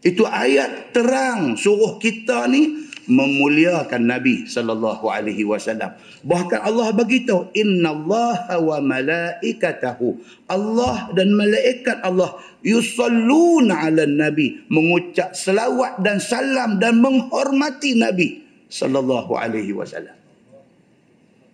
Itu 0.00 0.24
ayat 0.24 0.96
terang 0.96 1.60
suruh 1.60 2.00
kita 2.00 2.48
ni 2.48 2.88
memuliakan 3.10 4.06
Nabi 4.06 4.46
sallallahu 4.46 5.10
alaihi 5.10 5.42
wasallam. 5.42 5.92
Bahkan 6.22 6.62
Allah 6.62 6.94
bagi 6.94 7.26
tahu 7.26 7.50
innallaha 7.52 8.56
wa 8.62 8.78
malaikatahu. 8.78 10.16
Allah 10.46 11.10
dan 11.12 11.34
malaikat 11.34 11.98
Allah 12.06 12.38
yusalluna 12.62 13.90
ala 13.90 14.06
nabi 14.06 14.62
mengucap 14.70 15.34
selawat 15.34 15.98
dan 16.00 16.22
salam 16.22 16.78
dan 16.78 17.02
menghormati 17.02 17.98
Nabi 17.98 18.46
sallallahu 18.70 19.34
alaihi 19.34 19.74
wasallam. 19.74 20.16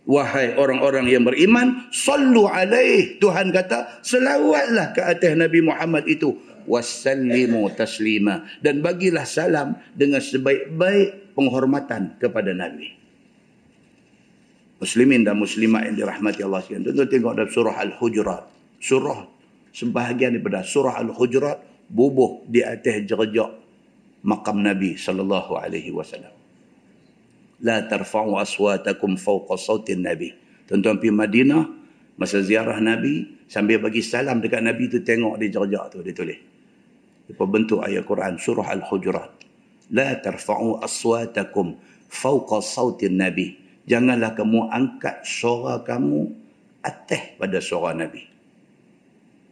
Wahai 0.06 0.54
orang-orang 0.54 1.10
yang 1.10 1.26
beriman, 1.26 1.90
sallu 1.90 2.46
alaih. 2.46 3.18
Tuhan 3.18 3.50
kata, 3.50 4.06
selawatlah 4.06 4.94
ke 4.94 5.02
atas 5.02 5.34
Nabi 5.34 5.66
Muhammad 5.66 6.06
itu. 6.06 6.38
Wassallimu 6.70 7.74
taslima. 7.74 8.46
Dan 8.62 8.86
bagilah 8.86 9.26
salam 9.26 9.74
dengan 9.98 10.22
sebaik-baik 10.22 11.25
penghormatan 11.36 12.16
kepada 12.16 12.56
Nabi. 12.56 12.96
Muslimin 14.80 15.24
dan 15.24 15.36
muslimat 15.36 15.88
yang 15.88 15.96
dirahmati 15.96 16.40
Allah 16.40 16.64
sekalian. 16.64 16.92
Tentu 16.92 17.04
tengok 17.04 17.32
dalam 17.36 17.50
surah 17.52 17.76
Al-Hujurat. 17.80 18.42
Surah 18.80 19.20
sebahagian 19.72 20.36
daripada 20.36 20.64
surah 20.64 20.96
Al-Hujurat 21.00 21.60
bubuh 21.92 22.44
di 22.48 22.64
atas 22.64 23.04
jerjak 23.04 23.52
makam 24.24 24.64
Nabi 24.64 24.96
sallallahu 24.96 25.52
alaihi 25.56 25.92
wasallam. 25.92 26.32
La 27.64 27.84
tarfa'u 27.88 28.36
aswatakum 28.36 29.16
fawqa 29.16 29.56
sautin 29.56 30.04
Nabi. 30.04 30.32
Tuan-tuan 30.68 31.00
pergi 31.00 31.14
Madinah 31.14 31.64
masa 32.20 32.44
ziarah 32.44 32.76
Nabi 32.80 33.48
sambil 33.48 33.80
bagi 33.80 34.04
salam 34.04 34.44
dekat 34.44 34.60
Nabi 34.60 34.92
tu 34.92 35.00
tengok 35.00 35.40
di 35.40 35.48
jerjak 35.48 35.88
tu 35.88 36.04
dia 36.04 36.12
tulis. 36.12 36.40
Dia 37.26 37.44
bentuk 37.48 37.80
ayat 37.80 38.04
Quran 38.04 38.36
surah 38.36 38.76
Al-Hujurat 38.76 39.45
la 39.90 40.18
tarfa'u 40.18 40.82
aswatakum 40.82 41.78
fawqa 42.10 42.62
sautin 42.62 43.18
nabi. 43.18 43.58
Janganlah 43.86 44.34
kamu 44.34 44.66
angkat 44.66 45.22
suara 45.22 45.82
kamu 45.86 46.26
atas 46.82 47.38
pada 47.38 47.58
suara 47.62 47.94
nabi. 47.94 48.26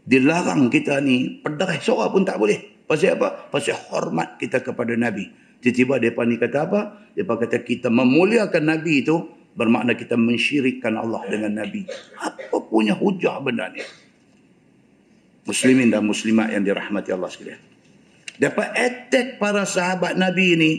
Dilarang 0.04 0.68
kita 0.68 0.98
ni 1.00 1.38
pederai 1.38 1.78
suara 1.78 2.10
pun 2.10 2.26
tak 2.26 2.42
boleh. 2.42 2.84
Pasal 2.84 3.16
apa? 3.16 3.48
Pasal 3.48 3.78
hormat 3.88 4.36
kita 4.36 4.60
kepada 4.60 4.92
nabi. 4.98 5.30
Tiba-tiba 5.62 5.96
depa 5.96 6.28
ni 6.28 6.36
kata 6.36 6.58
apa? 6.68 6.80
Depa 7.16 7.40
kata 7.40 7.62
kita 7.64 7.88
memuliakan 7.88 8.64
nabi 8.68 9.00
itu 9.00 9.16
bermakna 9.54 9.96
kita 9.96 10.18
mensyirikkan 10.18 10.98
Allah 10.98 11.24
dengan 11.30 11.64
nabi. 11.64 11.88
Apa 12.20 12.58
punya 12.68 12.92
hujah 12.92 13.40
benda 13.40 13.70
ni? 13.72 13.80
Muslimin 15.48 15.88
dan 15.88 16.04
muslimat 16.04 16.52
yang 16.52 16.66
dirahmati 16.66 17.14
Allah 17.14 17.30
sekalian 17.32 17.73
Dapat 18.38 18.68
attack 18.74 19.26
para 19.38 19.62
sahabat 19.62 20.18
Nabi 20.18 20.58
ni. 20.58 20.72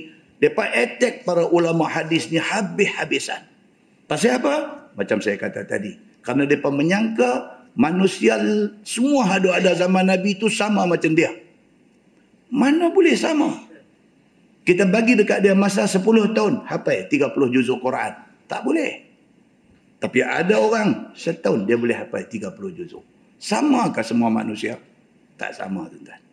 Dapat 0.43 0.67
attack 0.75 1.15
para 1.23 1.47
ulama 1.47 1.87
hadis 1.87 2.27
ni 2.27 2.35
habis-habisan. 2.35 3.39
Pasal 4.05 4.37
apa? 4.43 4.85
Macam 4.99 5.23
saya 5.23 5.39
kata 5.39 5.63
tadi. 5.63 5.95
Kerana 6.19 6.43
mereka 6.43 6.69
menyangka 6.69 7.31
manusia 7.79 8.35
semua 8.83 9.39
ada 9.39 9.55
ada 9.55 9.71
zaman 9.75 10.11
Nabi 10.11 10.35
itu 10.35 10.51
sama 10.51 10.83
macam 10.83 11.15
dia. 11.15 11.31
Mana 12.51 12.91
boleh 12.91 13.15
sama? 13.15 13.51
Kita 14.65 14.89
bagi 14.89 15.13
dekat 15.13 15.45
dia 15.45 15.53
masa 15.53 15.85
10 15.85 16.01
tahun 16.33 16.65
hafal 16.65 17.05
30 17.05 17.53
juzuk 17.53 17.79
Quran. 17.85 18.11
Tak 18.49 18.65
boleh. 18.65 19.05
Tapi 20.01 20.19
ada 20.25 20.57
orang 20.57 21.13
setahun 21.13 21.69
dia 21.69 21.77
boleh 21.77 21.93
hafal 21.93 22.25
30 22.25 22.49
juzuk. 22.73 23.05
Samakah 23.37 24.01
semua 24.01 24.33
manusia? 24.33 24.81
Tak 25.37 25.53
sama 25.53 25.85
tuan-tuan. 25.85 26.24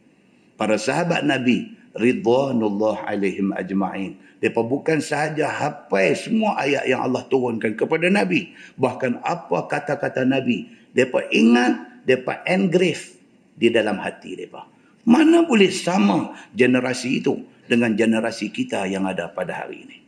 Para 0.56 0.76
sahabat 0.76 1.24
Nabi 1.26 1.74
ridwanullah 1.96 3.08
alaihim 3.08 3.52
ajma'in. 3.52 4.16
Mereka 4.42 4.60
bukan 4.66 4.98
sahaja 4.98 5.46
hafal 5.46 6.18
semua 6.18 6.58
ayat 6.58 6.88
yang 6.90 7.02
Allah 7.06 7.22
turunkan 7.30 7.78
kepada 7.78 8.10
Nabi. 8.10 8.50
Bahkan 8.74 9.22
apa 9.22 9.70
kata-kata 9.70 10.26
Nabi. 10.26 10.66
Mereka 10.92 11.30
ingat, 11.30 12.02
mereka 12.02 12.42
engrave 12.50 13.14
di 13.54 13.70
dalam 13.70 14.02
hati 14.02 14.34
mereka. 14.34 14.66
Mana 15.06 15.46
boleh 15.46 15.70
sama 15.70 16.34
generasi 16.54 17.22
itu 17.22 17.38
dengan 17.66 17.94
generasi 17.94 18.50
kita 18.50 18.86
yang 18.90 19.06
ada 19.06 19.30
pada 19.30 19.62
hari 19.66 19.86
ini. 19.86 19.98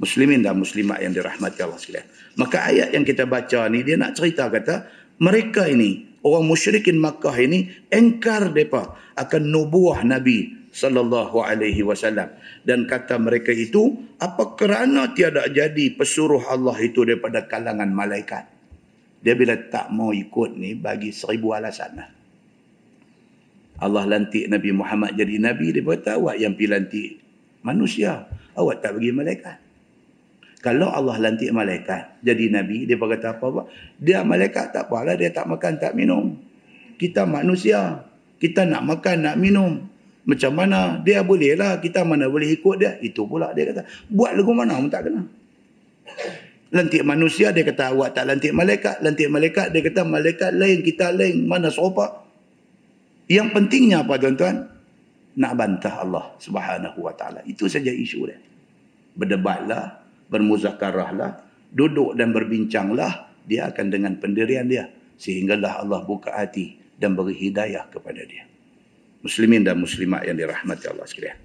Muslimin 0.00 0.42
dan 0.42 0.58
muslimat 0.58 0.98
yang 1.00 1.14
dirahmati 1.14 1.60
Allah 1.62 1.78
sekalian. 1.78 2.08
Maka 2.34 2.66
ayat 2.66 2.88
yang 2.92 3.06
kita 3.06 3.24
baca 3.30 3.70
ni 3.70 3.86
dia 3.86 3.94
nak 3.94 4.18
cerita 4.18 4.50
kata 4.50 4.84
mereka 5.22 5.70
ini 5.70 6.13
orang 6.24 6.48
musyrikin 6.48 6.96
Makkah 6.98 7.36
ini 7.36 7.70
engkar 7.92 8.50
depa 8.50 8.96
akan 9.14 9.42
nubuah 9.52 10.02
Nabi 10.02 10.50
sallallahu 10.72 11.44
alaihi 11.44 11.84
wasallam. 11.86 12.32
Dan 12.64 12.88
kata 12.88 13.20
mereka 13.20 13.52
itu 13.52 13.94
apa 14.18 14.56
kerana 14.56 15.12
tiada 15.12 15.46
jadi 15.46 15.94
pesuruh 15.94 16.48
Allah 16.48 16.74
itu 16.80 17.04
daripada 17.04 17.44
kalangan 17.44 17.92
malaikat? 17.92 18.48
Dia 19.20 19.36
bila 19.36 19.56
tak 19.56 19.92
mau 19.92 20.10
ikut 20.10 20.56
ni 20.56 20.74
bagi 20.74 21.12
seribu 21.12 21.52
alasan 21.54 21.92
lah. 21.96 22.08
Allah 23.80 24.04
lantik 24.06 24.46
Nabi 24.46 24.70
Muhammad 24.70 25.18
jadi 25.18 25.34
Nabi 25.42 25.74
dia 25.74 25.82
berkata 25.82 26.14
awak 26.14 26.38
yang 26.38 26.54
pilih 26.54 26.78
lantik 26.78 27.18
manusia 27.66 28.30
awak 28.54 28.78
tak 28.78 28.94
bagi 28.94 29.10
malaikat 29.10 29.58
kalau 30.64 30.88
Allah 30.88 31.20
lantik 31.20 31.52
malaikat 31.52 32.24
jadi 32.24 32.48
Nabi 32.48 32.88
dia 32.88 32.96
berkata 32.96 33.36
apa-apa. 33.36 33.68
Dia 34.00 34.24
malaikat 34.24 34.72
tak 34.72 34.88
apalah 34.88 35.12
dia 35.12 35.28
tak 35.28 35.44
makan 35.44 35.76
tak 35.76 35.92
minum. 35.92 36.40
Kita 36.96 37.28
manusia 37.28 38.00
kita 38.40 38.64
nak 38.64 38.80
makan 38.88 39.28
nak 39.28 39.36
minum. 39.36 39.84
Macam 40.24 40.56
mana 40.56 41.04
dia 41.04 41.20
boleh 41.20 41.52
lah 41.52 41.84
kita 41.84 42.00
mana 42.08 42.32
boleh 42.32 42.48
ikut 42.56 42.80
dia? 42.80 42.96
Itu 43.04 43.28
pula 43.28 43.52
dia 43.52 43.76
kata. 43.76 43.84
Buat 44.08 44.40
lagu 44.40 44.56
mana 44.56 44.80
pun 44.80 44.88
tak 44.88 45.12
kena. 45.12 45.28
Lantik 46.72 47.04
manusia 47.04 47.52
dia 47.52 47.60
kata 47.60 47.92
awak 47.92 48.16
tak 48.16 48.24
lantik 48.24 48.56
malaikat. 48.56 49.04
Lantik 49.04 49.28
malaikat 49.28 49.68
dia 49.68 49.84
kata 49.84 50.00
malaikat 50.08 50.56
lain 50.56 50.80
kita 50.80 51.12
lain. 51.12 51.44
Mana 51.44 51.68
serupa 51.68 52.24
yang 53.28 53.52
pentingnya 53.52 54.00
apa 54.00 54.16
tuan-tuan? 54.16 54.64
Nak 55.34 55.52
bantah 55.60 56.08
Allah 56.08 56.32
subhanahu 56.40 57.04
wa 57.04 57.12
ta'ala. 57.12 57.44
Itu 57.44 57.68
saja 57.68 57.92
isu 57.92 58.32
dia. 58.32 58.38
Berdebatlah 59.12 60.03
bermuzakarahlah 60.28 61.44
duduk 61.74 62.14
dan 62.16 62.30
berbincanglah 62.30 63.30
dia 63.44 63.68
akan 63.68 63.86
dengan 63.92 64.12
pendirian 64.20 64.68
dia 64.68 64.88
sehinggalah 65.20 65.84
Allah 65.84 66.02
buka 66.04 66.32
hati 66.32 66.80
dan 66.96 67.18
beri 67.18 67.36
hidayah 67.36 67.86
kepada 67.90 68.22
dia 68.24 68.48
muslimin 69.24 69.64
dan 69.64 69.80
muslimat 69.80 70.20
yang 70.28 70.36
dirahmati 70.36 70.84
Allah 70.92 71.08
sekalian. 71.08 71.40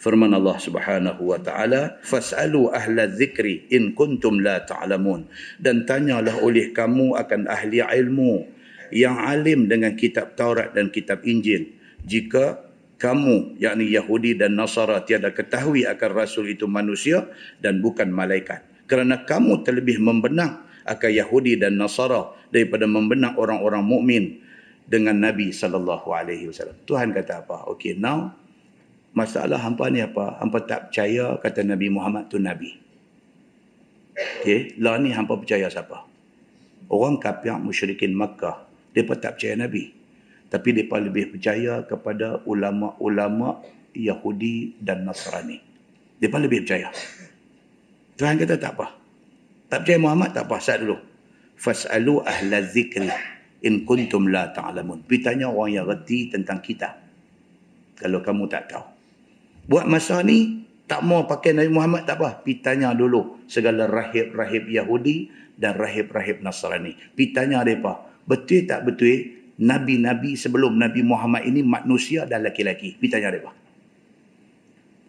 Firman 0.00 0.32
Allah 0.32 0.56
Subhanahu 0.56 1.22
wa 1.28 1.38
taala, 1.38 2.00
"Fas'alu 2.00 2.72
ahla 2.72 3.04
dzikri 3.04 3.68
in 3.68 3.92
kuntum 3.92 4.40
la 4.40 4.64
ta'lamun." 4.64 5.28
Dan 5.60 5.84
tanyalah 5.84 6.40
oleh 6.40 6.72
kamu 6.72 7.14
akan 7.20 7.46
ahli 7.46 7.84
ilmu 7.84 8.48
yang 8.90 9.20
alim 9.20 9.68
dengan 9.68 9.92
kitab 9.92 10.34
Taurat 10.34 10.72
dan 10.72 10.88
kitab 10.88 11.20
Injil 11.28 11.68
jika 12.04 12.63
kamu 13.04 13.60
yakni 13.60 13.92
Yahudi 13.92 14.32
dan 14.32 14.56
Nasara 14.56 15.04
tiada 15.04 15.28
ketahui 15.28 15.84
akan 15.84 16.10
rasul 16.16 16.48
itu 16.48 16.64
manusia 16.64 17.28
dan 17.60 17.84
bukan 17.84 18.08
malaikat. 18.08 18.64
Kerana 18.88 19.28
kamu 19.28 19.60
terlebih 19.60 20.00
membenang 20.00 20.64
akan 20.88 21.10
Yahudi 21.12 21.60
dan 21.60 21.76
Nasara 21.76 22.32
daripada 22.48 22.88
membenang 22.88 23.36
orang-orang 23.36 23.84
mukmin 23.84 24.24
dengan 24.88 25.20
Nabi 25.20 25.52
sallallahu 25.52 26.08
alaihi 26.16 26.48
wasallam. 26.48 26.80
Tuhan 26.88 27.12
kata 27.12 27.44
apa? 27.44 27.68
Okey, 27.76 28.00
now 28.00 28.32
masalah 29.12 29.60
hampa 29.60 29.92
ni 29.92 30.00
apa? 30.00 30.40
Hampa 30.40 30.64
tak 30.64 30.88
percaya 30.88 31.36
kata 31.44 31.60
Nabi 31.60 31.92
Muhammad 31.92 32.32
tu 32.32 32.40
nabi. 32.40 32.72
Okey, 34.40 34.80
lah 34.80 34.96
ni 34.96 35.12
hampa 35.12 35.36
percaya 35.36 35.68
siapa? 35.68 36.08
Orang 36.88 37.20
kafir 37.20 37.52
musyrikin 37.60 38.16
Makkah, 38.16 38.64
depa 38.96 39.20
tak 39.20 39.36
percaya 39.36 39.60
nabi. 39.60 39.92
Tapi 40.52 40.68
depa 40.76 41.00
lebih 41.02 41.34
percaya 41.34 41.82
kepada 41.84 42.44
ulama-ulama 42.46 43.62
Yahudi 43.94 44.78
dan 44.78 45.06
Nasrani. 45.06 45.58
Depa 46.18 46.38
lebih 46.38 46.62
percaya. 46.66 46.94
Tuhan 48.14 48.38
kata 48.38 48.54
tak 48.58 48.72
apa. 48.78 48.86
Tak 49.70 49.82
percaya 49.82 49.98
Muhammad 49.98 50.30
tak 50.30 50.46
apa, 50.46 50.56
sat 50.62 50.78
dulu. 50.78 50.98
Fas'alu 51.54 52.22
ahla 52.22 52.62
zikri 52.62 53.10
in 53.64 53.82
kuntum 53.82 54.30
la 54.30 54.52
ta'lamun. 54.54 55.02
Pitanya 55.08 55.50
orang 55.50 55.82
yang 55.82 55.86
reti 55.88 56.30
tentang 56.30 56.62
kita. 56.62 56.94
Kalau 57.98 58.20
kamu 58.22 58.46
tak 58.46 58.70
tahu. 58.70 58.86
Buat 59.64 59.88
masa 59.88 60.20
ni, 60.20 60.68
tak 60.84 61.00
mau 61.00 61.24
pakai 61.24 61.56
Nabi 61.56 61.70
Muhammad 61.72 62.04
tak 62.04 62.20
apa. 62.20 62.44
Pitanya 62.44 62.92
dulu 62.92 63.40
segala 63.48 63.88
rahib-rahib 63.88 64.68
Yahudi 64.68 65.32
dan 65.56 65.80
rahib-rahib 65.80 66.44
Nasrani. 66.44 66.92
Pitanya 67.16 67.64
mereka, 67.64 68.04
betul 68.28 68.68
tak 68.68 68.84
betul 68.84 69.43
Nabi-Nabi 69.60 70.34
sebelum 70.34 70.74
Nabi 70.74 71.06
Muhammad 71.06 71.46
ini 71.46 71.62
manusia 71.62 72.26
dan 72.26 72.42
laki-laki. 72.42 72.98
Pitanya 72.98 73.30
mereka. 73.30 73.54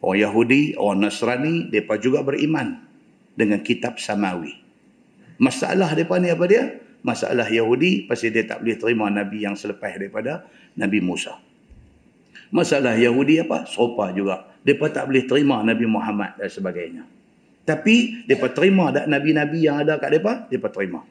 Orang 0.05 0.21
Yahudi, 0.21 0.77
orang 0.77 1.09
Nasrani, 1.09 1.71
mereka 1.73 1.97
juga 1.97 2.21
beriman 2.21 2.77
dengan 3.33 3.59
kitab 3.65 3.97
Samawi. 3.97 4.53
Masalah 5.41 5.91
mereka 5.97 6.21
ni 6.21 6.29
apa 6.29 6.45
dia? 6.45 6.63
masalah 7.05 7.45
Yahudi 7.45 8.09
pasal 8.09 8.33
dia 8.33 8.49
tak 8.49 8.65
boleh 8.65 8.81
terima 8.81 9.05
Nabi 9.13 9.45
yang 9.45 9.53
selepas 9.53 9.93
daripada 9.93 10.49
Nabi 10.73 10.99
Musa. 11.05 11.37
Masalah 12.49 12.97
Yahudi 12.97 13.45
apa? 13.45 13.69
Serupa 13.69 14.09
juga. 14.09 14.49
Mereka 14.65 14.89
tak 14.89 15.05
boleh 15.05 15.29
terima 15.29 15.61
Nabi 15.61 15.85
Muhammad 15.85 16.33
dan 16.41 16.49
sebagainya. 16.49 17.03
Tapi 17.61 18.25
mereka 18.25 18.49
terima 18.57 18.89
tak 18.89 19.05
Nabi-Nabi 19.05 19.59
yang 19.61 19.85
ada 19.85 20.01
kat 20.01 20.09
mereka? 20.17 20.33
Mereka 20.49 20.69
terima. 20.73 21.05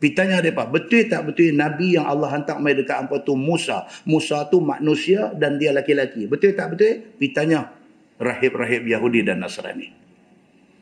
Pitanya 0.00 0.40
mereka, 0.40 0.64
betul 0.64 1.04
tak 1.12 1.28
betul 1.28 1.52
Nabi 1.52 2.00
yang 2.00 2.08
Allah 2.08 2.32
hantar 2.32 2.56
mai 2.56 2.72
dekat 2.72 3.04
apa 3.04 3.20
tu 3.20 3.36
Musa. 3.36 3.84
Musa 4.08 4.48
tu 4.48 4.64
manusia 4.64 5.28
dan 5.36 5.60
dia 5.60 5.76
laki-laki. 5.76 6.24
Betul 6.24 6.56
tak 6.56 6.72
betul? 6.72 7.04
Pitanya 7.20 7.68
rahib-rahib 8.16 8.88
Yahudi 8.88 9.20
dan 9.28 9.44
Nasrani. 9.44 9.92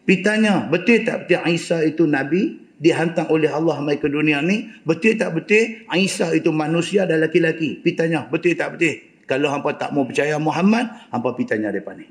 Pitanya, 0.06 0.70
betul 0.70 1.02
tak 1.02 1.26
betul 1.26 1.42
Isa 1.50 1.82
itu 1.82 2.06
Nabi? 2.06 2.68
dihantar 2.78 3.26
oleh 3.26 3.50
Allah 3.50 3.82
mai 3.82 3.98
ke 3.98 4.06
dunia 4.06 4.38
ni 4.38 4.70
betul 4.86 5.18
tak 5.18 5.34
betul 5.34 5.82
Isa 5.98 6.30
itu 6.30 6.54
manusia 6.54 7.04
dan 7.10 7.18
laki-laki 7.18 7.82
pitanya 7.82 8.30
betul 8.30 8.54
tak 8.54 8.78
betul 8.78 9.02
kalau 9.26 9.50
hampa 9.50 9.74
tak 9.74 9.90
mau 9.90 10.06
percaya 10.06 10.38
Muhammad 10.38 10.86
hampa 11.10 11.34
pitanya 11.34 11.74
depan 11.74 11.98
ni 11.98 12.06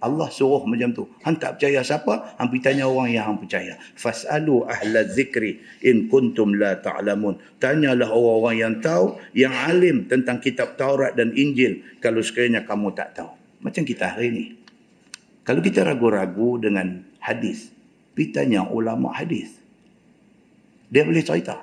Allah 0.00 0.28
suruh 0.32 0.64
macam 0.64 0.96
tu 0.96 1.04
hang 1.22 1.36
tak 1.36 1.60
percaya 1.60 1.84
siapa 1.84 2.36
hang 2.40 2.48
pitanya 2.48 2.88
orang 2.88 3.12
yang 3.12 3.24
hang 3.28 3.38
percaya 3.38 3.76
fasalu 3.94 4.64
ahla 4.64 5.04
zikri 5.06 5.60
in 5.84 6.08
kuntum 6.08 6.56
la 6.56 6.80
ta'lamun 6.80 7.36
tanyalah 7.60 8.08
orang-orang 8.08 8.56
yang 8.56 8.74
tahu 8.80 9.20
yang 9.36 9.52
alim 9.52 10.08
tentang 10.08 10.40
kitab 10.40 10.80
Taurat 10.80 11.12
dan 11.12 11.36
Injil 11.36 12.00
kalau 12.00 12.24
sekiranya 12.24 12.64
kamu 12.64 12.96
tak 12.96 13.16
tahu 13.16 13.30
macam 13.60 13.84
kita 13.84 14.16
hari 14.16 14.28
ni 14.32 14.44
kalau 15.44 15.60
kita 15.60 15.84
ragu-ragu 15.84 16.56
dengan 16.56 17.04
hadis 17.20 17.68
pitanya 18.16 18.64
ulama 18.64 19.12
hadis 19.12 19.60
dia 20.90 21.06
boleh 21.06 21.22
cerita. 21.22 21.62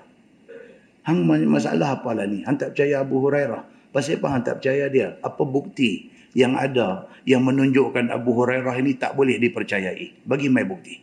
Hang 1.03 1.27
masalah 1.27 1.99
apa 1.99 2.15
lah 2.15 2.23
ni? 2.23 2.47
Hang 2.47 2.55
tak 2.55 2.73
percaya 2.75 3.03
Abu 3.03 3.19
Hurairah. 3.19 3.91
Pasal 3.91 4.19
apa 4.23 4.27
hang 4.31 4.43
tak 4.43 4.55
percaya 4.63 4.87
dia? 4.87 5.19
Apa 5.19 5.43
bukti 5.43 6.11
yang 6.37 6.53
ada 6.53 7.09
yang 7.25 7.41
menunjukkan 7.41 8.13
Abu 8.13 8.37
Hurairah 8.37 8.77
ini 8.77 8.93
tak 8.93 9.17
boleh 9.17 9.41
dipercayai? 9.41 10.21
Bagi 10.21 10.53
mai 10.53 10.69
bukti. 10.69 11.01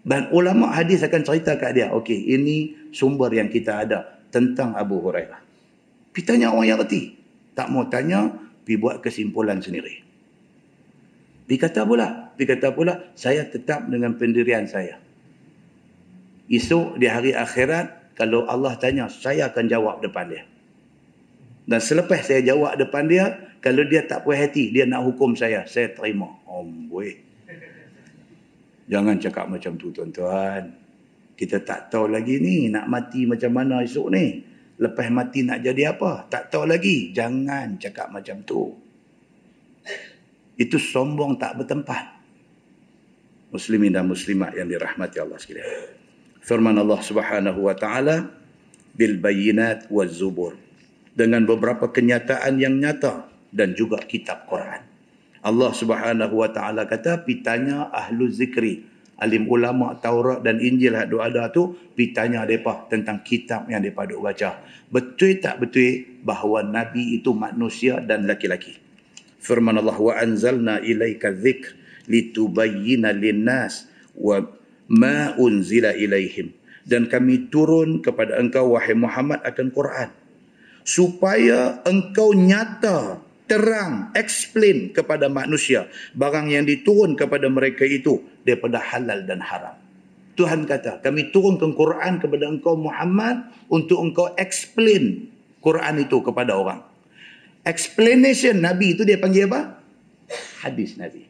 Dan 0.00 0.32
ulama 0.32 0.72
hadis 0.72 1.04
akan 1.04 1.20
cerita 1.20 1.60
kat 1.60 1.76
dia, 1.76 1.92
okey, 1.92 2.32
ini 2.32 2.88
sumber 2.88 3.28
yang 3.36 3.52
kita 3.52 3.84
ada 3.84 4.16
tentang 4.32 4.72
Abu 4.72 4.96
Hurairah. 5.04 5.36
Pergi 6.16 6.24
tanya 6.24 6.56
orang 6.56 6.66
yang 6.72 6.80
reti. 6.80 7.20
Tak 7.52 7.68
mau 7.68 7.84
tanya, 7.92 8.32
pergi 8.64 8.80
buat 8.80 9.04
kesimpulan 9.04 9.60
sendiri. 9.60 10.00
Pergi 11.44 11.60
kata 11.60 11.84
pula, 11.84 12.32
pergi 12.32 12.48
kata 12.56 12.68
pula, 12.72 13.12
saya 13.12 13.44
tetap 13.44 13.92
dengan 13.92 14.16
pendirian 14.16 14.64
saya. 14.64 14.96
Esok 16.48 16.96
di 16.96 17.04
hari 17.04 17.36
akhirat, 17.36 18.16
kalau 18.16 18.48
Allah 18.48 18.72
tanya, 18.80 19.12
saya 19.12 19.52
akan 19.52 19.68
jawab 19.68 20.00
depan 20.00 20.32
dia. 20.32 20.42
Dan 21.68 21.80
selepas 21.80 22.24
saya 22.24 22.40
jawab 22.40 22.76
depan 22.80 23.04
dia, 23.06 23.56
kalau 23.60 23.84
dia 23.84 24.04
tak 24.08 24.24
puas 24.24 24.40
hati, 24.40 24.72
dia 24.72 24.88
nak 24.88 25.04
hukum 25.04 25.36
saya, 25.36 25.68
saya 25.68 25.92
terima. 25.92 26.28
Om, 26.48 26.88
oh, 26.88 27.04
Jangan 28.90 29.22
cakap 29.22 29.46
macam 29.46 29.78
tu 29.78 29.94
tuan-tuan. 29.94 30.74
Kita 31.38 31.62
tak 31.62 31.94
tahu 31.94 32.10
lagi 32.10 32.42
ni 32.42 32.68
nak 32.68 32.90
mati 32.90 33.22
macam 33.22 33.54
mana 33.54 33.86
esok 33.86 34.08
ni. 34.10 34.42
Lepas 34.80 35.08
mati 35.14 35.46
nak 35.46 35.62
jadi 35.62 35.94
apa? 35.94 36.26
Tak 36.26 36.50
tahu 36.50 36.66
lagi. 36.66 37.14
Jangan 37.14 37.78
cakap 37.78 38.10
macam 38.10 38.42
tu. 38.42 38.74
Itu 40.58 40.76
sombong 40.76 41.38
tak 41.38 41.62
bertempat. 41.62 42.18
Muslimin 43.54 43.94
dan 43.94 44.10
muslimat 44.10 44.58
yang 44.58 44.66
dirahmati 44.66 45.16
Allah 45.22 45.38
sekalian. 45.38 45.96
Firman 46.42 46.74
Allah 46.74 47.00
Subhanahu 47.00 47.60
wa 47.70 47.74
taala 47.78 48.26
bil 48.90 49.22
bayyinat 49.22 49.86
waz 49.86 50.18
zubur 50.18 50.58
dengan 51.20 51.44
beberapa 51.44 51.92
kenyataan 51.92 52.56
yang 52.56 52.80
nyata 52.80 53.28
dan 53.52 53.76
juga 53.76 54.00
kitab 54.00 54.48
Quran. 54.48 54.80
Allah 55.44 55.72
Subhanahu 55.76 56.40
wa 56.40 56.48
taala 56.48 56.88
kata 56.88 57.28
pitanya 57.28 57.92
ahlu 57.92 58.32
zikri 58.32 58.88
alim 59.20 59.44
ulama 59.52 59.92
Taurat 60.00 60.40
dan 60.40 60.64
Injil 60.64 60.96
hak 60.96 61.12
ada 61.12 61.52
tu 61.52 61.76
pitanya 61.92 62.48
depa 62.48 62.88
tentang 62.88 63.20
kitab 63.20 63.68
yang 63.68 63.84
depa 63.84 64.08
duk 64.08 64.24
baca. 64.24 64.64
Betul 64.88 65.44
tak 65.44 65.60
betul 65.60 66.24
bahawa 66.24 66.64
nabi 66.64 67.20
itu 67.20 67.36
manusia 67.36 68.00
dan 68.00 68.24
laki-laki? 68.24 68.80
Firman 69.40 69.76
Allah 69.76 69.96
wa 69.96 70.16
anzalna 70.16 70.80
ilaika 70.80 71.36
dzikr 71.36 71.76
litubayyana 72.08 73.12
linnas 73.12 73.88
wa 74.16 74.40
ma 74.88 75.36
unzila 75.36 75.92
ilaihim 75.92 76.52
dan 76.88 77.08
kami 77.08 77.52
turun 77.52 78.00
kepada 78.00 78.40
engkau 78.40 78.72
wahai 78.76 78.96
Muhammad 78.96 79.40
akan 79.44 79.68
Quran 79.72 80.10
supaya 80.90 81.78
engkau 81.86 82.34
nyata 82.34 83.22
terang 83.46 84.10
explain 84.18 84.90
kepada 84.90 85.30
manusia 85.30 85.86
barang 86.18 86.50
yang 86.50 86.66
diturun 86.66 87.14
kepada 87.14 87.46
mereka 87.46 87.86
itu 87.86 88.18
daripada 88.42 88.82
halal 88.82 89.22
dan 89.22 89.38
haram. 89.38 89.78
Tuhan 90.34 90.66
kata, 90.66 91.04
kami 91.04 91.30
turunkan 91.30 91.74
Quran 91.78 92.18
kepada 92.18 92.48
engkau 92.50 92.74
Muhammad 92.74 93.50
untuk 93.70 94.02
engkau 94.02 94.34
explain 94.34 95.30
Quran 95.62 95.94
itu 96.02 96.18
kepada 96.24 96.56
orang. 96.58 96.80
Explanation 97.62 98.58
Nabi 98.58 98.96
itu 98.96 99.04
dia 99.04 99.20
panggil 99.20 99.46
apa? 99.46 99.78
Hadis 100.64 100.96
Nabi. 100.96 101.28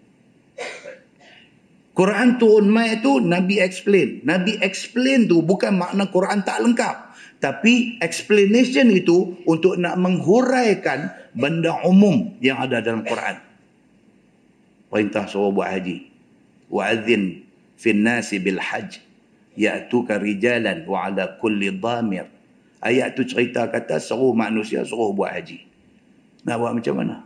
Quran 1.90 2.38
turun 2.38 2.70
mai 2.70 3.02
itu 3.02 3.18
Nabi 3.18 3.58
explain. 3.58 4.22
Nabi 4.22 4.56
explain 4.62 5.26
tu 5.26 5.42
bukan 5.42 5.74
makna 5.74 6.06
Quran 6.08 6.46
tak 6.46 6.62
lengkap. 6.62 7.09
Tapi 7.40 7.96
explanation 8.04 8.92
itu 8.92 9.32
untuk 9.48 9.80
nak 9.80 9.96
menghuraikan 9.96 11.08
benda 11.32 11.72
umum 11.88 12.36
yang 12.44 12.60
ada 12.60 12.84
dalam 12.84 13.00
Quran. 13.00 13.40
Perintah 14.92 15.24
suruh 15.24 15.48
buat 15.48 15.72
haji. 15.72 16.04
Wa'adzin 16.68 17.40
fin 17.80 18.04
nasi 18.04 18.36
bil 18.36 18.60
hajj. 18.60 19.00
Ya'tuka 19.56 20.20
rijalan 20.20 20.84
wa 20.84 21.08
ala 21.08 21.40
kulli 21.40 21.72
dhamir. 21.72 22.28
Ayat 22.84 23.16
tu 23.16 23.24
cerita 23.24 23.64
kata 23.72 23.96
suruh 23.96 24.36
manusia 24.36 24.84
suruh 24.84 25.16
buat 25.16 25.32
haji. 25.32 25.64
Nak 26.44 26.56
buat 26.60 26.72
macam 26.76 26.94
mana? 27.00 27.24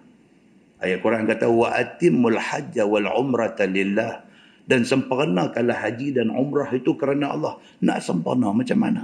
Ayat 0.78 1.02
Quran 1.02 1.26
kata 1.26 1.50
wa'atimul 1.50 2.38
hajja 2.38 2.86
wal 2.86 3.10
umrata 3.18 3.66
lillah. 3.66 4.22
Dan 4.64 4.86
sempurnakanlah 4.86 5.76
haji 5.76 6.14
dan 6.14 6.30
umrah 6.30 6.70
itu 6.70 6.94
kerana 6.94 7.34
Allah. 7.34 7.58
Nak 7.82 7.98
sempurna 7.98 8.54
macam 8.54 8.78
mana? 8.78 9.02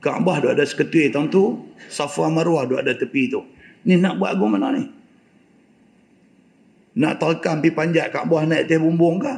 Kaabah 0.00 0.36
duk 0.40 0.52
ada 0.56 0.64
seketul 0.64 1.12
tahun 1.12 1.28
tu, 1.28 1.60
Safa 1.92 2.32
Marwah 2.32 2.64
duk 2.64 2.80
ada 2.80 2.96
tepi 2.96 3.28
tu. 3.28 3.44
Ni 3.84 4.00
nak 4.00 4.16
buat 4.16 4.32
agama 4.32 4.56
mana 4.56 4.80
ni? 4.80 4.84
Nak 7.00 7.20
terkam 7.20 7.60
pergi 7.60 7.76
panjat 7.76 8.06
Kaabah 8.08 8.48
naik 8.48 8.66
atas 8.66 8.80
bumbung 8.80 9.20
ke? 9.20 9.34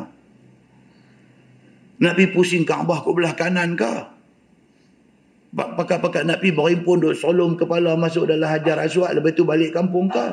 Nak 2.03 2.13
pergi 2.15 2.31
pusing 2.31 2.63
Kaabah 2.63 3.03
ke 3.03 3.11
belah 3.11 3.35
kanan 3.35 3.75
ke? 3.75 3.95
Pakat-pakat 5.53 6.25
nak 6.25 6.41
pergi 6.41 6.55
berimpun 6.55 7.03
duk 7.03 7.19
solong 7.19 7.59
kepala 7.59 7.99
masuk 7.99 8.31
dalam 8.31 8.47
hajar 8.49 8.79
aswad 8.81 9.13
lepas 9.19 9.35
tu 9.35 9.45
balik 9.45 9.75
kampung 9.75 10.09
ke? 10.09 10.27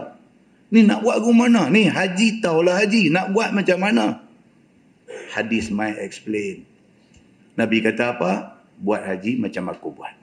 Ni 0.69 0.85
nak 0.85 1.01
buat 1.01 1.17
agama 1.17 1.49
mana? 1.49 1.73
Ni 1.73 1.89
haji 1.89 2.37
taulah 2.45 2.77
haji. 2.85 3.09
Nak 3.09 3.33
buat 3.33 3.49
macam 3.49 3.77
mana? 3.81 4.21
Hadis 5.33 5.73
my 5.73 5.97
explain. 5.97 6.69
Nabi 7.57 7.81
kata 7.81 8.13
apa? 8.13 8.61
Buat 8.77 9.09
haji 9.09 9.41
macam 9.41 9.73
aku 9.73 9.89
buat 9.91 10.18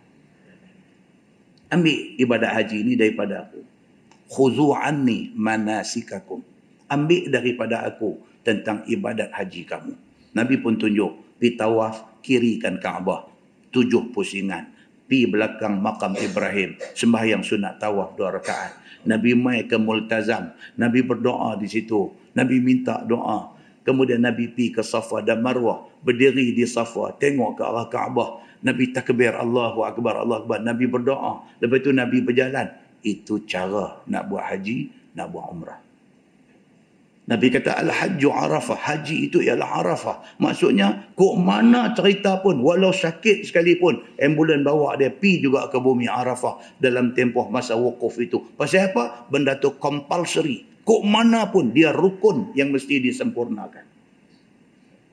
ambil 1.77 2.16
ibadat 2.16 2.51
haji 2.57 2.77
ini 2.81 2.93
daripada 2.97 3.45
aku. 3.45 3.61
Khuzu 4.33 4.72
anni 4.72 5.31
manasikakum. 5.37 6.41
Ambil 6.89 7.29
daripada 7.29 7.85
aku 7.85 8.16
tentang 8.41 8.83
ibadat 8.89 9.31
haji 9.35 9.62
kamu. 9.68 9.95
Nabi 10.33 10.55
pun 10.61 10.81
tunjuk, 10.81 11.37
pi 11.37 11.55
tawaf 11.55 12.22
kirikan 12.24 12.81
Kaabah. 12.81 13.29
Tujuh 13.70 14.11
pusingan. 14.11 14.72
Pi 15.07 15.29
belakang 15.29 15.79
makam 15.79 16.18
Ibrahim. 16.18 16.74
Sembahyang 16.97 17.45
sunat 17.47 17.79
tawaf 17.79 18.18
dua 18.18 18.35
rakaat. 18.35 18.74
Nabi 19.07 19.39
mai 19.39 19.62
ke 19.70 19.79
multazam. 19.79 20.51
Nabi 20.74 21.07
berdoa 21.07 21.55
di 21.55 21.70
situ. 21.70 22.11
Nabi 22.35 22.59
minta 22.59 22.99
doa. 23.07 23.55
Kemudian 23.87 24.18
Nabi 24.18 24.51
pi 24.51 24.74
ke 24.74 24.83
Safa 24.83 25.22
dan 25.22 25.47
Marwah. 25.47 25.87
Berdiri 26.03 26.51
di 26.51 26.66
Safa. 26.66 27.14
Tengok 27.14 27.55
ke 27.55 27.62
arah 27.62 27.87
Kaabah. 27.87 28.45
Nabi 28.64 28.94
takbir 28.94 29.36
Allahu 29.36 29.84
Akbar, 29.84 30.22
Allah 30.22 30.44
Akbar. 30.44 30.62
Nabi 30.64 30.88
berdoa. 30.88 31.44
Lepas 31.61 31.82
itu 31.84 31.90
Nabi 31.92 32.24
berjalan. 32.24 32.72
Itu 33.04 33.44
cara 33.44 34.00
nak 34.09 34.30
buat 34.32 34.44
haji, 34.48 35.12
nak 35.16 35.28
buat 35.32 35.46
umrah. 35.52 35.80
Nabi 37.26 37.50
kata 37.50 37.82
Al-Hajju 37.82 38.30
Arafah. 38.30 38.78
Haji 38.78 39.26
itu 39.26 39.42
ialah 39.42 39.82
Arafah. 39.82 40.38
Maksudnya, 40.38 41.11
kok 41.18 41.34
mana 41.34 41.90
cerita 41.90 42.38
pun, 42.38 42.62
walau 42.62 42.94
sakit 42.94 43.42
sekalipun, 43.42 43.98
ambulan 44.22 44.62
bawa 44.62 44.94
dia 44.94 45.11
pi 45.11 45.42
juga 45.42 45.66
ke 45.66 45.82
bumi 45.82 46.07
Arafah 46.07 46.62
dalam 46.78 47.18
tempoh 47.18 47.50
masa 47.50 47.74
wukuf 47.74 48.14
itu. 48.22 48.38
Pasal 48.54 48.94
apa? 48.94 49.26
Benda 49.26 49.59
tu 49.59 49.74
compulsory. 49.74 50.70
Kok 50.86 51.02
mana 51.02 51.50
pun, 51.50 51.74
dia 51.74 51.90
rukun 51.90 52.54
yang 52.54 52.70
mesti 52.70 53.02
disempurnakan. 53.02 53.86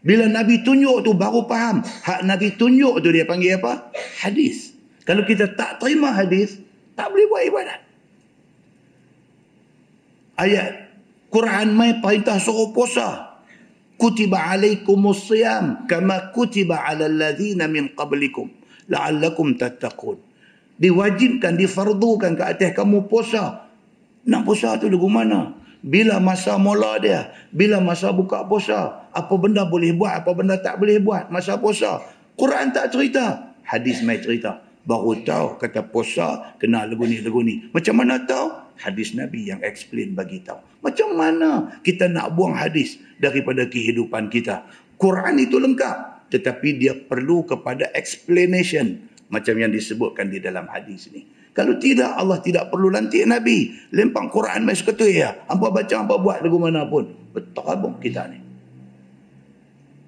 Bila 0.03 0.27
Nabi 0.27 0.59
tunjuk 0.67 1.07
tu 1.07 1.15
baru 1.15 1.47
faham. 1.47 1.79
Hak 1.79 2.27
Nabi 2.27 2.59
tunjuk 2.59 2.99
tu 2.99 3.09
dia 3.09 3.23
panggil 3.23 3.55
apa? 3.55 3.87
Hadis. 4.19 4.75
Kalau 5.07 5.23
kita 5.23 5.55
tak 5.55 5.79
terima 5.79 6.11
hadis, 6.11 6.59
tak 6.99 7.11
boleh 7.11 7.25
buat 7.31 7.43
ibadat. 7.47 7.79
Ayat 10.43 10.69
Quran 11.31 11.71
mai 11.71 12.03
perintah 12.03 12.35
suruh 12.37 12.75
puasa. 12.75 13.39
Kutiba 13.95 14.51
alaikumus 14.51 15.31
siyam 15.31 15.87
kama 15.87 16.35
kutiba 16.35 16.83
ala 16.83 17.07
alladhina 17.07 17.71
min 17.71 17.95
qablikum 17.95 18.51
la'allakum 18.91 19.55
tattaqun. 19.55 20.19
Diwajibkan, 20.73 21.55
difardukan 21.55 22.35
ke 22.35 22.43
atas 22.43 22.75
kamu 22.75 23.07
puasa. 23.07 23.71
Nak 24.27 24.41
puasa 24.43 24.75
tu 24.81 24.91
lagu 24.91 25.07
mana? 25.07 25.62
Bila 25.83 26.15
masa 26.23 26.55
mula 26.55 26.95
dia, 27.03 27.35
bila 27.51 27.83
masa 27.83 28.15
buka 28.15 28.47
puasa, 28.47 29.03
apa 29.11 29.33
benda 29.35 29.67
boleh 29.67 29.91
buat, 29.91 30.23
apa 30.23 30.31
benda 30.31 30.55
tak 30.55 30.79
boleh 30.79 30.95
buat 31.03 31.27
masa 31.27 31.59
puasa. 31.59 31.99
Quran 32.39 32.71
tak 32.71 32.95
cerita, 32.95 33.51
hadis 33.67 33.99
mai 33.99 34.23
cerita. 34.23 34.63
Baru 34.83 35.15
tahu 35.23 35.59
kata 35.59 35.83
puasa 35.83 36.55
kena 36.59 36.87
lagu 36.87 37.03
ni 37.03 37.19
lagu 37.19 37.39
ni. 37.43 37.67
Macam 37.75 37.99
mana 37.99 38.23
tahu? 38.23 38.63
Hadis 38.79 39.15
Nabi 39.15 39.47
yang 39.47 39.63
explain 39.63 40.11
bagi 40.15 40.43
tahu. 40.43 40.59
Macam 40.83 41.15
mana 41.15 41.79
kita 41.83 42.07
nak 42.11 42.35
buang 42.35 42.55
hadis 42.55 42.99
daripada 43.19 43.63
kehidupan 43.67 44.27
kita? 44.27 44.67
Quran 44.99 45.39
itu 45.39 45.59
lengkap, 45.59 46.27
tetapi 46.31 46.79
dia 46.79 46.95
perlu 46.95 47.43
kepada 47.47 47.91
explanation 47.95 49.03
macam 49.31 49.55
yang 49.55 49.71
disebutkan 49.71 50.31
di 50.31 50.43
dalam 50.43 50.67
hadis 50.67 51.11
ini. 51.11 51.27
Kalau 51.53 51.77
tidak, 51.77 52.17
Allah 52.17 52.41
tidak 52.41 52.73
perlu 52.73 52.89
lantik 52.89 53.29
Nabi. 53.29 53.69
Lempang 53.93 54.33
Quran 54.33 54.65
mai 54.65 54.73
seketul 54.73 55.13
ya. 55.13 55.37
Apa 55.45 55.69
baca, 55.69 55.95
apa 56.01 56.17
buat 56.17 56.41
lagu 56.41 56.57
mana 56.57 56.89
pun. 56.89 57.13
Betul 57.29 57.65
abang 57.69 58.01
kita 58.01 58.25
ni. 58.25 58.41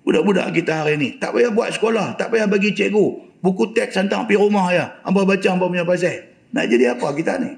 Budak-budak 0.01 0.53
kita 0.57 0.85
hari 0.85 0.97
ni. 0.97 1.09
Tak 1.21 1.37
payah 1.37 1.53
buat 1.53 1.69
sekolah. 1.77 2.17
Tak 2.17 2.33
payah 2.33 2.49
bagi 2.49 2.73
cikgu. 2.73 3.37
Buku 3.45 3.77
teks 3.77 3.93
hantar 3.93 4.25
pergi 4.25 4.41
rumah 4.41 4.73
ya. 4.73 4.97
Apa 5.05 5.21
baca, 5.21 5.49
apa 5.53 5.65
punya 5.69 5.85
pasal. 5.85 6.33
Nak 6.49 6.65
jadi 6.65 6.97
apa 6.97 7.07
kita 7.13 7.37
ni? 7.37 7.51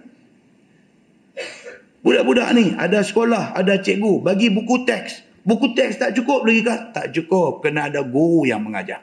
Budak-budak 2.03 2.47
ni 2.55 2.75
ada 2.75 3.03
sekolah, 3.03 3.55
ada 3.55 3.79
cikgu. 3.79 4.23
Bagi 4.23 4.51
buku 4.51 4.83
teks. 4.83 5.23
Buku 5.47 5.71
teks 5.75 5.95
tak 5.95 6.11
cukup 6.11 6.43
lagi 6.43 6.59
kah? 6.63 6.91
Tak 6.91 7.15
cukup. 7.15 7.63
Kena 7.63 7.87
ada 7.87 8.03
guru 8.03 8.43
yang 8.43 8.59
mengajar. 8.59 8.99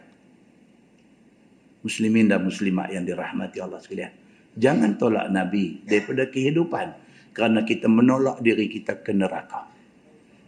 Muslimin 1.85 2.28
dan 2.28 2.45
muslimat 2.45 2.93
yang 2.93 3.05
dirahmati 3.05 3.61
Allah 3.61 3.80
sekalian. 3.80 4.24
Jangan 4.55 4.95
tolak 4.99 5.31
Nabi 5.35 5.83
daripada 5.83 6.31
kehidupan 6.31 6.95
kerana 7.35 7.67
kita 7.67 7.91
menolak 7.91 8.39
diri 8.39 8.71
kita 8.71 9.03
ke 9.03 9.11
neraka. 9.11 9.67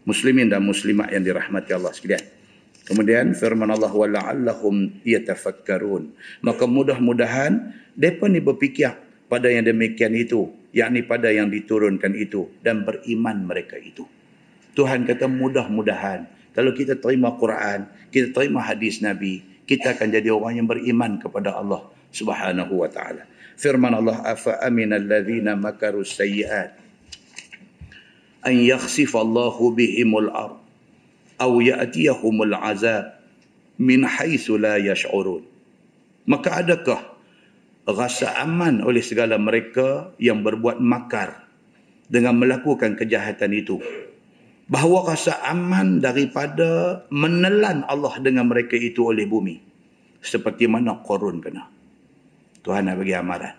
Muslimin 0.07 0.47
dan 0.47 0.63
muslimat 0.63 1.11
yang 1.11 1.27
dirahmati 1.27 1.75
Allah 1.75 1.91
sekalian. 1.91 2.23
Kemudian 2.87 3.35
firman 3.35 3.67
Allah 3.67 3.91
wa 3.91 4.07
la'allahum 4.07 5.03
yatafakkarun. 5.03 6.15
Maka 6.47 6.71
mudah-mudahan 6.71 7.75
depa 7.99 8.31
ni 8.31 8.39
berfikir 8.39 8.95
pada 9.27 9.51
yang 9.51 9.67
demikian 9.67 10.15
itu, 10.15 10.55
yakni 10.71 11.03
pada 11.03 11.35
yang 11.35 11.51
diturunkan 11.51 12.15
itu 12.15 12.47
dan 12.63 12.87
beriman 12.87 13.43
mereka 13.43 13.75
itu. 13.75 14.07
Tuhan 14.79 15.03
kata 15.03 15.27
mudah-mudahan 15.27 16.37
Kalau 16.57 16.73
kita 16.73 16.97
terima 16.97 17.37
Quran, 17.37 17.85
kita 18.09 18.33
terima 18.33 18.65
hadis 18.65 19.05
Nabi, 19.05 19.45
kita 19.69 19.93
akan 19.93 20.09
jadi 20.09 20.33
orang 20.33 20.57
yang 20.57 20.65
beriman 20.65 21.21
kepada 21.21 21.53
Allah 21.53 21.85
Subhanahu 22.09 22.81
wa 22.81 22.89
taala. 22.89 23.29
Firman 23.57 23.97
Allah, 23.97 24.21
"Afa 24.21 24.61
aminal 24.61 25.09
ladzina 25.09 25.57
makaru 25.57 26.05
sayyi'at 26.05 26.77
an 28.45 28.55
yakhsifa 28.55 29.17
Allahu 29.17 29.73
bihimul 29.73 30.29
ard 30.29 30.61
aw 31.41 31.53
ya'tiyahumul 31.57 32.53
azab 32.53 33.17
min 33.81 34.05
haitsu 34.05 34.61
la 34.61 34.77
yash'urun." 34.77 35.41
Maka 36.29 36.61
adakah 36.61 37.01
rasa 37.89 38.37
aman 38.45 38.85
oleh 38.85 39.01
segala 39.01 39.41
mereka 39.41 40.13
yang 40.21 40.45
berbuat 40.45 40.83
makar 40.83 41.49
dengan 42.13 42.37
melakukan 42.37 42.99
kejahatan 42.99 43.57
itu 43.57 43.79
bahawa 44.67 45.15
rasa 45.15 45.39
aman 45.47 46.03
daripada 46.03 47.03
menelan 47.15 47.87
Allah 47.87 48.19
dengan 48.19 48.51
mereka 48.51 48.75
itu 48.75 49.07
oleh 49.07 49.25
bumi. 49.27 49.63
Seperti 50.19 50.67
mana 50.67 51.07
korun 51.07 51.39
kena. 51.39 51.76
Tuhan 52.67 52.91
nak 52.91 52.99
bagi 52.99 53.15
amaran. 53.15 53.55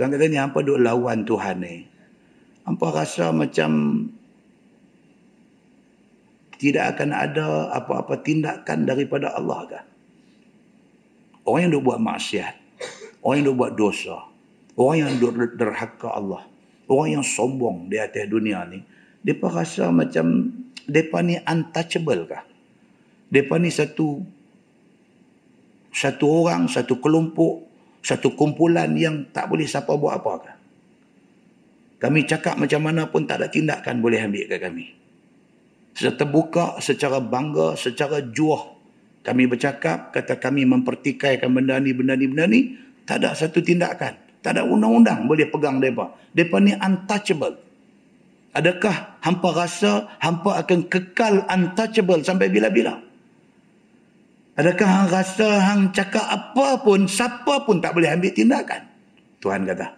Tuhan 0.00 0.08
kata 0.08 0.24
ni, 0.24 0.38
apa 0.40 0.58
duk 0.64 0.80
lawan 0.80 1.28
Tuhan 1.28 1.56
ni? 1.60 1.84
Apa 2.64 2.86
rasa 3.04 3.28
macam 3.28 3.70
tidak 6.56 6.96
akan 6.96 7.10
ada 7.12 7.68
apa-apa 7.76 8.24
tindakan 8.24 8.88
daripada 8.88 9.36
Allah 9.36 9.60
kan? 9.68 9.84
Orang 11.44 11.68
yang 11.68 11.72
duk 11.76 11.92
buat 11.92 12.00
maksiat. 12.00 12.54
Orang 13.20 13.44
yang 13.44 13.46
duk 13.52 13.58
buat 13.60 13.72
dosa. 13.76 14.16
Orang 14.80 14.96
yang 14.96 15.12
duk 15.20 15.32
derhaka 15.60 16.08
Allah. 16.16 16.48
Orang 16.88 17.20
yang 17.20 17.24
sombong 17.24 17.92
di 17.92 18.00
atas 18.00 18.24
dunia 18.32 18.64
ni 18.64 18.80
mereka 19.28 19.52
rasa 19.52 19.92
macam 19.92 20.56
mereka 20.88 21.20
ni 21.20 21.36
untouchable 21.36 22.24
kah? 22.24 22.48
Mereka 23.28 23.54
ni 23.60 23.68
satu 23.68 24.24
satu 25.92 26.24
orang, 26.24 26.64
satu 26.70 26.96
kelompok, 26.96 27.67
satu 28.02 28.34
kumpulan 28.38 28.94
yang 28.94 29.28
tak 29.34 29.50
boleh 29.50 29.66
siapa 29.66 29.94
buat 29.98 30.14
apa 30.18 30.32
kah? 30.38 30.56
Kami 31.98 32.30
cakap 32.30 32.54
macam 32.54 32.80
mana 32.86 33.10
pun 33.10 33.26
tak 33.26 33.42
ada 33.42 33.50
tindakan 33.50 33.98
boleh 33.98 34.22
ambil 34.22 34.46
ke 34.46 34.56
kami. 34.62 34.86
Secara 35.98 36.14
terbuka, 36.14 36.66
secara 36.78 37.18
bangga, 37.18 37.74
secara 37.74 38.22
juah. 38.22 38.78
Kami 39.26 39.50
bercakap, 39.50 40.14
kata 40.14 40.38
kami 40.38 40.62
mempertikaikan 40.62 41.50
benda 41.50 41.74
ni, 41.82 41.90
benda 41.90 42.14
ni, 42.14 42.30
benda 42.30 42.46
ni. 42.46 42.60
Tak 43.02 43.18
ada 43.18 43.34
satu 43.34 43.58
tindakan. 43.58 44.14
Tak 44.38 44.54
ada 44.54 44.62
undang-undang 44.62 45.26
boleh 45.26 45.50
pegang 45.50 45.82
mereka. 45.82 46.14
Mereka 46.38 46.56
ni 46.62 46.72
untouchable. 46.78 47.58
Adakah 48.54 49.18
hampa 49.26 49.48
rasa 49.50 50.06
hampa 50.22 50.62
akan 50.62 50.86
kekal 50.86 51.50
untouchable 51.50 52.22
sampai 52.22 52.46
bila-bila? 52.46 53.07
Adakah 54.58 54.88
hang 54.90 55.08
rasa 55.14 55.48
hang 55.70 55.82
cakap 55.94 56.26
apa 56.26 56.82
pun, 56.82 57.06
siapa 57.06 57.62
pun 57.62 57.78
tak 57.78 57.94
boleh 57.94 58.10
ambil 58.10 58.34
tindakan? 58.34 58.82
Tuhan 59.38 59.62
kata. 59.62 59.94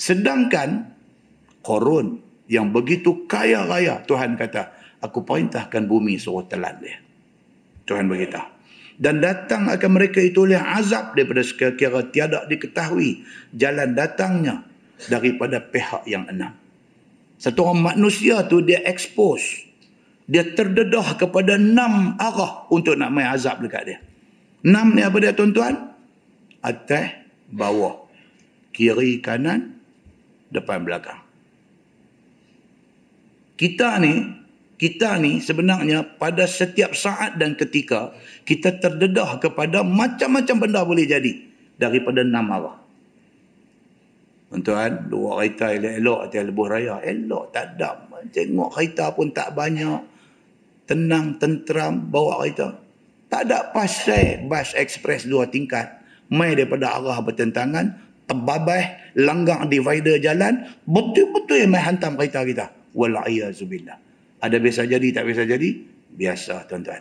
Sedangkan 0.00 0.88
korun 1.60 2.16
yang 2.48 2.72
begitu 2.72 3.28
kaya 3.28 3.68
raya, 3.68 4.00
Tuhan 4.08 4.40
kata, 4.40 4.72
aku 5.04 5.28
perintahkan 5.28 5.84
bumi 5.84 6.16
suruh 6.16 6.48
telan 6.48 6.80
dia. 6.80 7.04
Tuhan 7.84 8.08
beritahu. 8.08 8.48
Dan 8.96 9.20
datang 9.20 9.68
akan 9.68 9.90
mereka 9.92 10.24
itu 10.24 10.48
oleh 10.48 10.56
azab 10.56 11.12
daripada 11.12 11.44
sekira-kira 11.44 12.06
tiada 12.08 12.48
diketahui 12.48 13.24
jalan 13.52 13.92
datangnya 13.92 14.64
daripada 15.10 15.58
pihak 15.58 16.06
yang 16.08 16.24
enam. 16.32 16.54
Satu 17.36 17.66
orang 17.66 17.92
manusia 17.92 18.46
tu 18.46 18.62
dia 18.62 18.80
expose. 18.86 19.71
Dia 20.30 20.46
terdedah 20.54 21.18
kepada 21.18 21.58
enam 21.58 22.14
arah 22.16 22.66
untuk 22.70 22.94
nak 22.94 23.10
main 23.10 23.30
azab 23.30 23.58
dekat 23.62 23.82
dia. 23.84 23.98
Enam 24.62 24.94
ni 24.94 25.02
apa 25.02 25.18
dia 25.18 25.34
tuan-tuan? 25.34 25.90
Atas, 26.62 27.10
bawah, 27.50 28.06
kiri, 28.70 29.18
kanan, 29.18 29.82
depan, 30.54 30.86
belakang. 30.86 31.18
Kita 33.58 33.98
ni, 33.98 34.30
kita 34.78 35.18
ni 35.18 35.42
sebenarnya 35.42 36.06
pada 36.18 36.46
setiap 36.46 36.94
saat 36.94 37.38
dan 37.38 37.58
ketika 37.58 38.14
kita 38.46 38.78
terdedah 38.78 39.42
kepada 39.42 39.82
macam-macam 39.82 40.56
benda 40.62 40.86
boleh 40.86 41.06
jadi 41.06 41.32
daripada 41.78 42.22
enam 42.22 42.46
arah. 42.50 42.76
Tuan-tuan, 44.52 45.08
dua 45.08 45.40
kereta 45.40 45.72
elok-elok 45.72 46.18
atas 46.28 46.42
lebuh 46.44 46.68
raya. 46.68 47.00
Elok, 47.00 47.44
tak 47.56 47.74
ada. 47.74 48.04
Tengok 48.30 48.70
kereta 48.76 49.08
pun 49.16 49.32
tak 49.32 49.56
banyak. 49.56 50.11
Tenang, 50.92 51.40
tenteram, 51.40 52.12
bawa 52.12 52.44
kereta. 52.44 52.76
Tak 53.32 53.48
ada 53.48 53.72
pasal 53.72 54.44
bas 54.44 54.76
ekspres 54.76 55.24
dua 55.24 55.48
tingkat. 55.48 56.04
Mai 56.28 56.52
daripada 56.52 57.00
arah 57.00 57.16
bertentangan, 57.24 57.96
terbabah, 58.28 59.16
langgar 59.16 59.64
divider 59.72 60.20
jalan, 60.20 60.68
betul-betul 60.84 61.64
mai 61.64 61.80
hantam 61.80 62.20
kereta 62.20 62.44
kita. 62.44 62.66
Walaiyazubillah. 62.92 63.96
Ada 64.44 64.60
biasa 64.60 64.84
jadi, 64.84 65.08
tak 65.16 65.24
biasa 65.24 65.48
jadi? 65.48 65.68
Biasa, 66.12 66.68
tuan-tuan. 66.68 67.00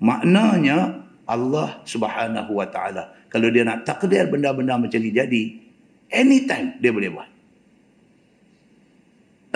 Maknanya, 0.00 1.04
Allah 1.28 1.84
subhanahu 1.84 2.56
wa 2.56 2.64
ta'ala. 2.72 3.28
Kalau 3.28 3.52
dia 3.52 3.68
nak 3.68 3.84
takdir 3.84 4.32
benda-benda 4.32 4.80
macam 4.80 4.96
ni 4.96 5.12
jadi, 5.12 5.66
Anytime 6.06 6.78
dia 6.78 6.94
boleh 6.94 7.10
buat. 7.10 7.28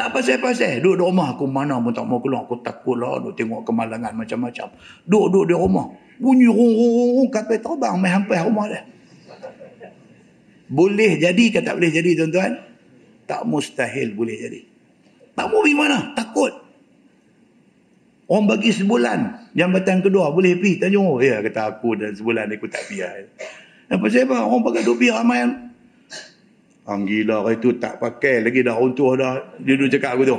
Tak 0.01 0.17
pasal-pasal. 0.17 0.81
Duduk 0.81 0.97
di 0.97 1.05
rumah 1.05 1.37
aku 1.37 1.45
mana 1.45 1.77
pun 1.77 1.93
tak 1.93 2.09
mau 2.09 2.25
keluar. 2.25 2.49
Aku 2.49 2.65
takut 2.65 2.97
lah. 2.97 3.21
Duduk 3.21 3.37
tengok 3.37 3.69
kemalangan 3.69 4.17
macam-macam. 4.17 4.73
Duduk-duduk 5.05 5.45
di 5.45 5.55
rumah. 5.61 5.93
Bunyi 6.17 6.49
rung-rung-rung. 6.49 7.29
Kapal 7.29 7.61
terbang. 7.61 8.01
Main 8.01 8.13
hampir 8.17 8.41
rumah 8.41 8.65
dia. 8.73 8.81
Boleh 10.73 11.21
jadi 11.21 11.45
ke 11.53 11.61
tak 11.61 11.77
boleh 11.77 11.93
jadi 11.93 12.17
tuan-tuan? 12.17 12.57
Tak 13.29 13.45
mustahil 13.45 14.17
boleh 14.17 14.41
jadi. 14.41 14.61
Tak 15.37 15.53
mau 15.53 15.61
pergi 15.61 15.77
mana? 15.77 16.17
Takut. 16.17 16.53
Orang 18.25 18.49
bagi 18.49 18.73
sebulan. 18.73 19.53
Jambatan 19.53 20.01
kedua 20.01 20.33
boleh 20.33 20.57
pergi. 20.57 20.81
Tanya, 20.81 20.97
oh 20.97 21.21
ya 21.21 21.45
kata 21.45 21.77
aku 21.77 22.01
dan 22.01 22.17
sebulan 22.17 22.49
aku 22.57 22.73
tak 22.73 22.89
pergi. 22.89 23.05
Apa 23.93 24.07
sebab 24.09 24.49
orang 24.49 24.65
pakai 24.65 24.81
dupi 24.81 25.13
ramai 25.13 25.45
Hang 26.89 27.05
gila 27.05 27.45
itu 27.53 27.77
tak 27.77 28.01
pakai 28.01 28.41
lagi 28.41 28.65
dah 28.65 28.77
runtuh 28.77 29.13
dah. 29.17 29.57
Dia 29.61 29.77
dulu 29.77 29.89
cakap 29.93 30.17
aku 30.17 30.25
tu. 30.25 30.39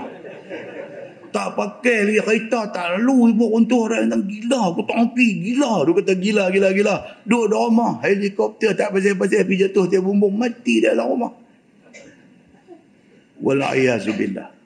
Tak 1.31 1.55
pakai 1.55 1.97
lagi 2.11 2.19
kereta 2.19 2.67
tak 2.73 2.99
lalu 2.99 3.33
ibu 3.37 3.45
runtuh 3.55 3.83
dah. 3.87 3.99
Tentang 4.03 4.25
gila 4.25 4.59
aku 4.73 4.81
tak 4.83 5.13
pergi. 5.13 5.29
Gila. 5.47 5.73
Dia 5.85 5.91
kata 6.01 6.13
gila 6.17 6.43
gila 6.49 6.69
gila. 6.75 6.95
Duduk 7.23 7.45
dalam 7.49 7.63
rumah. 7.71 7.93
Helikopter 8.03 8.71
tak 8.73 8.91
pasal-pasal 8.91 9.45
pergi 9.47 9.61
jatuh 9.69 9.85
dia 9.87 10.01
bumbung. 10.01 10.33
Mati 10.35 10.81
dalam 10.81 11.05
rumah. 11.07 11.31
Walaiyazubillah. 13.41 14.60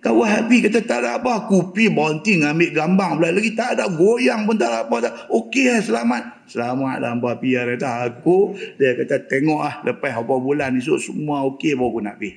Kau 0.00 0.24
Wahabi 0.24 0.64
kata 0.64 0.80
tak 0.80 1.04
ada 1.04 1.20
apa. 1.20 1.44
Aku 1.44 1.76
pergi 1.76 1.92
berhenti 1.92 2.40
ambil 2.40 2.72
gambar 2.72 3.08
pula 3.20 3.28
lagi. 3.36 3.52
Tak 3.52 3.76
ada 3.76 3.84
goyang 3.92 4.48
pun 4.48 4.56
tak 4.56 4.72
ada 4.72 4.78
apa. 4.88 4.96
Tak. 4.96 5.12
Okey 5.28 5.76
selamat. 5.84 6.48
Selamat 6.48 6.96
lah 7.04 7.12
Mbak 7.20 7.34
Pia. 7.44 7.68
Kata 7.68 8.08
aku. 8.08 8.56
Dia 8.80 8.96
kata 8.96 9.28
tengok 9.28 9.60
lah. 9.60 9.74
Lepas 9.84 10.16
apa 10.16 10.34
bulan 10.40 10.72
esok 10.80 10.96
semua 10.96 11.44
okey 11.52 11.76
baru 11.76 11.88
aku 11.92 12.00
nak 12.00 12.16
pergi. 12.16 12.32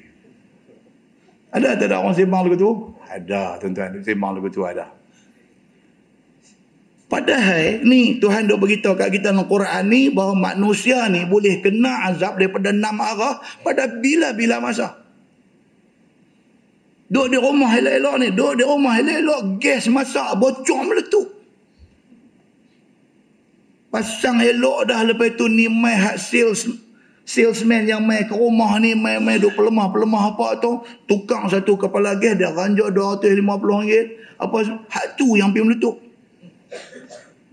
Ada 1.54 1.78
tak 1.78 1.88
ada 1.88 1.96
orang 2.02 2.18
sembang 2.18 2.42
lagu 2.50 2.58
tu? 2.58 2.72
Ada 3.08 3.62
tuan-tuan. 3.64 4.02
Sembang 4.04 4.32
lagu 4.36 4.50
tu 4.52 4.66
ada. 4.66 4.90
Padahal 7.08 7.86
ni 7.86 8.18
Tuhan 8.18 8.50
dah 8.50 8.58
beritahu 8.58 8.98
kat 8.98 9.14
kita 9.14 9.30
dalam 9.30 9.46
Quran 9.46 9.86
ni 9.86 10.10
bahawa 10.10 10.34
manusia 10.34 11.06
ni 11.14 11.22
boleh 11.30 11.62
kena 11.62 12.10
azab 12.10 12.42
daripada 12.42 12.74
enam 12.74 12.98
arah 12.98 13.38
pada 13.62 13.86
bila-bila 13.86 14.58
masa. 14.58 15.03
Duduk 17.14 17.30
di 17.30 17.38
rumah 17.38 17.70
elok-elok 17.78 18.16
ni. 18.18 18.28
Duduk 18.34 18.54
di 18.58 18.64
rumah 18.66 18.98
elok-elok. 18.98 19.42
Gas 19.62 19.86
masak 19.86 20.34
bocor 20.42 20.82
meletup. 20.90 21.28
Pasang 23.94 24.42
elok 24.42 24.90
dah 24.90 25.06
lepas 25.06 25.38
tu 25.38 25.46
ni 25.46 25.70
mai 25.70 25.94
hak 25.94 26.18
sales 26.18 26.66
salesman 27.22 27.86
yang 27.86 28.02
mai 28.02 28.26
ke 28.26 28.34
rumah 28.34 28.82
ni 28.82 28.98
mai 28.98 29.22
mai 29.22 29.38
duk 29.38 29.54
pelemah-pelemah 29.54 30.34
apa 30.34 30.58
tu 30.58 30.82
tukang 31.06 31.46
satu 31.46 31.78
kepala 31.78 32.18
gas 32.18 32.34
dia 32.34 32.50
ranjak 32.50 32.90
250 32.90 33.46
ringgit 33.46 34.06
apa 34.42 34.82
hak 34.90 35.14
tu 35.14 35.38
yang 35.38 35.54
pergi 35.54 35.66
meletup 35.70 35.96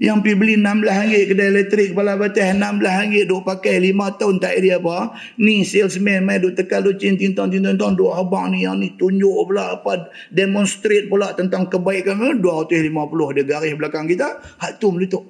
yang 0.01 0.25
pergi 0.25 0.33
beli 0.33 0.57
RM16 0.57 1.29
kedai 1.29 1.49
elektrik 1.53 1.89
kepala 1.93 2.17
batas 2.17 2.57
RM16 2.57 3.29
duk 3.29 3.45
pakai 3.45 3.93
5 3.93 4.17
tahun 4.17 4.35
tak 4.41 4.57
ada 4.57 4.81
apa. 4.81 4.97
Ni 5.45 5.61
salesman 5.61 6.25
mai 6.25 6.41
duk 6.41 6.57
tekan 6.57 6.89
duk 6.89 6.97
cin 6.97 7.21
tintang 7.21 7.53
tintang 7.53 7.77
tintang 7.77 8.01
duk 8.01 8.09
abang 8.17 8.49
ni 8.49 8.65
yang 8.65 8.81
ni 8.81 8.97
tunjuk 8.97 9.45
pula 9.45 9.77
apa 9.77 10.09
demonstrate 10.33 11.05
pula 11.05 11.37
tentang 11.37 11.69
kebaikan 11.69 12.17
250 12.41 13.37
dia 13.37 13.45
garis 13.45 13.77
belakang 13.77 14.09
kita. 14.09 14.41
Hak 14.57 14.81
tu 14.81 14.89
meletup. 14.89 15.29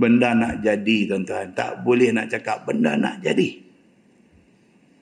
Benda 0.00 0.32
nak 0.32 0.64
jadi 0.64 1.12
tuan-tuan. 1.12 1.52
Tak 1.52 1.84
boleh 1.84 2.08
nak 2.16 2.32
cakap 2.32 2.64
benda 2.64 2.96
nak 2.96 3.20
jadi. 3.20 3.68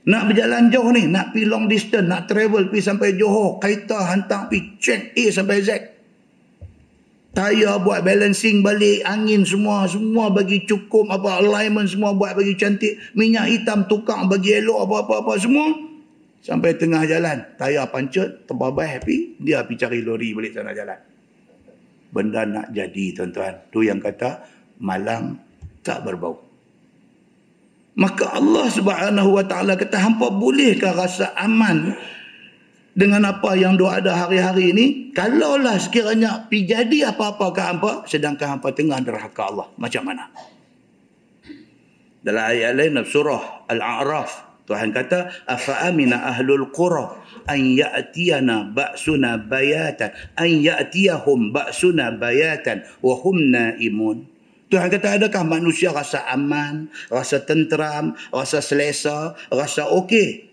Nak 0.07 0.23
berjalan 0.31 0.71
jauh 0.71 0.91
ni, 0.95 1.11
nak 1.11 1.35
pergi 1.35 1.51
long 1.51 1.67
distance, 1.67 2.07
nak 2.07 2.31
travel 2.31 2.71
pergi 2.71 2.83
sampai 2.83 3.19
Johor, 3.19 3.59
kereta 3.59 4.07
hantar 4.07 4.47
pergi 4.47 4.79
check 4.79 5.03
A 5.19 5.25
sampai 5.35 5.59
Z. 5.67 5.96
Tayar 7.37 7.85
buat 7.85 8.01
balancing 8.01 8.65
balik, 8.65 9.05
angin 9.05 9.45
semua, 9.45 9.85
semua 9.85 10.33
bagi 10.33 10.65
cukup, 10.65 11.13
apa 11.13 11.45
alignment 11.45 11.85
semua 11.85 12.17
buat 12.17 12.33
bagi 12.33 12.57
cantik, 12.57 12.97
minyak 13.13 13.53
hitam 13.53 13.85
tukang 13.85 14.25
bagi 14.25 14.57
elok 14.57 14.89
apa-apa-apa 14.89 15.37
semua. 15.37 15.69
Sampai 16.41 16.81
tengah 16.81 17.05
jalan, 17.05 17.45
tayar 17.61 17.93
pancet, 17.93 18.49
terbabai 18.49 18.89
happy, 18.89 19.37
dia 19.37 19.61
pergi 19.69 19.85
cari 19.85 20.01
lori 20.01 20.33
balik 20.33 20.57
sana 20.57 20.73
jalan. 20.73 20.97
Benda 22.09 22.49
nak 22.49 22.73
jadi 22.73 23.05
tuan-tuan. 23.13 23.69
Tu 23.69 23.85
yang 23.85 24.01
kata, 24.01 24.41
malang 24.81 25.37
tak 25.85 26.09
berbau. 26.09 26.41
Maka 28.01 28.33
Allah 28.33 28.73
Subhanahu 28.73 29.37
wa 29.37 29.45
taala 29.45 29.77
kata 29.77 30.01
hampa 30.01 30.33
bolehkah 30.33 30.97
rasa 30.97 31.37
aman 31.37 31.93
dengan 32.97 33.29
apa 33.29 33.53
yang 33.53 33.77
doa 33.77 34.01
ada 34.01 34.25
hari-hari 34.25 34.73
ini 34.73 34.87
kalaulah 35.13 35.77
sekiranya 35.77 36.49
pi 36.49 36.65
jadi 36.65 37.13
apa-apa 37.13 37.53
ke 37.53 37.61
hampa 37.61 37.93
sedangkan 38.09 38.57
hampa 38.57 38.73
tengah 38.73 39.05
derhaka 39.05 39.53
Allah. 39.53 39.69
Macam 39.77 40.03
mana? 40.09 40.33
Dalam 42.25 42.43
ayat 42.43 42.73
lain 42.75 43.05
surah 43.05 43.69
al-a'raf 43.69 44.47
Tuhan 44.67 44.91
kata 44.91 45.47
afa 45.47 45.87
amina 45.87 46.27
ahlul 46.27 46.75
qura 46.75 47.23
an 47.47 47.61
ya'tiyana 47.79 48.75
ba'suna 48.75 49.39
bayatan 49.39 50.11
an 50.35 50.51
ya'tiyahum 50.51 51.55
ba'suna 51.55 52.19
bayatan 52.19 52.83
wa 52.99 53.15
hum 53.23 53.55
naimun. 53.55 54.27
Tuhan 54.67 54.91
kata 54.91 55.23
adakah 55.23 55.47
manusia 55.47 55.95
rasa 55.95 56.27
aman, 56.27 56.91
rasa 57.07 57.39
tenteram, 57.47 58.19
rasa 58.35 58.59
selesa, 58.59 59.39
rasa 59.47 59.87
okey. 59.87 60.51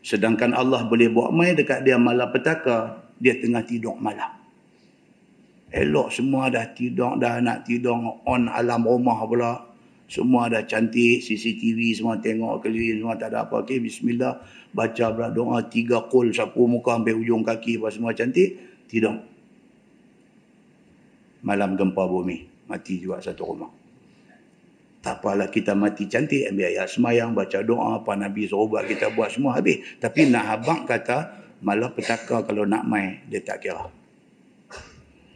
Sedangkan 0.00 0.56
Allah 0.56 0.88
boleh 0.88 1.12
buat 1.12 1.28
mai 1.32 1.52
dekat 1.52 1.84
dia 1.84 2.00
malapetaka, 2.00 3.04
dia 3.20 3.36
tengah 3.36 3.60
tidur 3.64 4.00
malam. 4.00 4.32
Elok 5.70 6.10
semua 6.10 6.50
dah 6.50 6.66
tidur, 6.72 7.20
dah 7.20 7.38
nak 7.38 7.68
tidur 7.68 7.94
on 8.26 8.50
alam 8.50 8.82
rumah 8.82 9.22
pula. 9.28 9.70
Semua 10.10 10.50
dah 10.50 10.66
cantik, 10.66 11.22
CCTV 11.22 11.94
semua 11.94 12.18
tengok 12.18 12.66
keliling, 12.66 13.06
semua 13.06 13.14
tak 13.14 13.30
ada 13.30 13.46
apa. 13.46 13.62
Okey, 13.62 13.78
bismillah. 13.78 14.42
Baca 14.74 15.06
pula 15.14 15.30
doa 15.30 15.62
tiga 15.70 16.10
kul, 16.10 16.34
sapu 16.34 16.66
muka 16.66 16.98
sampai 16.98 17.14
ujung 17.14 17.46
kaki, 17.46 17.78
apa 17.78 17.94
semua 17.94 18.10
cantik. 18.10 18.58
Tidur. 18.90 19.22
Malam 21.46 21.78
gempa 21.78 22.02
bumi 22.10 22.50
mati 22.66 22.98
juga 22.98 23.22
satu 23.22 23.42
rumah. 23.46 23.79
Tak 25.00 25.24
apalah 25.24 25.48
kita 25.48 25.72
mati 25.72 26.04
cantik, 26.04 26.44
ambil 26.52 26.76
ayat 26.76 26.92
semayang, 26.92 27.32
baca 27.32 27.64
doa, 27.64 28.04
apa 28.04 28.12
Nabi 28.20 28.44
suruh 28.44 28.68
buat, 28.68 28.84
kita 28.84 29.08
buat 29.16 29.32
semua 29.32 29.56
habis. 29.56 29.80
Tapi 29.96 30.28
nak 30.28 30.44
habang 30.44 30.84
kata, 30.84 31.40
malah 31.64 31.88
petaka 31.88 32.44
kalau 32.44 32.68
nak 32.68 32.84
mai 32.84 33.24
dia 33.24 33.40
tak 33.40 33.64
kira. 33.64 33.88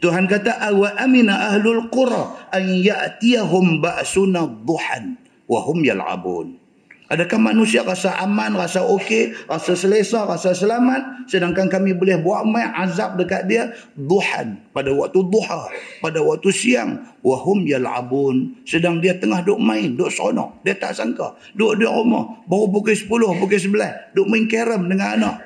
Tuhan 0.04 0.28
kata, 0.28 0.60
Awa 0.68 1.00
amina 1.00 1.48
ahlul 1.48 1.88
qura 1.88 2.52
an 2.52 2.60
ya'tiyahum 2.60 3.80
ba'suna 3.80 4.44
duhan 4.44 5.16
wa 5.48 5.58
hum 5.64 5.80
yal'abun. 5.80 6.60
Adakah 7.04 7.36
manusia 7.36 7.84
rasa 7.84 8.16
aman, 8.24 8.56
rasa 8.56 8.80
okey, 8.80 9.36
rasa 9.44 9.76
selesa, 9.76 10.24
rasa 10.24 10.56
selamat 10.56 11.28
sedangkan 11.28 11.68
kami 11.68 11.92
boleh 11.92 12.16
buat 12.24 12.48
mai 12.48 12.64
azab 12.80 13.20
dekat 13.20 13.44
dia 13.44 13.76
duhan 13.92 14.56
pada 14.72 14.88
waktu 14.88 15.20
duha, 15.28 15.68
pada 16.00 16.24
waktu 16.24 16.48
siang 16.48 17.04
wahum 17.20 17.68
yal'abun 17.68 18.56
sedang 18.64 19.04
dia 19.04 19.20
tengah 19.20 19.44
duk 19.44 19.60
main, 19.60 19.92
duk 20.00 20.08
seronok. 20.08 20.64
Dia 20.64 20.80
tak 20.80 20.96
sangka, 20.96 21.36
duk 21.52 21.76
di 21.76 21.84
rumah 21.84 22.40
baru 22.48 22.72
pukul 22.72 22.96
10, 22.96 23.36
pukul 23.36 23.60
11, 23.60 24.16
duk 24.16 24.24
main 24.24 24.48
carom 24.48 24.88
dengan 24.88 25.08
anak. 25.20 25.36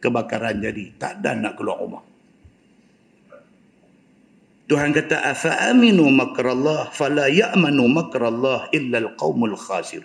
Kebakaran 0.00 0.64
jadi, 0.64 0.96
tak 0.96 1.20
ada 1.20 1.36
nak 1.36 1.60
keluar 1.60 1.76
rumah. 1.76 2.02
Tuhan 4.72 4.96
kata 4.96 5.20
afa 5.20 5.68
aminu 5.68 6.08
makrallah 6.08 6.88
fala 6.96 7.28
ya'manu 7.28 7.92
makrallah 7.92 8.72
illa 8.72 9.04
alqaumul 9.04 9.52
khasir. 9.52 10.00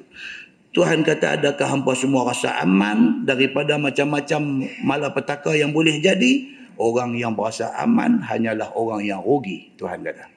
Tuhan 0.78 1.01
kata 1.01 1.41
adakah 1.41 1.73
hampa 1.73 1.97
semua 1.97 2.30
rasa 2.30 2.53
aman 2.61 3.25
daripada 3.25 3.82
macam-macam 3.82 4.69
malapetaka 4.86 5.57
yang 5.57 5.73
boleh 5.73 5.97
jadi? 5.97 6.53
Orang 6.78 7.17
yang 7.17 7.34
berasa 7.34 7.73
aman 7.82 8.21
hanyalah 8.21 8.69
orang 8.78 9.01
yang 9.01 9.17
rugi, 9.25 9.73
Tuhan 9.82 10.05
kata. 10.05 10.30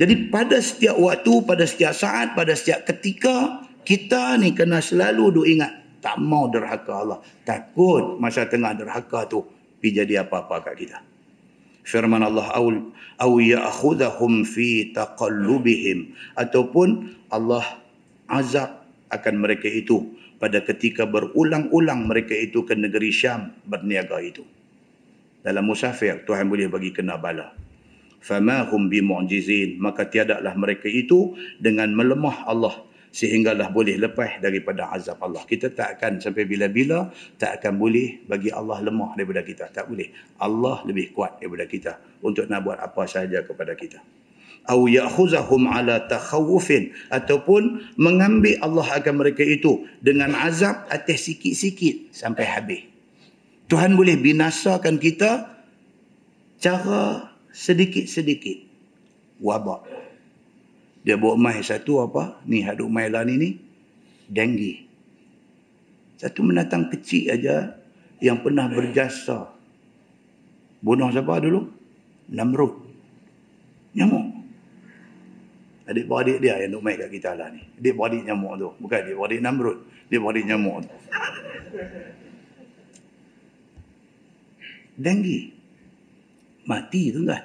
Jadi 0.00 0.32
pada 0.32 0.56
setiap 0.56 0.96
waktu, 0.96 1.32
pada 1.44 1.68
setiap 1.68 1.92
saat, 1.92 2.32
pada 2.32 2.56
setiap 2.56 2.88
ketika, 2.88 3.60
kita 3.84 4.40
ni 4.40 4.56
kena 4.56 4.80
selalu 4.80 5.36
duk 5.36 5.44
ingat, 5.44 6.00
tak 6.00 6.16
mau 6.16 6.48
derhaka 6.48 6.92
Allah. 6.96 7.20
Takut 7.44 8.16
masa 8.16 8.48
tengah 8.48 8.72
derhaka 8.72 9.28
tu, 9.28 9.44
pergi 9.84 10.00
jadi 10.00 10.24
apa-apa 10.24 10.64
kat 10.64 10.74
kita. 10.80 10.98
Firman 11.84 12.24
Allah 12.24 12.48
awi 13.20 13.52
ya'khudahum 13.52 14.48
fi 14.48 14.96
taqallubihim 14.96 16.16
ataupun 16.40 17.12
Allah 17.28 17.84
azab 18.30 18.86
akan 19.10 19.34
mereka 19.38 19.70
itu 19.70 20.16
pada 20.36 20.60
ketika 20.60 21.08
berulang-ulang 21.08 22.10
mereka 22.10 22.36
itu 22.36 22.66
ke 22.66 22.76
negeri 22.76 23.08
Syam 23.14 23.54
berniaga 23.64 24.20
itu. 24.20 24.44
Dalam 25.40 25.64
musafir 25.64 26.26
Tuhan 26.26 26.50
boleh 26.50 26.66
bagi 26.66 26.90
kena 26.90 27.16
bala. 27.16 27.54
Fama 28.18 28.66
hum 28.66 28.90
bimu'jizin 28.90 29.78
maka 29.78 30.10
tiadalah 30.10 30.58
mereka 30.58 30.90
itu 30.90 31.38
dengan 31.62 31.94
melemah 31.94 32.42
Allah 32.50 32.82
sehinggalah 33.14 33.70
boleh 33.70 33.96
lepas 33.96 34.42
daripada 34.42 34.90
azab 34.90 35.22
Allah. 35.22 35.46
Kita 35.46 35.70
tak 35.70 35.96
akan 35.96 36.18
sampai 36.18 36.44
bila-bila 36.44 37.08
tak 37.38 37.62
akan 37.62 37.78
boleh 37.78 38.26
bagi 38.26 38.50
Allah 38.50 38.82
lemah 38.82 39.14
daripada 39.14 39.46
kita. 39.46 39.70
Tak 39.70 39.86
boleh. 39.86 40.10
Allah 40.42 40.82
lebih 40.84 41.14
kuat 41.14 41.38
daripada 41.38 41.64
kita 41.64 41.92
untuk 42.26 42.50
nak 42.50 42.66
buat 42.66 42.82
apa 42.82 43.06
sahaja 43.06 43.46
kepada 43.46 43.72
kita 43.78 44.02
au 44.66 44.90
ya'khuzahum 44.90 45.70
ala 45.70 46.06
takhawufin 46.10 46.90
ataupun 47.10 47.82
mengambil 47.98 48.58
Allah 48.62 48.86
akan 48.98 49.14
mereka 49.22 49.46
itu 49.46 49.86
dengan 50.02 50.34
azab 50.34 50.86
atas 50.90 51.30
sikit-sikit 51.30 52.10
sampai 52.14 52.44
habis. 52.46 52.82
Tuhan 53.66 53.98
boleh 53.98 54.14
binasakan 54.18 55.02
kita 55.02 55.50
cara 56.62 57.34
sedikit-sedikit. 57.50 58.62
Wabak. 59.42 59.82
Dia 61.02 61.14
bawa 61.14 61.38
mai 61.38 61.62
satu 61.62 62.02
apa? 62.02 62.42
Ni 62.50 62.62
haduk 62.66 62.90
mai 62.90 63.10
lah 63.10 63.22
ni 63.22 63.34
ni. 63.38 63.50
Denggi. 64.26 64.86
Satu 66.18 66.42
menatang 66.42 66.90
kecil 66.90 67.30
aja 67.30 67.78
yang 68.18 68.42
pernah 68.42 68.66
berjasa. 68.66 69.52
Bunuh 70.82 71.12
siapa 71.12 71.38
dulu? 71.38 71.68
Namrud. 72.32 72.74
Nyamuk. 73.94 74.35
Adik-beradik 75.86 76.42
dia 76.42 76.58
yang 76.58 76.74
duk 76.74 76.82
main 76.82 76.98
kat 76.98 77.10
kita 77.14 77.38
lah 77.38 77.46
ni. 77.54 77.62
Adik-beradik 77.78 78.26
nyamuk 78.26 78.52
tu. 78.58 78.68
Bukan 78.82 78.98
adik-beradik 79.06 79.38
Namrud. 79.38 79.78
Adik-beradik 80.10 80.44
nyamuk 80.50 80.76
tu. 80.82 80.90
Denggi. 84.98 85.38
Mati 86.66 87.02
tu 87.14 87.22
kan. 87.22 87.42